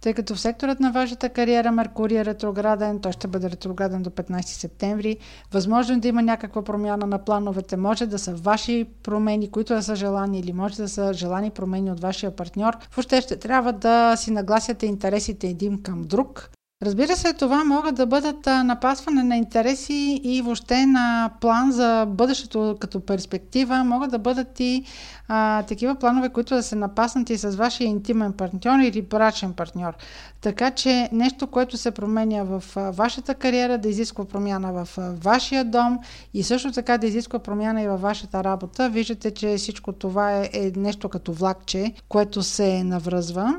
тъй 0.00 0.14
като 0.14 0.34
в 0.34 0.40
секторът 0.40 0.80
на 0.80 0.92
вашата 0.92 1.28
кариера 1.28 1.72
Меркурий 1.72 2.18
е 2.18 2.24
ретрограден, 2.24 3.00
той 3.00 3.12
ще 3.12 3.28
бъде 3.28 3.50
ретрограден 3.50 4.02
до 4.02 4.10
15 4.10 4.40
септември. 4.42 5.16
Възможно 5.52 5.94
е 5.94 5.98
да 5.98 6.08
има 6.08 6.22
някаква 6.22 6.64
промяна 6.64 7.06
на 7.06 7.18
плановете, 7.18 7.76
може 7.76 8.06
да 8.06 8.18
са 8.18 8.34
ваши 8.34 8.86
промени, 9.02 9.50
които 9.50 9.74
да 9.74 9.82
са 9.82 9.96
желани 9.96 10.40
или 10.40 10.52
може 10.52 10.76
да 10.76 10.88
са 10.88 11.12
желани 11.14 11.50
промени 11.50 11.90
от 11.90 12.00
вашия 12.00 12.36
партньор. 12.36 12.76
Въобще 12.96 13.20
ще 13.20 13.36
трябва 13.36 13.72
да 13.72 14.16
си 14.16 14.30
нагласяте 14.30 14.86
интересите 14.86 15.46
един 15.48 15.82
към 15.82 16.02
друг, 16.02 16.50
Разбира 16.82 17.16
се, 17.16 17.32
това 17.32 17.64
могат 17.64 17.94
да 17.94 18.06
бъдат 18.06 18.46
напасване 18.46 19.22
на 19.22 19.36
интереси 19.36 20.20
и 20.24 20.42
въобще 20.42 20.86
на 20.86 21.30
план 21.40 21.72
за 21.72 22.06
бъдещето 22.08 22.76
като 22.80 23.00
перспектива. 23.00 23.84
Могат 23.84 24.10
да 24.10 24.18
бъдат 24.18 24.60
и 24.60 24.84
а, 25.28 25.62
такива 25.62 25.94
планове, 25.94 26.28
които 26.28 26.54
да 26.54 26.62
се 26.62 26.76
напаснат 26.76 27.30
и 27.30 27.38
с 27.38 27.50
вашия 27.50 27.88
интимен 27.88 28.32
партньор 28.32 28.78
или 28.78 29.02
брачен 29.02 29.52
партньор. 29.52 29.94
Така 30.40 30.70
че 30.70 31.08
нещо, 31.12 31.46
което 31.46 31.76
се 31.76 31.90
променя 31.90 32.42
в 32.42 32.62
вашата 32.76 33.34
кариера, 33.34 33.78
да 33.78 33.88
изисква 33.88 34.24
промяна 34.24 34.72
в 34.72 34.88
вашия 35.24 35.64
дом 35.64 35.98
и 36.34 36.42
също 36.42 36.72
така 36.72 36.98
да 36.98 37.06
изисква 37.06 37.38
промяна 37.38 37.82
и 37.82 37.88
във 37.88 38.00
вашата 38.00 38.44
работа. 38.44 38.90
Виждате, 38.90 39.30
че 39.30 39.56
всичко 39.56 39.92
това 39.92 40.32
е, 40.32 40.50
е 40.52 40.72
нещо 40.76 41.08
като 41.08 41.32
влакче, 41.32 41.92
което 42.08 42.42
се 42.42 42.84
навръзва. 42.84 43.54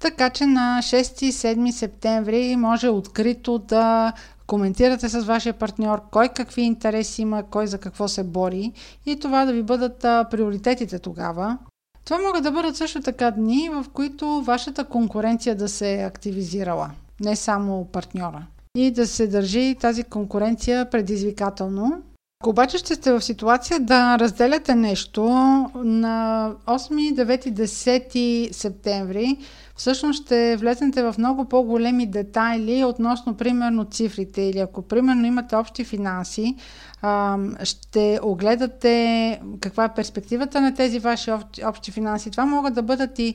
Така 0.00 0.30
че 0.30 0.46
на 0.46 0.78
6 0.82 1.22
и 1.22 1.32
7 1.32 1.70
септември 1.70 2.56
може 2.56 2.88
открито 2.88 3.58
да 3.58 4.12
коментирате 4.46 5.08
с 5.08 5.20
вашия 5.20 5.52
партньор 5.52 6.02
кой 6.10 6.28
какви 6.28 6.62
интереси 6.62 7.22
има, 7.22 7.42
кой 7.42 7.66
за 7.66 7.78
какво 7.78 8.08
се 8.08 8.24
бори 8.24 8.72
и 9.06 9.18
това 9.18 9.44
да 9.44 9.52
ви 9.52 9.62
бъдат 9.62 10.00
приоритетите 10.00 10.98
тогава. 10.98 11.58
Това 12.04 12.18
могат 12.18 12.42
да 12.42 12.50
бъдат 12.50 12.76
също 12.76 13.00
така 13.02 13.30
дни, 13.30 13.70
в 13.72 13.86
които 13.92 14.42
вашата 14.42 14.84
конкуренция 14.84 15.56
да 15.56 15.68
се 15.68 16.00
е 16.00 16.04
активизирала, 16.04 16.90
не 17.20 17.36
само 17.36 17.84
партньора. 17.84 18.46
И 18.76 18.90
да 18.90 19.06
се 19.06 19.26
държи 19.26 19.76
тази 19.80 20.04
конкуренция 20.04 20.90
предизвикателно. 20.90 22.02
Ако 22.40 22.50
обаче 22.50 22.78
ще 22.78 22.94
сте 22.94 23.12
в 23.12 23.22
ситуация 23.22 23.80
да 23.80 24.18
разделяте 24.18 24.74
нещо 24.74 25.22
на 25.74 26.52
8, 26.66 27.24
9, 27.24 27.52
10 27.52 28.52
септември, 28.52 29.36
всъщност 29.78 30.24
ще 30.24 30.56
влезнете 30.56 31.02
в 31.02 31.14
много 31.18 31.44
по-големи 31.44 32.06
детайли 32.06 32.84
относно, 32.84 33.34
примерно, 33.34 33.84
цифрите 33.84 34.42
или 34.42 34.58
ако, 34.58 34.82
примерно, 34.82 35.26
имате 35.26 35.56
общи 35.56 35.84
финанси, 35.84 36.56
ще 37.62 38.20
огледате 38.22 39.40
каква 39.60 39.84
е 39.84 39.94
перспективата 39.94 40.60
на 40.60 40.74
тези 40.74 40.98
ваши 40.98 41.30
общи, 41.64 41.90
финанси. 41.90 42.30
Това 42.30 42.46
могат 42.46 42.74
да 42.74 42.82
бъдат 42.82 43.18
и 43.18 43.34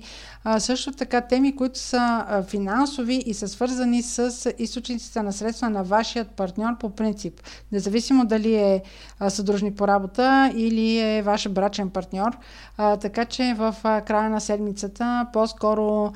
също 0.57 0.91
така 0.91 1.21
теми, 1.21 1.55
които 1.55 1.79
са 1.79 2.25
финансови 2.47 3.23
и 3.25 3.33
са 3.33 3.47
свързани 3.47 4.01
с 4.01 4.53
източниците 4.57 5.21
на 5.21 5.33
средства 5.33 5.69
на 5.69 5.83
вашият 5.83 6.31
партньор 6.31 6.77
по 6.77 6.89
принцип. 6.89 7.41
Независимо 7.71 8.25
дали 8.25 8.55
е 8.55 8.81
съдружник 9.29 9.77
по 9.77 9.87
работа 9.87 10.51
или 10.55 10.99
е 10.99 11.21
ваш 11.21 11.49
брачен 11.49 11.89
партньор. 11.89 12.37
Така 12.77 13.25
че 13.25 13.53
в 13.57 13.75
края 13.83 14.29
на 14.29 14.41
седмицата 14.41 15.27
по-скоро 15.33 16.13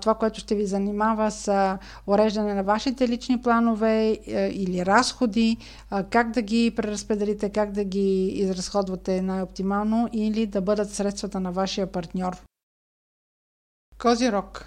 това, 0.00 0.14
което 0.14 0.40
ще 0.40 0.54
ви 0.54 0.66
занимава 0.66 1.30
с 1.30 1.78
уреждане 2.06 2.54
на 2.54 2.62
вашите 2.62 3.08
лични 3.08 3.42
планове 3.42 4.18
или 4.52 4.86
разходи, 4.86 5.56
как 6.10 6.30
да 6.30 6.42
ги 6.42 6.72
преразпределите, 6.76 7.50
как 7.50 7.72
да 7.72 7.84
ги 7.84 8.26
изразходвате 8.26 9.22
най-оптимално 9.22 10.08
или 10.12 10.46
да 10.46 10.60
бъдат 10.60 10.90
средствата 10.90 11.40
на 11.40 11.52
вашия 11.52 11.86
партньор. 11.86 12.42
Козирог 13.98 14.66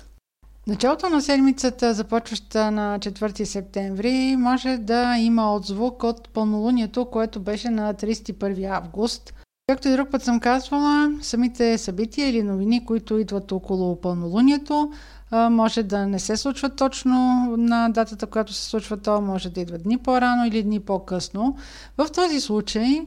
Началото 0.68 1.09
на 1.09 1.22
седмицата, 1.22 1.93
започваща 1.93 2.72
на 2.72 2.99
4 2.99 3.43
септември, 3.43 4.36
може 4.38 4.78
да 4.78 5.18
има 5.18 5.55
отзвук 5.55 6.03
от 6.03 6.30
пълнолунието, 6.30 7.05
което 7.05 7.39
беше 7.39 7.70
на 7.70 7.93
31 7.93 8.78
август. 8.78 9.34
Както 9.68 9.88
и 9.88 9.91
друг 9.91 10.11
път 10.11 10.24
съм 10.24 10.39
казвала, 10.39 11.11
самите 11.22 11.78
събития 11.78 12.30
или 12.30 12.43
новини, 12.43 12.86
които 12.86 13.18
идват 13.18 13.51
около 13.51 14.01
пълнолунието, 14.01 14.91
може 15.32 15.84
да 15.84 16.07
не 16.07 16.20
се 16.20 16.38
случват 16.38 16.76
точно 16.76 17.45
на 17.57 17.89
датата, 17.89 18.28
която 18.28 18.53
се 18.53 18.70
случва 18.70 18.97
то, 18.97 19.22
може 19.22 19.49
да 19.49 19.61
идват 19.61 19.84
дни 19.84 19.97
по-рано 19.97 20.45
или 20.45 20.64
дни 20.64 20.80
по-късно. 20.80 21.57
В 21.97 22.07
този 22.16 22.39
случай 22.41 23.01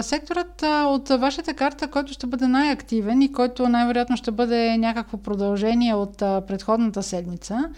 секторът 0.00 0.62
от 0.66 1.08
вашата 1.08 1.54
карта, 1.54 1.88
който 1.88 2.12
ще 2.12 2.26
бъде 2.26 2.48
най-активен 2.48 3.22
и 3.22 3.32
който 3.32 3.68
най-вероятно 3.68 4.16
ще 4.16 4.30
бъде 4.30 4.78
някакво 4.78 5.16
продължение 5.16 5.94
от 5.94 6.16
предходната 6.18 7.02
седмица, 7.02 7.70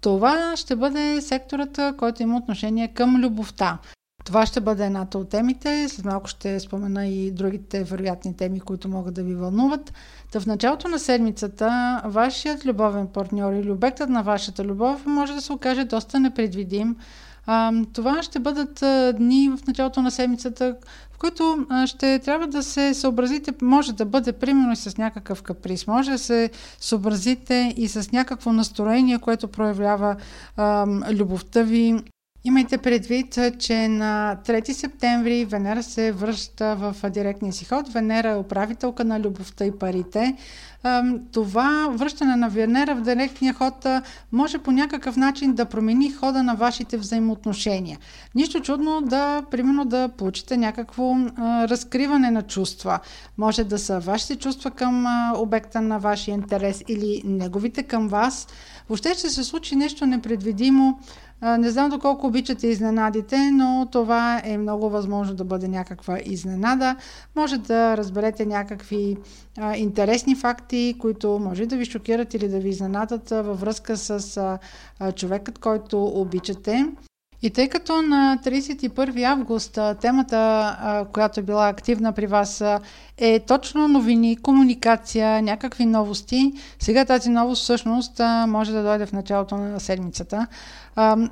това 0.00 0.56
ще 0.56 0.76
бъде 0.76 1.20
секторът, 1.20 1.80
който 1.96 2.22
има 2.22 2.36
отношение 2.36 2.88
към 2.88 3.16
любовта. 3.16 3.78
Това 4.24 4.46
ще 4.46 4.60
бъде 4.60 4.86
едната 4.86 5.18
от 5.18 5.28
темите. 5.28 5.88
След 5.88 6.04
малко 6.04 6.28
ще 6.28 6.60
спомена 6.60 7.06
и 7.06 7.30
другите 7.30 7.84
вероятни 7.84 8.36
теми, 8.36 8.60
които 8.60 8.88
могат 8.88 9.14
да 9.14 9.22
ви 9.22 9.34
вълнуват. 9.34 9.92
Та 10.32 10.40
в 10.40 10.46
началото 10.46 10.88
на 10.88 10.98
седмицата 10.98 12.00
вашият 12.04 12.66
любовен 12.66 13.06
партньор 13.06 13.52
или 13.52 13.70
обектът 13.70 14.10
на 14.10 14.22
вашата 14.22 14.64
любов 14.64 15.06
може 15.06 15.34
да 15.34 15.40
се 15.40 15.52
окаже 15.52 15.84
доста 15.84 16.20
непредвидим. 16.20 16.96
Това 17.92 18.22
ще 18.22 18.38
бъдат 18.38 18.82
дни 19.16 19.48
в 19.48 19.66
началото 19.66 20.02
на 20.02 20.10
седмицата, 20.10 20.76
в 21.12 21.18
които 21.18 21.66
ще 21.86 22.18
трябва 22.18 22.46
да 22.46 22.62
се 22.62 22.94
съобразите, 22.94 23.52
може 23.62 23.92
да 23.92 24.04
бъде 24.04 24.32
примерно 24.32 24.72
и 24.72 24.76
с 24.76 24.96
някакъв 24.96 25.42
каприз, 25.42 25.86
може 25.86 26.10
да 26.10 26.18
се 26.18 26.50
съобразите 26.80 27.74
и 27.76 27.88
с 27.88 28.12
някакво 28.12 28.52
настроение, 28.52 29.18
което 29.18 29.48
проявява 29.48 30.16
а, 30.56 30.86
любовта 31.12 31.62
ви 31.62 32.02
Имайте 32.46 32.78
предвид, 32.78 33.38
че 33.58 33.88
на 33.88 34.36
3 34.46 34.72
септември 34.72 35.44
Венера 35.44 35.82
се 35.82 36.12
връща 36.12 36.76
в 36.76 37.10
директния 37.10 37.52
си 37.52 37.64
ход. 37.64 37.88
Венера 37.88 38.28
е 38.30 38.36
управителка 38.36 39.04
на 39.04 39.20
любовта 39.20 39.64
и 39.64 39.78
парите. 39.78 40.36
Това 41.32 41.88
връщане 41.90 42.36
на 42.36 42.48
Венера 42.48 42.94
в 42.94 43.00
директния 43.00 43.54
ход 43.54 43.86
може 44.32 44.58
по 44.58 44.72
някакъв 44.72 45.16
начин 45.16 45.54
да 45.54 45.64
промени 45.64 46.12
хода 46.12 46.42
на 46.42 46.54
вашите 46.54 46.96
взаимоотношения. 46.96 47.98
Нищо 48.34 48.60
чудно 48.60 49.00
да, 49.00 49.42
примерно, 49.50 49.84
да 49.84 50.08
получите 50.08 50.56
някакво 50.56 51.16
разкриване 51.38 52.30
на 52.30 52.42
чувства. 52.42 52.98
Може 53.38 53.64
да 53.64 53.78
са 53.78 54.00
вашите 54.00 54.36
чувства 54.36 54.70
към 54.70 55.06
обекта 55.36 55.80
на 55.80 55.98
вашия 55.98 56.34
интерес 56.34 56.82
или 56.88 57.22
неговите 57.24 57.82
към 57.82 58.08
вас. 58.08 58.46
Въобще 58.88 59.14
ще 59.14 59.30
се 59.30 59.44
случи 59.44 59.76
нещо 59.76 60.06
непредвидимо, 60.06 60.98
не 61.58 61.70
знам 61.70 61.90
доколко 61.90 62.26
обичате 62.26 62.66
изненадите, 62.66 63.50
но 63.52 63.88
това 63.92 64.40
е 64.44 64.58
много 64.58 64.90
възможно 64.90 65.34
да 65.34 65.44
бъде 65.44 65.68
някаква 65.68 66.18
изненада. 66.24 66.96
Може 67.36 67.58
да 67.58 67.96
разберете 67.96 68.46
някакви 68.46 69.16
интересни 69.76 70.34
факти, 70.36 70.94
които 70.98 71.38
може 71.38 71.66
да 71.66 71.76
ви 71.76 71.84
шокират 71.84 72.34
или 72.34 72.48
да 72.48 72.58
ви 72.58 72.68
изненадат 72.68 73.30
във 73.30 73.60
връзка 73.60 73.96
с 73.96 74.58
човекът, 75.14 75.58
който 75.58 76.04
обичате. 76.04 76.86
И 77.44 77.50
тъй 77.50 77.68
като 77.68 78.02
на 78.02 78.38
31 78.44 79.22
август 79.24 79.78
темата, 80.00 81.06
която 81.12 81.40
е 81.40 81.42
била 81.42 81.68
активна 81.68 82.12
при 82.12 82.26
вас, 82.26 82.62
е 83.18 83.40
точно 83.40 83.88
новини, 83.88 84.36
комуникация, 84.36 85.42
някакви 85.42 85.86
новости, 85.86 86.52
сега 86.78 87.04
тази 87.04 87.30
новост 87.30 87.62
всъщност 87.62 88.20
може 88.48 88.72
да 88.72 88.82
дойде 88.82 89.06
в 89.06 89.12
началото 89.12 89.56
на 89.56 89.80
седмицата. 89.80 90.46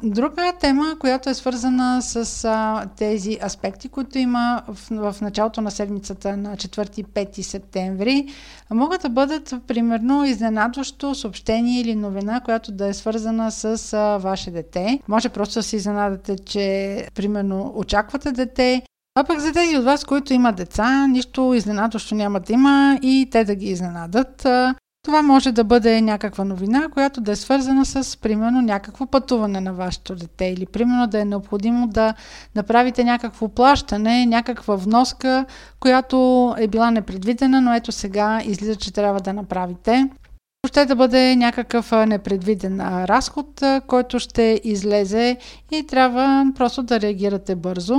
Друга 0.03 0.53
тема, 0.61 0.97
която 1.01 1.31
е 1.31 1.35
свързана 1.35 2.03
с 2.03 2.49
тези 2.97 3.39
аспекти, 3.45 3.89
които 3.89 4.19
има 4.19 4.63
в, 4.91 5.17
началото 5.21 5.61
на 5.61 5.71
седмицата 5.71 6.37
на 6.37 6.57
4-5 6.57 7.43
септември, 7.43 8.27
могат 8.71 9.03
да 9.03 9.09
бъдат 9.09 9.55
примерно 9.67 10.25
изненадващо 10.25 11.15
съобщение 11.15 11.81
или 11.81 11.95
новина, 11.95 12.41
която 12.41 12.73
да 12.73 12.87
е 12.87 12.95
свързана 12.95 13.51
с 13.51 13.97
ваше 14.23 14.51
дете. 14.51 15.01
Може 15.09 15.29
просто 15.29 15.59
да 15.59 15.63
се 15.63 15.77
изненадате, 16.07 16.39
че 16.39 17.07
примерно 17.15 17.73
очаквате 17.77 18.33
дете 18.33 18.83
а 19.15 19.25
пък 19.25 19.39
за 19.39 19.53
тези 19.53 19.77
от 19.77 19.85
вас, 19.85 20.05
които 20.05 20.33
имат 20.33 20.57
деца, 20.57 21.07
нищо 21.07 21.55
изненадващо 21.55 22.15
няма 22.15 22.41
да 22.41 22.53
има 22.53 22.99
и 23.03 23.29
те 23.31 23.45
да 23.45 23.55
ги 23.55 23.67
изненадат. 23.67 24.47
Това 25.05 25.23
може 25.23 25.53
да 25.53 25.65
бъде 25.65 26.01
някаква 26.01 26.45
новина, 26.45 26.89
която 26.89 27.21
да 27.21 27.33
е 27.33 27.37
свързана 27.37 27.85
с, 27.85 28.17
примерно, 28.21 28.63
някакво 28.63 29.07
пътуване 29.07 29.61
на 29.61 29.73
вашето 29.73 30.15
дете 30.15 30.45
или, 30.45 30.67
примерно, 30.67 31.07
да 31.07 31.21
е 31.21 31.25
необходимо 31.25 31.87
да 31.87 32.15
направите 32.55 33.05
някакво 33.05 33.49
плащане, 33.49 34.27
някаква 34.27 34.77
вноска, 34.77 35.45
която 35.81 36.55
е 36.59 36.67
била 36.69 36.91
непредвидена, 36.91 37.61
но 37.61 37.75
ето 37.75 37.93
сега 37.93 38.43
излиза, 38.45 38.77
че 38.77 38.93
трябва 38.93 39.21
да 39.21 39.33
направите 39.33 40.09
ще 40.69 40.87
да 40.87 40.97
бъде 40.97 41.37
някакъв 41.37 41.93
непредвиден 41.93 42.81
разход, 43.05 43.63
който 43.87 44.19
ще 44.19 44.61
излезе 44.65 45.37
и 45.73 45.87
трябва 45.87 46.47
просто 46.55 46.83
да 46.83 47.01
реагирате 47.01 47.55
бързо. 47.55 47.95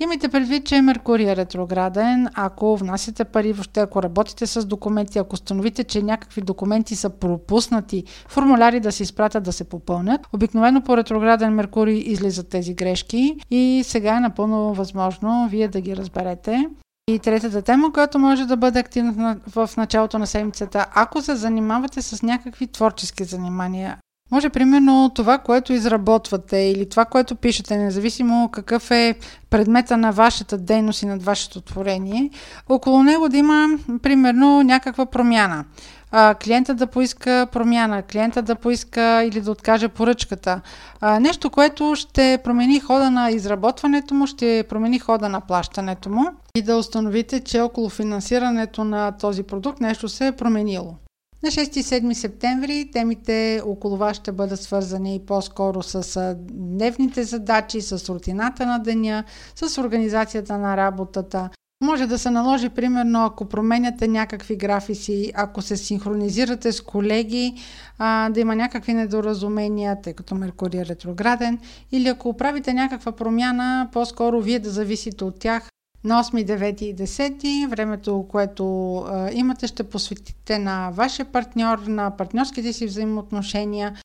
Имайте 0.00 0.28
предвид, 0.28 0.66
че 0.66 0.82
Меркурий 0.82 1.30
е 1.30 1.36
ретрограден. 1.36 2.28
Ако 2.34 2.76
внасяте 2.76 3.24
пари, 3.24 3.52
въобще 3.52 3.80
ако 3.80 4.02
работите 4.02 4.46
с 4.46 4.66
документи, 4.66 5.18
ако 5.18 5.34
установите, 5.34 5.84
че 5.84 6.02
някакви 6.02 6.40
документи 6.40 6.96
са 6.96 7.10
пропуснати, 7.10 8.04
формуляри 8.28 8.80
да 8.80 8.92
се 8.92 9.02
изпратят 9.02 9.44
да 9.44 9.52
се 9.52 9.64
попълнят, 9.64 10.20
обикновено 10.32 10.82
по 10.82 10.96
ретрограден 10.96 11.54
Меркурий 11.54 11.98
излизат 11.98 12.48
тези 12.48 12.74
грешки 12.74 13.36
и 13.50 13.82
сега 13.84 14.16
е 14.16 14.20
напълно 14.20 14.74
възможно 14.74 15.48
вие 15.50 15.68
да 15.68 15.80
ги 15.80 15.96
разберете. 15.96 16.66
И 17.10 17.18
третата 17.18 17.62
тема, 17.62 17.92
която 17.92 18.18
може 18.18 18.46
да 18.46 18.56
бъде 18.56 18.78
активна 18.78 19.36
в 19.46 19.70
началото 19.76 20.18
на 20.18 20.26
седмицата, 20.26 20.86
ако 20.94 21.22
се 21.22 21.36
занимавате 21.36 22.02
с 22.02 22.22
някакви 22.22 22.66
творчески 22.66 23.24
занимания, 23.24 23.98
може 24.30 24.48
примерно 24.50 25.10
това, 25.14 25.38
което 25.38 25.72
изработвате 25.72 26.56
или 26.56 26.88
това, 26.88 27.04
което 27.04 27.36
пишете, 27.36 27.76
независимо 27.76 28.48
какъв 28.52 28.90
е 28.90 29.14
предмета 29.50 29.96
на 29.96 30.12
вашата 30.12 30.58
дейност 30.58 31.02
и 31.02 31.06
над 31.06 31.22
вашето 31.22 31.60
творение, 31.60 32.30
около 32.68 33.02
него 33.02 33.28
да 33.28 33.36
има 33.36 33.68
примерно 34.02 34.62
някаква 34.62 35.06
промяна 35.06 35.64
а, 36.10 36.34
клиента 36.34 36.74
да 36.74 36.86
поиска 36.86 37.46
промяна, 37.52 38.02
клиента 38.02 38.42
да 38.42 38.54
поиска 38.54 39.24
или 39.24 39.40
да 39.40 39.50
откаже 39.50 39.88
поръчката. 39.88 40.60
А, 41.00 41.20
нещо, 41.20 41.50
което 41.50 41.94
ще 41.96 42.38
промени 42.44 42.80
хода 42.80 43.10
на 43.10 43.30
изработването 43.30 44.14
му, 44.14 44.26
ще 44.26 44.64
промени 44.68 44.98
хода 44.98 45.28
на 45.28 45.40
плащането 45.40 46.10
му 46.10 46.24
и 46.54 46.62
да 46.62 46.76
установите, 46.76 47.40
че 47.40 47.60
около 47.60 47.88
финансирането 47.88 48.84
на 48.84 49.12
този 49.12 49.42
продукт 49.42 49.80
нещо 49.80 50.08
се 50.08 50.26
е 50.26 50.32
променило. 50.32 50.94
На 51.42 51.50
6 51.50 51.76
и 51.76 51.82
7 51.82 52.12
септември 52.12 52.90
темите 52.92 53.62
около 53.66 53.96
вас 53.96 54.16
ще 54.16 54.32
бъдат 54.32 54.60
свързани 54.60 55.20
по-скоро 55.26 55.82
с 55.82 56.34
дневните 56.50 57.24
задачи, 57.24 57.80
с 57.80 58.08
рутината 58.08 58.66
на 58.66 58.78
деня, 58.78 59.24
с 59.54 59.78
организацията 59.82 60.58
на 60.58 60.76
работата, 60.76 61.50
може 61.80 62.06
да 62.06 62.18
се 62.18 62.30
наложи, 62.30 62.68
примерно, 62.68 63.24
ако 63.24 63.44
променяте 63.44 64.08
някакви 64.08 64.56
графици, 64.56 65.32
ако 65.34 65.62
се 65.62 65.76
синхронизирате 65.76 66.72
с 66.72 66.80
колеги, 66.80 67.54
а, 67.98 68.30
да 68.30 68.40
има 68.40 68.56
някакви 68.56 68.94
недоразумения, 68.94 70.00
тъй 70.02 70.12
като 70.12 70.34
Меркурий 70.34 70.80
е 70.80 70.86
ретрограден, 70.86 71.58
или 71.92 72.08
ако 72.08 72.36
правите 72.36 72.74
някаква 72.74 73.12
промяна, 73.12 73.88
по-скоро 73.92 74.40
вие 74.40 74.58
да 74.58 74.70
зависите 74.70 75.24
от 75.24 75.38
тях. 75.38 75.68
На 76.04 76.24
8, 76.24 76.44
9 76.44 76.82
и 76.82 76.96
10 76.96 77.68
времето, 77.68 78.26
което 78.28 78.96
а, 78.96 79.30
имате, 79.32 79.66
ще 79.66 79.82
посветите 79.82 80.58
на 80.58 80.90
вашия 80.90 81.26
партньор, 81.26 81.78
на 81.78 82.16
партньорските 82.16 82.72
си 82.72 82.86
взаимоотношения, 82.86 83.96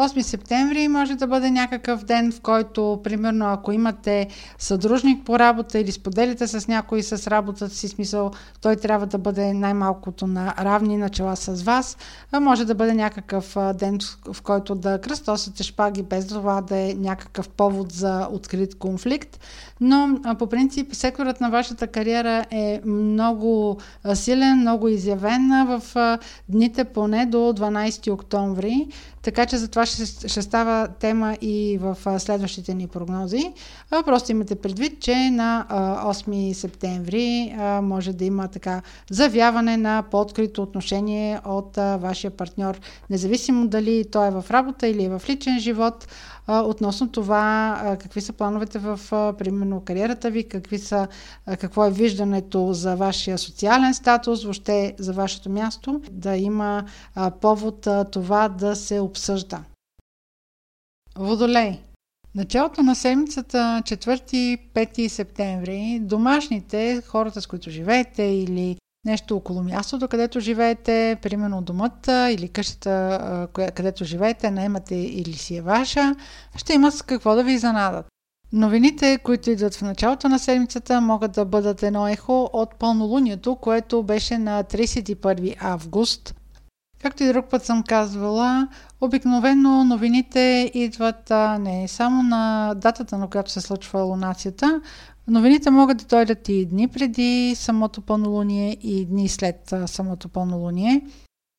8 0.00 0.22
септември 0.22 0.88
може 0.88 1.14
да 1.14 1.26
бъде 1.26 1.50
някакъв 1.50 2.04
ден, 2.04 2.32
в 2.32 2.40
който, 2.40 3.00
примерно, 3.04 3.52
ако 3.52 3.72
имате 3.72 4.28
съдружник 4.58 5.24
по 5.24 5.38
работа 5.38 5.78
или 5.78 5.92
споделите 5.92 6.46
с 6.46 6.68
някой 6.68 7.02
с 7.02 7.26
работата 7.26 7.74
си, 7.74 7.88
смисъл, 7.88 8.30
той 8.60 8.76
трябва 8.76 9.06
да 9.06 9.18
бъде 9.18 9.52
най-малкото 9.52 10.26
на 10.26 10.54
равни 10.58 10.96
начала 10.96 11.36
с 11.36 11.62
вас. 11.62 11.96
А 12.32 12.40
може 12.40 12.64
да 12.64 12.74
бъде 12.74 12.94
някакъв 12.94 13.56
ден, 13.74 13.98
в 14.32 14.42
който 14.42 14.74
да 14.74 15.00
кръстосате 15.00 15.62
шпаги, 15.62 16.02
без 16.02 16.26
това 16.26 16.60
да 16.60 16.76
е 16.78 16.94
някакъв 16.94 17.48
повод 17.48 17.92
за 17.92 18.28
открит 18.30 18.78
конфликт. 18.78 19.40
Но 19.80 20.20
по 20.38 20.46
принцип 20.46 20.94
секторът 20.94 21.40
на 21.40 21.50
вашата 21.50 21.86
кариера 21.86 22.44
е 22.50 22.80
много 22.84 23.78
силен, 24.14 24.58
много 24.58 24.88
изявен 24.88 25.66
в 25.66 25.82
дните 26.48 26.84
поне 26.84 27.26
до 27.26 27.38
12 27.38 28.12
октомври. 28.12 28.86
Така 29.22 29.46
че 29.46 29.56
за 29.56 29.68
това 29.68 29.86
ще, 29.86 30.28
ще 30.28 30.42
става 30.42 30.88
тема 30.88 31.36
и 31.40 31.78
в 31.80 31.96
следващите 32.18 32.74
ни 32.74 32.86
прогнози. 32.86 33.52
Просто 33.90 34.32
имате 34.32 34.54
предвид, 34.54 35.00
че 35.00 35.30
на 35.30 35.66
8 36.04 36.52
септември 36.52 37.54
може 37.82 38.12
да 38.12 38.24
има 38.24 38.48
така 38.48 38.82
завяване 39.10 39.76
на 39.76 40.02
по-открито 40.10 40.62
отношение 40.62 41.40
от 41.44 41.76
вашия 41.76 42.30
партньор, 42.30 42.80
независимо 43.10 43.68
дали 43.68 44.04
той 44.12 44.28
е 44.28 44.30
в 44.30 44.44
работа 44.50 44.88
или 44.88 45.04
е 45.04 45.08
в 45.08 45.22
личен 45.28 45.58
живот 45.58 46.08
а, 46.46 46.60
относно 46.60 47.08
това 47.08 47.76
а, 47.84 47.96
какви 47.96 48.20
са 48.20 48.32
плановете 48.32 48.78
в, 48.78 49.00
а, 49.12 49.32
примерно, 49.32 49.80
кариерата 49.80 50.30
ви, 50.30 50.48
какви 50.48 50.78
са, 50.78 51.08
а, 51.46 51.56
какво 51.56 51.86
е 51.86 51.90
виждането 51.90 52.72
за 52.72 52.96
вашия 52.96 53.38
социален 53.38 53.94
статус, 53.94 54.44
въобще 54.44 54.94
за 54.98 55.12
вашето 55.12 55.50
място, 55.50 56.00
да 56.10 56.36
има 56.36 56.84
а, 57.14 57.30
повод 57.30 57.86
а, 57.86 58.04
това 58.04 58.48
да 58.48 58.76
се 58.76 59.00
обсъжда. 59.00 59.64
Водолей. 61.18 61.78
Началото 62.34 62.82
на 62.82 62.94
седмицата 62.94 63.82
4-5 63.84 65.08
септември 65.08 65.98
домашните, 66.02 67.02
хората 67.06 67.40
с 67.40 67.46
които 67.46 67.70
живеете 67.70 68.22
или 68.22 68.76
нещо 69.04 69.36
около 69.36 69.62
мястото, 69.62 70.08
където 70.08 70.40
живеете, 70.40 71.16
примерно 71.22 71.62
домата 71.62 72.30
или 72.30 72.48
къщата, 72.48 73.48
където 73.74 74.04
живеете, 74.04 74.50
наемате 74.50 74.94
или 74.94 75.32
си 75.32 75.56
е 75.56 75.62
ваша, 75.62 76.14
ще 76.56 76.72
има 76.72 76.92
с 76.92 77.02
какво 77.02 77.34
да 77.34 77.44
ви 77.44 77.58
занадат. 77.58 78.06
Новините, 78.52 79.18
които 79.18 79.50
идват 79.50 79.74
в 79.74 79.82
началото 79.82 80.28
на 80.28 80.38
седмицата, 80.38 81.00
могат 81.00 81.32
да 81.32 81.44
бъдат 81.44 81.82
едно 81.82 82.08
ехо 82.08 82.50
от 82.52 82.74
пълнолунието, 82.74 83.56
което 83.56 84.02
беше 84.02 84.38
на 84.38 84.64
31 84.64 85.56
август. 85.60 86.34
Както 87.02 87.22
и 87.22 87.28
друг 87.28 87.46
път 87.50 87.64
съм 87.64 87.82
казвала, 87.82 88.68
обикновено 89.00 89.84
новините 89.84 90.70
идват 90.74 91.32
не 91.60 91.88
само 91.88 92.22
на 92.22 92.74
датата, 92.74 93.18
на 93.18 93.28
която 93.28 93.50
се 93.50 93.60
случва 93.60 94.00
лунацията, 94.00 94.80
Новините 95.28 95.70
могат 95.70 95.98
да 95.98 96.04
дойдат 96.04 96.48
и 96.48 96.66
дни 96.66 96.88
преди 96.88 97.54
самото 97.56 98.00
пълнолуние 98.00 98.76
и 98.82 99.06
дни 99.06 99.28
след 99.28 99.74
самото 99.86 100.28
пълнолуние. 100.28 101.02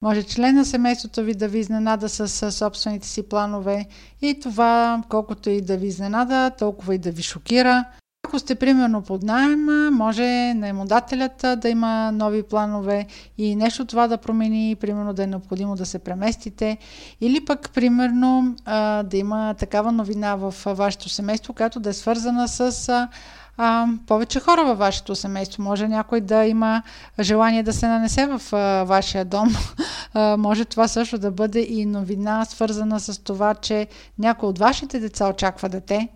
Може 0.04 0.24
член 0.24 0.56
на 0.56 0.66
семейството 0.66 1.24
ви 1.24 1.34
да 1.34 1.48
ви 1.48 1.60
изненада 1.60 2.10
с 2.10 2.52
собствените 2.52 3.08
си 3.08 3.30
планове 3.30 3.86
и 4.22 4.40
това, 4.40 5.04
колкото 5.10 5.50
и 5.50 5.62
да 5.62 5.78
ви 5.78 5.88
изненада, 5.88 6.52
толкова 6.60 6.96
и 6.96 6.98
да 6.98 7.12
ви 7.12 7.24
шокира. 7.24 7.86
Ако 8.28 8.40
сте 8.40 8.56
примерно 8.56 9.02
под 9.02 9.24
найем, 9.24 9.66
може 9.94 10.54
наемодателят 10.54 11.46
да 11.58 11.70
има 11.70 12.12
нови 12.12 12.44
планове 12.44 13.08
и 13.38 13.56
нещо 13.56 13.86
това 13.86 14.08
да 14.08 14.18
промени, 14.18 14.76
примерно 14.76 15.14
да 15.14 15.24
е 15.24 15.28
необходимо 15.28 15.76
да 15.76 15.86
се 15.86 16.00
преместите 16.00 16.78
или 17.22 17.46
пък 17.46 17.72
примерно 17.74 18.56
да 19.04 19.18
има 19.18 19.54
такава 19.54 19.92
новина 19.92 20.36
в 20.36 20.56
вашето 20.66 21.10
семейство, 21.10 21.54
която 21.54 21.80
да 21.80 21.90
е 21.90 21.94
свързана 21.94 22.48
с 22.48 23.08
а, 23.58 23.88
повече 24.08 24.40
хора 24.40 24.66
във 24.66 24.78
вашето 24.78 25.16
семейство. 25.16 25.64
Може 25.64 25.88
някой 25.88 26.22
да 26.22 26.46
има 26.46 26.84
желание 27.20 27.64
да 27.64 27.74
се 27.74 27.88
нанесе 27.88 28.28
в 28.28 28.42
а, 28.54 28.84
вашия 28.84 29.26
дом. 29.26 29.56
А, 30.14 30.38
може 30.38 30.66
това 30.66 30.88
също 30.88 31.18
да 31.18 31.32
бъде 31.32 31.60
и 31.60 31.86
новина, 31.86 32.46
свързана 32.46 33.00
с 33.00 33.24
това, 33.24 33.54
че 33.56 33.88
някой 34.20 34.50
от 34.50 34.60
вашите 34.60 35.00
деца 35.00 35.30
очаква 35.30 35.70
дете. 35.70 36.10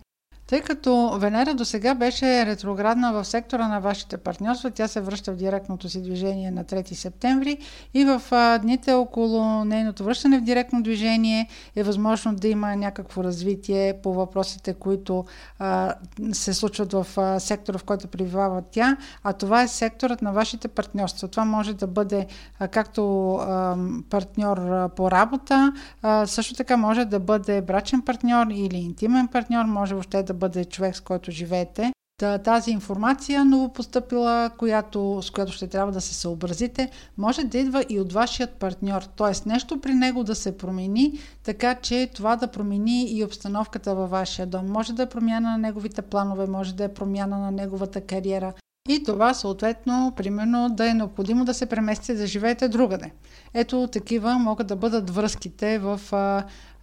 Тъй 0.47 0.61
като 0.61 1.17
Венера 1.19 1.53
до 1.53 1.65
сега 1.65 1.95
беше 1.95 2.45
ретроградна 2.45 3.13
в 3.13 3.25
сектора 3.25 3.67
на 3.67 3.79
вашите 3.79 4.17
партньорства, 4.17 4.71
тя 4.71 4.87
се 4.87 5.01
връща 5.01 5.31
в 5.31 5.35
директното 5.35 5.89
си 5.89 6.01
движение 6.01 6.51
на 6.51 6.65
3 6.65 6.93
септември 6.93 7.57
и 7.93 8.05
в 8.05 8.21
дните 8.61 8.93
около 8.93 9.65
нейното 9.65 10.03
връщане 10.03 10.39
в 10.39 10.43
директно 10.43 10.83
движение 10.83 11.47
е 11.75 11.83
възможно 11.83 12.35
да 12.35 12.47
има 12.47 12.75
някакво 12.75 13.23
развитие 13.23 13.93
по 14.03 14.13
въпросите, 14.13 14.73
които 14.73 15.25
а, 15.59 15.93
се 16.31 16.53
случват 16.53 16.93
в 16.93 17.07
а, 17.17 17.39
сектора, 17.39 17.77
в 17.77 17.83
който 17.83 18.07
пребивава 18.07 18.63
тя, 18.71 18.97
а 19.23 19.33
това 19.33 19.61
е 19.61 19.67
секторът 19.67 20.21
на 20.21 20.31
вашите 20.31 20.67
партньорства. 20.67 21.27
Това 21.27 21.45
може 21.45 21.73
да 21.73 21.87
бъде 21.87 22.27
а, 22.59 22.67
както 22.67 23.33
а, 23.35 23.77
партньор 24.09 24.57
а, 24.57 24.89
по 24.89 25.11
работа, 25.11 25.73
а, 26.01 26.25
също 26.25 26.53
така 26.53 26.77
може 26.77 27.05
да 27.05 27.19
бъде 27.19 27.61
брачен 27.61 28.01
партньор 28.01 28.47
или 28.51 28.77
интимен 28.77 29.27
партньор, 29.27 29.65
може 29.65 29.93
въобще 29.93 30.23
да 30.23 30.34
бъде 30.35 30.65
човек, 30.65 30.95
с 30.95 31.01
който 31.01 31.31
живеете. 31.31 31.91
Та, 32.17 32.37
тази 32.37 32.71
информация, 32.71 33.45
новопостъпила, 33.45 34.49
която, 34.57 35.21
с 35.21 35.29
която 35.29 35.51
ще 35.51 35.67
трябва 35.67 35.91
да 35.91 36.01
се 36.01 36.13
съобразите, 36.13 36.89
може 37.17 37.43
да 37.43 37.57
идва 37.57 37.85
и 37.89 37.99
от 37.99 38.13
вашият 38.13 38.49
партньор. 38.49 39.01
Т.е. 39.01 39.49
нещо 39.49 39.81
при 39.81 39.93
него 39.93 40.23
да 40.23 40.35
се 40.35 40.57
промени, 40.57 41.19
така 41.43 41.75
че 41.75 42.09
това 42.13 42.35
да 42.35 42.47
промени 42.47 43.11
и 43.11 43.23
обстановката 43.23 43.95
във 43.95 44.09
вашия 44.09 44.47
дом. 44.47 44.71
Може 44.71 44.93
да 44.93 45.03
е 45.03 45.09
промяна 45.09 45.51
на 45.51 45.57
неговите 45.57 46.01
планове, 46.01 46.47
може 46.47 46.75
да 46.75 46.83
е 46.83 46.93
промяна 46.93 47.39
на 47.39 47.51
неговата 47.51 48.01
кариера. 48.01 48.53
И 48.89 49.03
това 49.03 49.33
съответно, 49.33 50.13
примерно, 50.15 50.69
да 50.69 50.89
е 50.89 50.93
необходимо 50.93 51.45
да 51.45 51.53
се 51.53 51.65
преместите 51.65 52.13
да 52.13 52.27
живеете 52.27 52.67
другаде. 52.67 53.11
Ето 53.53 53.87
такива 53.87 54.33
могат 54.33 54.67
да 54.67 54.75
бъдат 54.75 55.09
връзките 55.09 55.79
в 55.79 56.01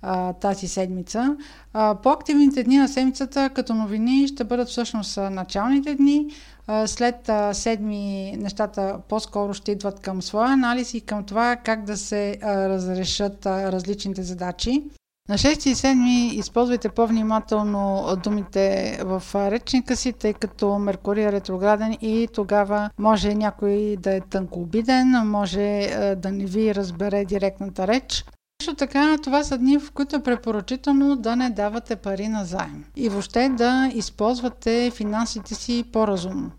а, 0.02 0.32
тази 0.32 0.68
седмица. 0.68 1.36
А, 1.72 1.94
по-активните 1.94 2.62
дни 2.62 2.78
на 2.78 2.88
седмицата 2.88 3.50
като 3.54 3.74
новини 3.74 4.28
ще 4.28 4.44
бъдат 4.44 4.68
всъщност 4.68 5.16
началните 5.16 5.94
дни. 5.94 6.26
А, 6.66 6.86
след 6.86 7.28
а, 7.28 7.54
седми 7.54 8.36
нещата 8.36 8.98
по-скоро 9.08 9.54
ще 9.54 9.72
идват 9.72 10.00
към 10.00 10.22
своя 10.22 10.52
анализ 10.52 10.94
и 10.94 11.00
към 11.00 11.24
това 11.24 11.56
как 11.56 11.84
да 11.84 11.96
се 11.96 12.38
а, 12.42 12.68
разрешат 12.68 13.46
а, 13.46 13.72
различните 13.72 14.22
задачи. 14.22 14.82
На 15.28 15.38
6 15.38 15.68
и 15.70 15.74
7 15.74 16.32
използвайте 16.32 16.88
по-внимателно 16.88 18.06
думите 18.24 18.98
в 19.04 19.22
речника 19.34 19.96
си, 19.96 20.12
тъй 20.12 20.32
като 20.32 20.78
Меркурий 20.78 21.24
е 21.24 21.32
ретрограден 21.32 21.98
и 22.00 22.28
тогава 22.32 22.90
може 22.98 23.34
някой 23.34 23.96
да 23.98 24.14
е 24.14 24.20
тънкообиден, 24.20 25.10
може 25.24 25.90
да 26.16 26.32
не 26.32 26.44
ви 26.44 26.74
разбере 26.74 27.24
директната 27.24 27.86
реч. 27.86 28.24
Също 28.62 28.74
така, 28.74 29.18
това 29.22 29.44
са 29.44 29.58
дни, 29.58 29.78
в 29.78 29.92
които 29.92 30.16
е 30.16 30.22
препоръчително 30.22 31.16
да 31.16 31.36
не 31.36 31.50
давате 31.50 31.96
пари 31.96 32.28
на 32.28 32.44
заем 32.44 32.84
и 32.96 33.08
въобще 33.08 33.48
да 33.48 33.90
използвате 33.94 34.90
финансите 34.94 35.54
си 35.54 35.84
по-разумно. 35.92 36.50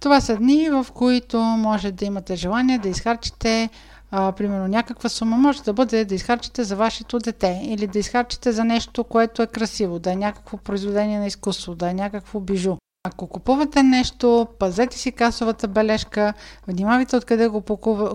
Това 0.00 0.20
са 0.20 0.36
дни, 0.36 0.70
в 0.70 0.86
които 0.94 1.40
може 1.40 1.92
да 1.92 2.04
имате 2.04 2.36
желание 2.36 2.78
да 2.78 2.88
изхарчите 2.88 3.70
а, 4.10 4.32
примерно 4.32 4.68
някаква 4.68 5.08
сума. 5.08 5.36
Може 5.36 5.62
да 5.62 5.72
бъде 5.72 6.04
да 6.04 6.14
изхарчите 6.14 6.64
за 6.64 6.76
вашето 6.76 7.18
дете 7.18 7.60
или 7.64 7.86
да 7.86 7.98
изхарчите 7.98 8.52
за 8.52 8.64
нещо, 8.64 9.04
което 9.04 9.42
е 9.42 9.46
красиво, 9.46 9.98
да 9.98 10.12
е 10.12 10.16
някакво 10.16 10.56
произведение 10.56 11.18
на 11.18 11.26
изкуство, 11.26 11.74
да 11.74 11.90
е 11.90 11.94
някакво 11.94 12.40
бижу. 12.40 12.76
Ако 13.04 13.26
купувате 13.26 13.82
нещо, 13.82 14.46
пазете 14.58 14.98
си 14.98 15.12
касовата 15.12 15.68
бележка, 15.68 16.32
внимавайте 16.68 17.16
откъде 17.16 17.48
го 17.48 17.60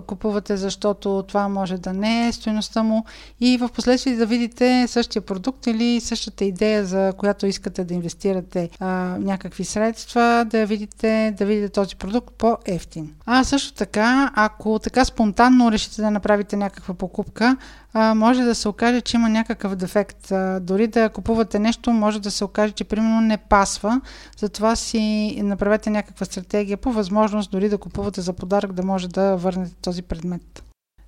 купувате, 0.06 0.56
защото 0.56 1.24
това 1.28 1.48
може 1.48 1.78
да 1.78 1.92
не 1.92 2.28
е 2.28 2.32
стоеността 2.32 2.82
му 2.82 3.04
и 3.40 3.58
в 3.58 3.68
последствие 3.68 4.16
да 4.16 4.26
видите 4.26 4.86
същия 4.88 5.22
продукт 5.22 5.66
или 5.66 6.00
същата 6.00 6.44
идея, 6.44 6.84
за 6.84 7.12
която 7.18 7.46
искате 7.46 7.84
да 7.84 7.94
инвестирате 7.94 8.70
а, 8.80 8.86
някакви 9.18 9.64
средства, 9.64 10.46
да 10.50 10.66
видите, 10.66 11.34
да 11.38 11.46
видите 11.46 11.68
този 11.68 11.96
продукт 11.96 12.34
по-ефтин. 12.38 13.14
А 13.26 13.44
също 13.44 13.74
така, 13.74 14.32
ако 14.34 14.78
така 14.78 15.04
спонтанно 15.04 15.72
решите 15.72 16.02
да 16.02 16.10
направите 16.10 16.56
някаква 16.56 16.94
покупка, 16.94 17.56
а, 17.98 18.14
може 18.14 18.42
да 18.42 18.54
се 18.54 18.68
окаже, 18.68 19.00
че 19.00 19.16
има 19.16 19.28
някакъв 19.28 19.76
дефект. 19.76 20.32
А, 20.32 20.60
дори 20.60 20.86
да 20.86 21.08
купувате 21.08 21.58
нещо, 21.58 21.92
може 21.92 22.20
да 22.20 22.30
се 22.30 22.44
окаже, 22.44 22.72
че 22.72 22.84
примерно 22.84 23.20
не 23.20 23.36
пасва. 23.36 24.00
Затова 24.38 24.76
си 24.76 25.40
направете 25.44 25.90
някаква 25.90 26.26
стратегия 26.26 26.76
по 26.76 26.92
възможност 26.92 27.50
дори 27.50 27.68
да 27.68 27.78
купувате 27.78 28.20
за 28.20 28.32
подарък, 28.32 28.72
да 28.72 28.82
може 28.82 29.08
да 29.08 29.36
върнете 29.36 29.74
този 29.82 30.02
предмет. 30.02 30.62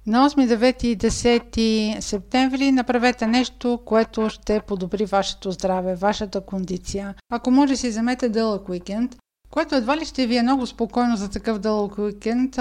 На 0.06 0.30
8, 0.30 0.56
9 0.56 0.84
и 0.84 0.98
10 0.98 2.00
септември 2.00 2.72
направете 2.72 3.26
нещо, 3.26 3.80
което 3.84 4.30
ще 4.30 4.60
подобри 4.60 5.04
вашето 5.04 5.50
здраве, 5.50 5.94
вашата 5.94 6.40
кондиция. 6.40 7.14
Ако 7.32 7.50
може 7.50 7.76
си 7.76 7.88
вземете 7.88 8.28
дълъг 8.28 8.68
уикенд, 8.68 9.16
което 9.50 9.74
едва 9.74 9.96
ли 9.96 10.04
ще 10.04 10.26
ви 10.26 10.36
е 10.36 10.42
много 10.42 10.66
спокойно 10.66 11.16
за 11.16 11.30
такъв 11.30 11.58
дълъг 11.58 11.98
уикенд. 11.98 12.56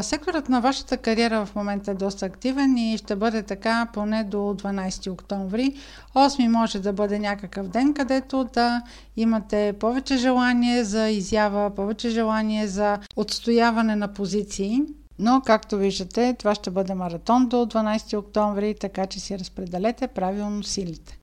Секторът 0.00 0.48
на 0.48 0.60
вашата 0.60 0.96
кариера 0.96 1.46
в 1.46 1.54
момента 1.54 1.90
е 1.90 1.94
доста 1.94 2.26
активен 2.26 2.76
и 2.76 2.98
ще 2.98 3.16
бъде 3.16 3.42
така 3.42 3.88
поне 3.92 4.24
до 4.24 4.36
12 4.36 5.12
октомври. 5.12 5.74
8 6.14 6.48
може 6.48 6.78
да 6.78 6.92
бъде 6.92 7.18
някакъв 7.18 7.68
ден, 7.68 7.94
където 7.94 8.48
да 8.54 8.82
имате 9.16 9.74
повече 9.80 10.16
желание 10.16 10.84
за 10.84 11.08
изява, 11.08 11.74
повече 11.74 12.10
желание 12.10 12.66
за 12.66 12.98
отстояване 13.16 13.96
на 13.96 14.08
позиции. 14.08 14.82
Но, 15.18 15.42
както 15.46 15.76
виждате, 15.76 16.36
това 16.38 16.54
ще 16.54 16.70
бъде 16.70 16.94
маратон 16.94 17.48
до 17.48 17.56
12 17.56 18.18
октомври, 18.18 18.74
така 18.80 19.06
че 19.06 19.20
си 19.20 19.38
разпределете 19.38 20.08
правилно 20.08 20.62
силите. 20.62 21.18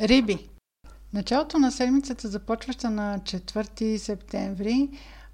Риби 0.00 0.49
Началото 1.12 1.58
на 1.58 1.72
седмицата 1.72 2.28
започваща 2.28 2.90
на 2.90 3.18
4 3.18 3.96
септември. 3.96 4.88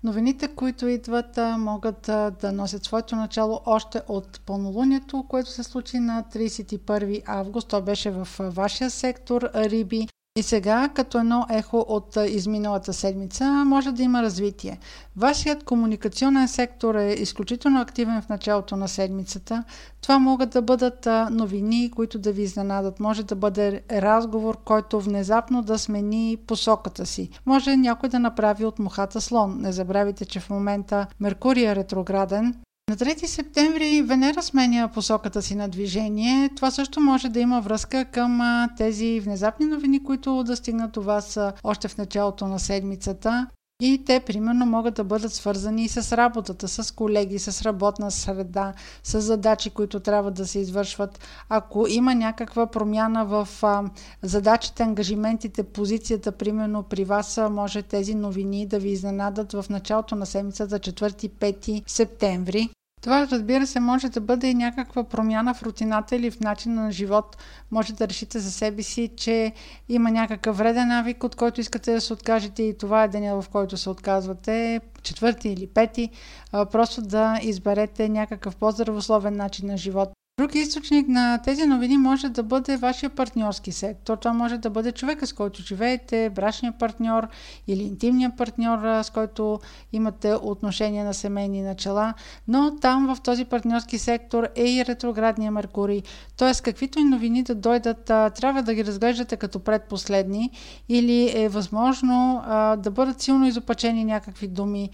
Новините, 0.04 0.48
които 0.48 0.88
идват, 0.88 1.38
могат 1.58 2.00
да 2.40 2.52
носят 2.52 2.84
своето 2.84 3.16
начало 3.16 3.60
още 3.66 4.02
от 4.08 4.40
пълнолунието, 4.46 5.24
което 5.28 5.50
се 5.50 5.62
случи 5.62 5.98
на 5.98 6.24
31 6.32 7.22
август. 7.26 7.68
То 7.68 7.82
беше 7.82 8.10
в 8.10 8.28
вашия 8.40 8.90
сектор 8.90 9.50
Риби. 9.54 10.08
И 10.36 10.42
сега, 10.42 10.88
като 10.94 11.18
едно 11.18 11.46
ехо 11.50 11.84
от 11.88 12.16
изминалата 12.28 12.92
седмица, 12.92 13.44
може 13.66 13.92
да 13.92 14.02
има 14.02 14.22
развитие. 14.22 14.78
Вашият 15.16 15.64
комуникационен 15.64 16.48
сектор 16.48 16.94
е 16.94 17.12
изключително 17.12 17.80
активен 17.80 18.22
в 18.22 18.28
началото 18.28 18.76
на 18.76 18.88
седмицата. 18.88 19.64
Това 20.02 20.18
могат 20.18 20.50
да 20.50 20.62
бъдат 20.62 21.08
новини, 21.30 21.90
които 21.90 22.18
да 22.18 22.32
ви 22.32 22.42
изненадат. 22.42 23.00
Може 23.00 23.22
да 23.22 23.34
бъде 23.34 23.82
разговор, 23.90 24.58
който 24.64 25.00
внезапно 25.00 25.62
да 25.62 25.78
смени 25.78 26.36
посоката 26.46 27.06
си. 27.06 27.30
Може 27.46 27.76
някой 27.76 28.08
да 28.08 28.18
направи 28.18 28.64
от 28.64 28.78
мухата 28.78 29.20
слон. 29.20 29.56
Не 29.60 29.72
забравяйте, 29.72 30.24
че 30.24 30.40
в 30.40 30.50
момента 30.50 31.06
Меркурий 31.20 31.66
е 31.66 31.76
ретрограден 31.76 32.54
на 32.90 32.96
3 32.96 33.26
септември 33.26 34.02
Венера 34.02 34.42
сменя 34.42 34.88
посоката 34.94 35.42
си 35.42 35.54
на 35.54 35.68
движение. 35.68 36.50
Това 36.56 36.70
също 36.70 37.00
може 37.00 37.28
да 37.28 37.40
има 37.40 37.60
връзка 37.60 38.04
към 38.04 38.40
тези 38.76 39.20
внезапни 39.20 39.66
новини, 39.66 40.04
които 40.04 40.44
да 40.44 40.56
стигнат 40.56 40.92
до 40.92 41.02
вас 41.02 41.38
още 41.64 41.88
в 41.88 41.98
началото 41.98 42.46
на 42.46 42.58
седмицата. 42.58 43.46
И 43.80 44.02
те, 44.06 44.20
примерно, 44.20 44.66
могат 44.66 44.94
да 44.94 45.04
бъдат 45.04 45.32
свързани 45.32 45.84
и 45.84 45.88
с 45.88 46.16
работата, 46.16 46.68
с 46.68 46.94
колеги, 46.94 47.38
с 47.38 47.62
работна 47.62 48.10
среда, 48.10 48.72
с 49.02 49.20
задачи, 49.20 49.70
които 49.70 50.00
трябва 50.00 50.30
да 50.30 50.46
се 50.46 50.58
извършват. 50.58 51.20
Ако 51.48 51.86
има 51.88 52.14
някаква 52.14 52.66
промяна 52.66 53.24
в 53.24 53.48
а, 53.62 53.84
задачите, 54.22 54.82
ангажиментите, 54.82 55.62
позицията, 55.62 56.32
примерно 56.32 56.82
при 56.82 57.04
вас, 57.04 57.40
може 57.50 57.82
тези 57.82 58.14
новини 58.14 58.66
да 58.66 58.78
ви 58.78 58.88
изненадат 58.90 59.52
в 59.52 59.64
началото 59.70 60.16
на 60.16 60.26
седмицата 60.26 60.78
4-5 60.78 61.82
септември. 61.86 62.70
Това, 63.06 63.26
разбира 63.32 63.66
се, 63.66 63.80
може 63.80 64.08
да 64.08 64.20
бъде 64.20 64.46
и 64.46 64.54
някаква 64.54 65.04
промяна 65.04 65.54
в 65.54 65.62
рутината 65.62 66.16
или 66.16 66.30
в 66.30 66.40
начина 66.40 66.82
на 66.82 66.92
живот. 66.92 67.36
Може 67.70 67.92
да 67.92 68.08
решите 68.08 68.38
за 68.38 68.52
себе 68.52 68.82
си, 68.82 69.10
че 69.16 69.52
има 69.88 70.10
някакъв 70.10 70.58
вреден 70.58 70.88
навик, 70.88 71.24
от 71.24 71.36
който 71.36 71.60
искате 71.60 71.92
да 71.92 72.00
се 72.00 72.12
откажете 72.12 72.62
и 72.62 72.78
това 72.78 73.04
е 73.04 73.08
деня, 73.08 73.42
в 73.42 73.48
който 73.48 73.76
се 73.76 73.90
отказвате, 73.90 74.80
четвърти 75.02 75.48
или 75.48 75.66
пети. 75.66 76.10
Просто 76.52 77.02
да 77.02 77.38
изберете 77.42 78.08
някакъв 78.08 78.56
по-здравословен 78.56 79.36
начин 79.36 79.66
на 79.66 79.76
живот. 79.76 80.08
Друг 80.40 80.54
източник 80.54 81.08
на 81.08 81.38
тези 81.38 81.66
новини 81.66 81.98
може 81.98 82.28
да 82.28 82.42
бъде 82.42 82.76
вашия 82.76 83.10
партньорски 83.10 83.72
сектор. 83.72 84.16
Това 84.16 84.32
може 84.32 84.58
да 84.58 84.70
бъде 84.70 84.92
човека, 84.92 85.26
с 85.26 85.32
който 85.32 85.62
живеете, 85.62 86.30
брачния 86.30 86.72
партньор 86.78 87.28
или 87.66 87.82
интимния 87.82 88.32
партньор, 88.36 88.78
с 89.02 89.10
който 89.14 89.60
имате 89.92 90.34
отношения 90.34 91.04
на 91.04 91.14
семейни 91.14 91.62
начала. 91.62 92.14
Но 92.48 92.76
там 92.80 93.14
в 93.14 93.20
този 93.20 93.44
партньорски 93.44 93.98
сектор 93.98 94.48
е 94.56 94.64
и 94.64 94.84
ретроградния 94.84 95.50
Меркурий. 95.50 96.02
Тоест, 96.36 96.62
каквито 96.62 96.98
и 96.98 97.04
новини 97.04 97.42
да 97.42 97.54
дойдат, 97.54 98.04
трябва 98.04 98.62
да 98.62 98.74
ги 98.74 98.84
разглеждате 98.84 99.36
като 99.36 99.60
предпоследни 99.60 100.50
или 100.88 101.32
е 101.34 101.48
възможно 101.48 102.42
да 102.78 102.90
бъдат 102.90 103.20
силно 103.20 103.46
изопачени 103.46 104.04
някакви 104.04 104.48
думи. 104.48 104.90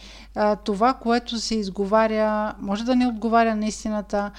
Това, 0.65 0.95
което 0.95 1.39
се 1.39 1.55
изговаря, 1.55 2.55
може 2.61 2.85
да 2.85 2.97
не 2.97 3.07
отговаря 3.07 3.57
на 3.57 3.67
истината, 3.67 4.31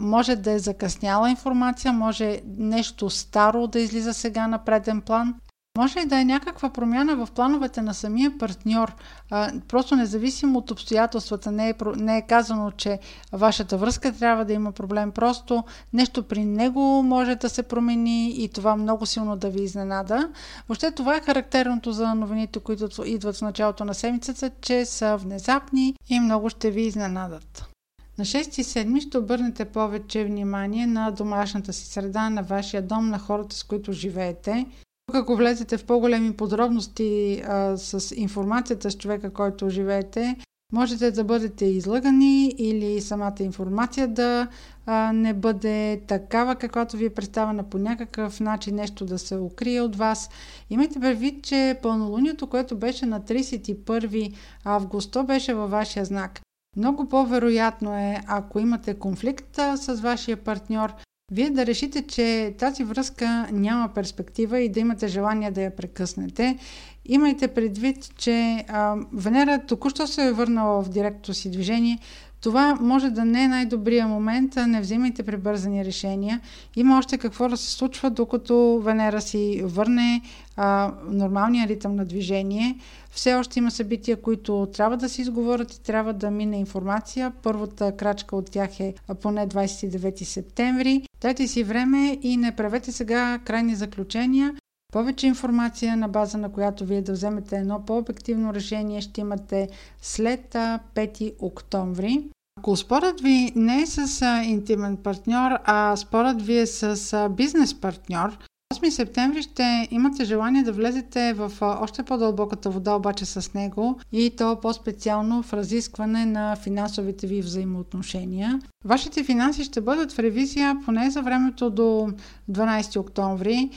може 0.00 0.41
да 0.42 0.52
е 0.52 0.58
закъсняла 0.58 1.30
информация, 1.30 1.92
може 1.92 2.40
нещо 2.58 3.10
старо 3.10 3.66
да 3.66 3.80
излиза 3.80 4.14
сега 4.14 4.46
на 4.46 4.58
преден 4.58 5.00
план. 5.00 5.34
Може 5.78 6.00
и 6.00 6.06
да 6.06 6.20
е 6.20 6.24
някаква 6.24 6.70
промяна 6.70 7.16
в 7.16 7.32
плановете 7.32 7.82
на 7.82 7.94
самия 7.94 8.38
партньор. 8.38 8.94
А, 9.30 9.52
просто 9.68 9.96
независимо 9.96 10.58
от 10.58 10.70
обстоятелствата, 10.70 11.52
не 11.52 11.68
е, 11.68 11.74
не 11.96 12.18
е 12.18 12.26
казано, 12.26 12.70
че 12.70 12.98
вашата 13.32 13.76
връзка 13.76 14.12
трябва 14.12 14.44
да 14.44 14.52
има 14.52 14.72
проблем. 14.72 15.12
Просто 15.12 15.64
нещо 15.92 16.22
при 16.22 16.44
него 16.44 17.02
може 17.02 17.34
да 17.34 17.48
се 17.48 17.62
промени 17.62 18.30
и 18.30 18.48
това 18.48 18.76
много 18.76 19.06
силно 19.06 19.36
да 19.36 19.50
ви 19.50 19.62
изненада. 19.62 20.28
Въобще 20.68 20.90
това 20.90 21.16
е 21.16 21.20
характерното 21.20 21.92
за 21.92 22.14
новините, 22.14 22.58
които 22.58 22.88
идват 23.04 23.36
в 23.36 23.42
началото 23.42 23.84
на 23.84 23.94
седмицата, 23.94 24.50
че 24.60 24.84
са 24.84 25.16
внезапни 25.16 25.94
и 26.08 26.20
много 26.20 26.50
ще 26.50 26.70
ви 26.70 26.82
изненадат. 26.82 27.71
На 28.18 28.24
6 28.24 28.62
седми 28.62 29.00
ще 29.00 29.18
обърнете 29.18 29.64
повече 29.64 30.24
внимание 30.24 30.86
на 30.86 31.10
домашната 31.10 31.72
си 31.72 31.86
среда, 31.86 32.30
на 32.30 32.42
вашия 32.42 32.82
дом, 32.82 33.08
на 33.08 33.18
хората, 33.18 33.56
с 33.56 33.64
които 33.64 33.92
живеете. 33.92 34.66
Тук, 35.06 35.16
ако 35.16 35.36
влезете 35.36 35.78
в 35.78 35.84
по-големи 35.84 36.36
подробности 36.36 37.42
а, 37.46 37.76
с 37.76 38.14
информацията 38.16 38.90
с 38.90 38.96
човека, 38.96 39.32
който 39.32 39.70
живеете, 39.70 40.36
можете 40.72 41.10
да 41.10 41.24
бъдете 41.24 41.64
излъгани 41.64 42.54
или 42.58 43.00
самата 43.00 43.36
информация 43.40 44.08
да 44.08 44.48
а, 44.86 45.12
не 45.12 45.34
бъде 45.34 46.00
такава, 46.08 46.56
каквато 46.56 46.96
ви 46.96 47.04
е 47.04 47.14
представена 47.14 47.62
по 47.62 47.78
някакъв 47.78 48.40
начин, 48.40 48.74
нещо 48.74 49.04
да 49.04 49.18
се 49.18 49.36
укрие 49.36 49.80
от 49.80 49.96
вас. 49.96 50.30
Имайте 50.70 51.00
предвид, 51.00 51.44
че 51.44 51.78
пълнолунието, 51.82 52.46
което 52.46 52.76
беше 52.76 53.06
на 53.06 53.20
31 53.20 54.34
август, 54.64 55.12
то 55.12 55.24
беше 55.24 55.54
във 55.54 55.70
вашия 55.70 56.04
знак. 56.04 56.40
Много 56.76 57.08
по-вероятно 57.08 57.94
е, 57.94 58.20
ако 58.26 58.58
имате 58.58 58.94
конфликт 58.94 59.56
с 59.76 60.00
вашия 60.00 60.36
партньор, 60.36 60.92
вие 61.32 61.50
да 61.50 61.66
решите, 61.66 62.06
че 62.06 62.54
тази 62.58 62.84
връзка 62.84 63.48
няма 63.52 63.88
перспектива 63.88 64.60
и 64.60 64.68
да 64.68 64.80
имате 64.80 65.08
желание 65.08 65.50
да 65.50 65.62
я 65.62 65.76
прекъснете. 65.76 66.58
Имайте 67.04 67.48
предвид, 67.48 68.16
че 68.16 68.64
а, 68.68 68.96
Венера 69.12 69.66
току-що 69.66 70.06
се 70.06 70.26
е 70.26 70.32
върнала 70.32 70.82
в 70.82 70.88
директното 70.88 71.34
си 71.34 71.50
движение. 71.50 71.98
Това 72.42 72.78
може 72.80 73.10
да 73.10 73.24
не 73.24 73.44
е 73.44 73.48
най-добрия 73.48 74.08
момент, 74.08 74.56
не 74.66 74.80
взимайте 74.80 75.22
прибързани 75.22 75.84
решения. 75.84 76.40
Има 76.76 76.98
още 76.98 77.18
какво 77.18 77.48
да 77.48 77.56
се 77.56 77.70
случва, 77.70 78.10
докато 78.10 78.80
Венера 78.84 79.20
си 79.20 79.62
върне 79.64 80.22
а, 80.56 80.92
нормалния 81.08 81.68
ритъм 81.68 81.96
на 81.96 82.04
движение. 82.04 82.78
Все 83.10 83.34
още 83.34 83.58
има 83.58 83.70
събития, 83.70 84.22
които 84.22 84.68
трябва 84.72 84.96
да 84.96 85.08
се 85.08 85.22
изговорят 85.22 85.74
и 85.74 85.82
трябва 85.82 86.12
да 86.12 86.30
мине 86.30 86.58
информация. 86.58 87.32
Първата 87.42 87.96
крачка 87.96 88.36
от 88.36 88.50
тях 88.50 88.80
е 88.80 88.94
поне 89.22 89.48
29 89.48 90.24
септември. 90.24 91.02
Дайте 91.20 91.48
си 91.48 91.62
време 91.64 92.18
и 92.22 92.36
не 92.36 92.56
правете 92.56 92.92
сега 92.92 93.38
крайни 93.44 93.74
заключения. 93.74 94.54
Повече 94.92 95.26
информация, 95.26 95.96
на 95.96 96.08
база 96.08 96.38
на 96.38 96.52
която 96.52 96.84
вие 96.84 97.02
да 97.02 97.12
вземете 97.12 97.56
едно 97.56 97.84
по-обективно 97.86 98.54
решение, 98.54 99.00
ще 99.00 99.20
имате 99.20 99.68
след 100.02 100.52
5 100.94 101.34
октомври. 101.40 102.24
Ако 102.58 102.76
спорът 102.76 103.20
ви 103.20 103.52
не 103.56 103.82
е 103.82 103.86
с 103.86 104.26
интимен 104.44 104.96
партньор, 104.96 105.50
а 105.64 105.96
спорът 105.96 106.42
ви 106.42 106.58
е 106.58 106.66
с 106.66 107.28
бизнес 107.30 107.74
партньор, 107.74 108.38
8 108.74 108.90
септември 108.90 109.42
ще 109.42 109.88
имате 109.90 110.24
желание 110.24 110.62
да 110.62 110.72
влезете 110.72 111.32
в 111.32 111.52
още 111.60 112.02
по-дълбоката 112.02 112.70
вода, 112.70 112.94
обаче 112.94 113.24
с 113.24 113.54
него 113.54 113.98
и 114.12 114.30
то 114.36 114.60
по-специално 114.60 115.42
в 115.42 115.52
разискване 115.52 116.26
на 116.26 116.56
финансовите 116.56 117.26
ви 117.26 117.40
взаимоотношения. 117.40 118.60
Вашите 118.84 119.24
финанси 119.24 119.64
ще 119.64 119.80
бъдат 119.80 120.12
в 120.12 120.18
ревизия 120.18 120.76
поне 120.84 121.10
за 121.10 121.22
времето 121.22 121.70
до 121.70 122.08
12 122.50 123.00
октомври 123.00 123.70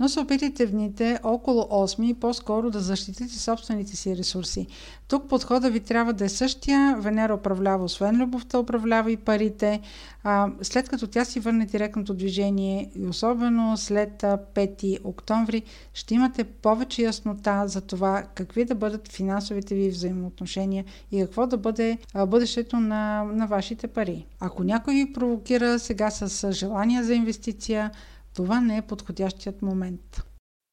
но 0.00 0.08
се 0.08 0.20
опитайте 0.20 0.66
в 0.66 0.70
дните 0.70 1.18
около 1.22 1.62
8 1.62 2.14
по-скоро 2.14 2.70
да 2.70 2.80
защитите 2.80 3.38
собствените 3.38 3.96
си 3.96 4.16
ресурси. 4.16 4.66
Тук 5.08 5.28
подхода 5.28 5.70
ви 5.70 5.80
трябва 5.80 6.12
да 6.12 6.24
е 6.24 6.28
същия. 6.28 6.96
Венера 7.00 7.34
управлява, 7.34 7.84
освен 7.84 8.22
любовта, 8.22 8.58
управлява 8.58 9.12
и 9.12 9.16
парите. 9.16 9.80
А, 10.24 10.48
след 10.62 10.88
като 10.88 11.06
тя 11.06 11.24
си 11.24 11.40
върне 11.40 11.66
директното 11.66 12.14
движение 12.14 12.90
и 12.94 13.06
особено 13.06 13.76
след 13.76 14.22
5 14.22 14.98
октомври, 15.04 15.62
ще 15.94 16.14
имате 16.14 16.44
повече 16.44 17.02
яснота 17.02 17.62
за 17.66 17.80
това 17.80 18.24
какви 18.34 18.64
да 18.64 18.74
бъдат 18.74 19.12
финансовите 19.12 19.74
ви 19.74 19.90
взаимоотношения 19.90 20.84
и 21.12 21.20
какво 21.20 21.46
да 21.46 21.56
бъде 21.56 21.98
бъдещето 22.26 22.76
на, 22.80 23.24
на 23.24 23.46
вашите 23.46 23.86
пари. 23.86 24.26
Ако 24.40 24.64
някой 24.64 24.94
ви 24.94 25.12
провокира 25.12 25.78
сега 25.78 26.10
с 26.10 26.52
желание 26.52 27.02
за 27.02 27.14
инвестиция, 27.14 27.90
това 28.34 28.60
не 28.60 28.76
е 28.76 28.82
подходящият 28.82 29.62
момент. 29.62 30.22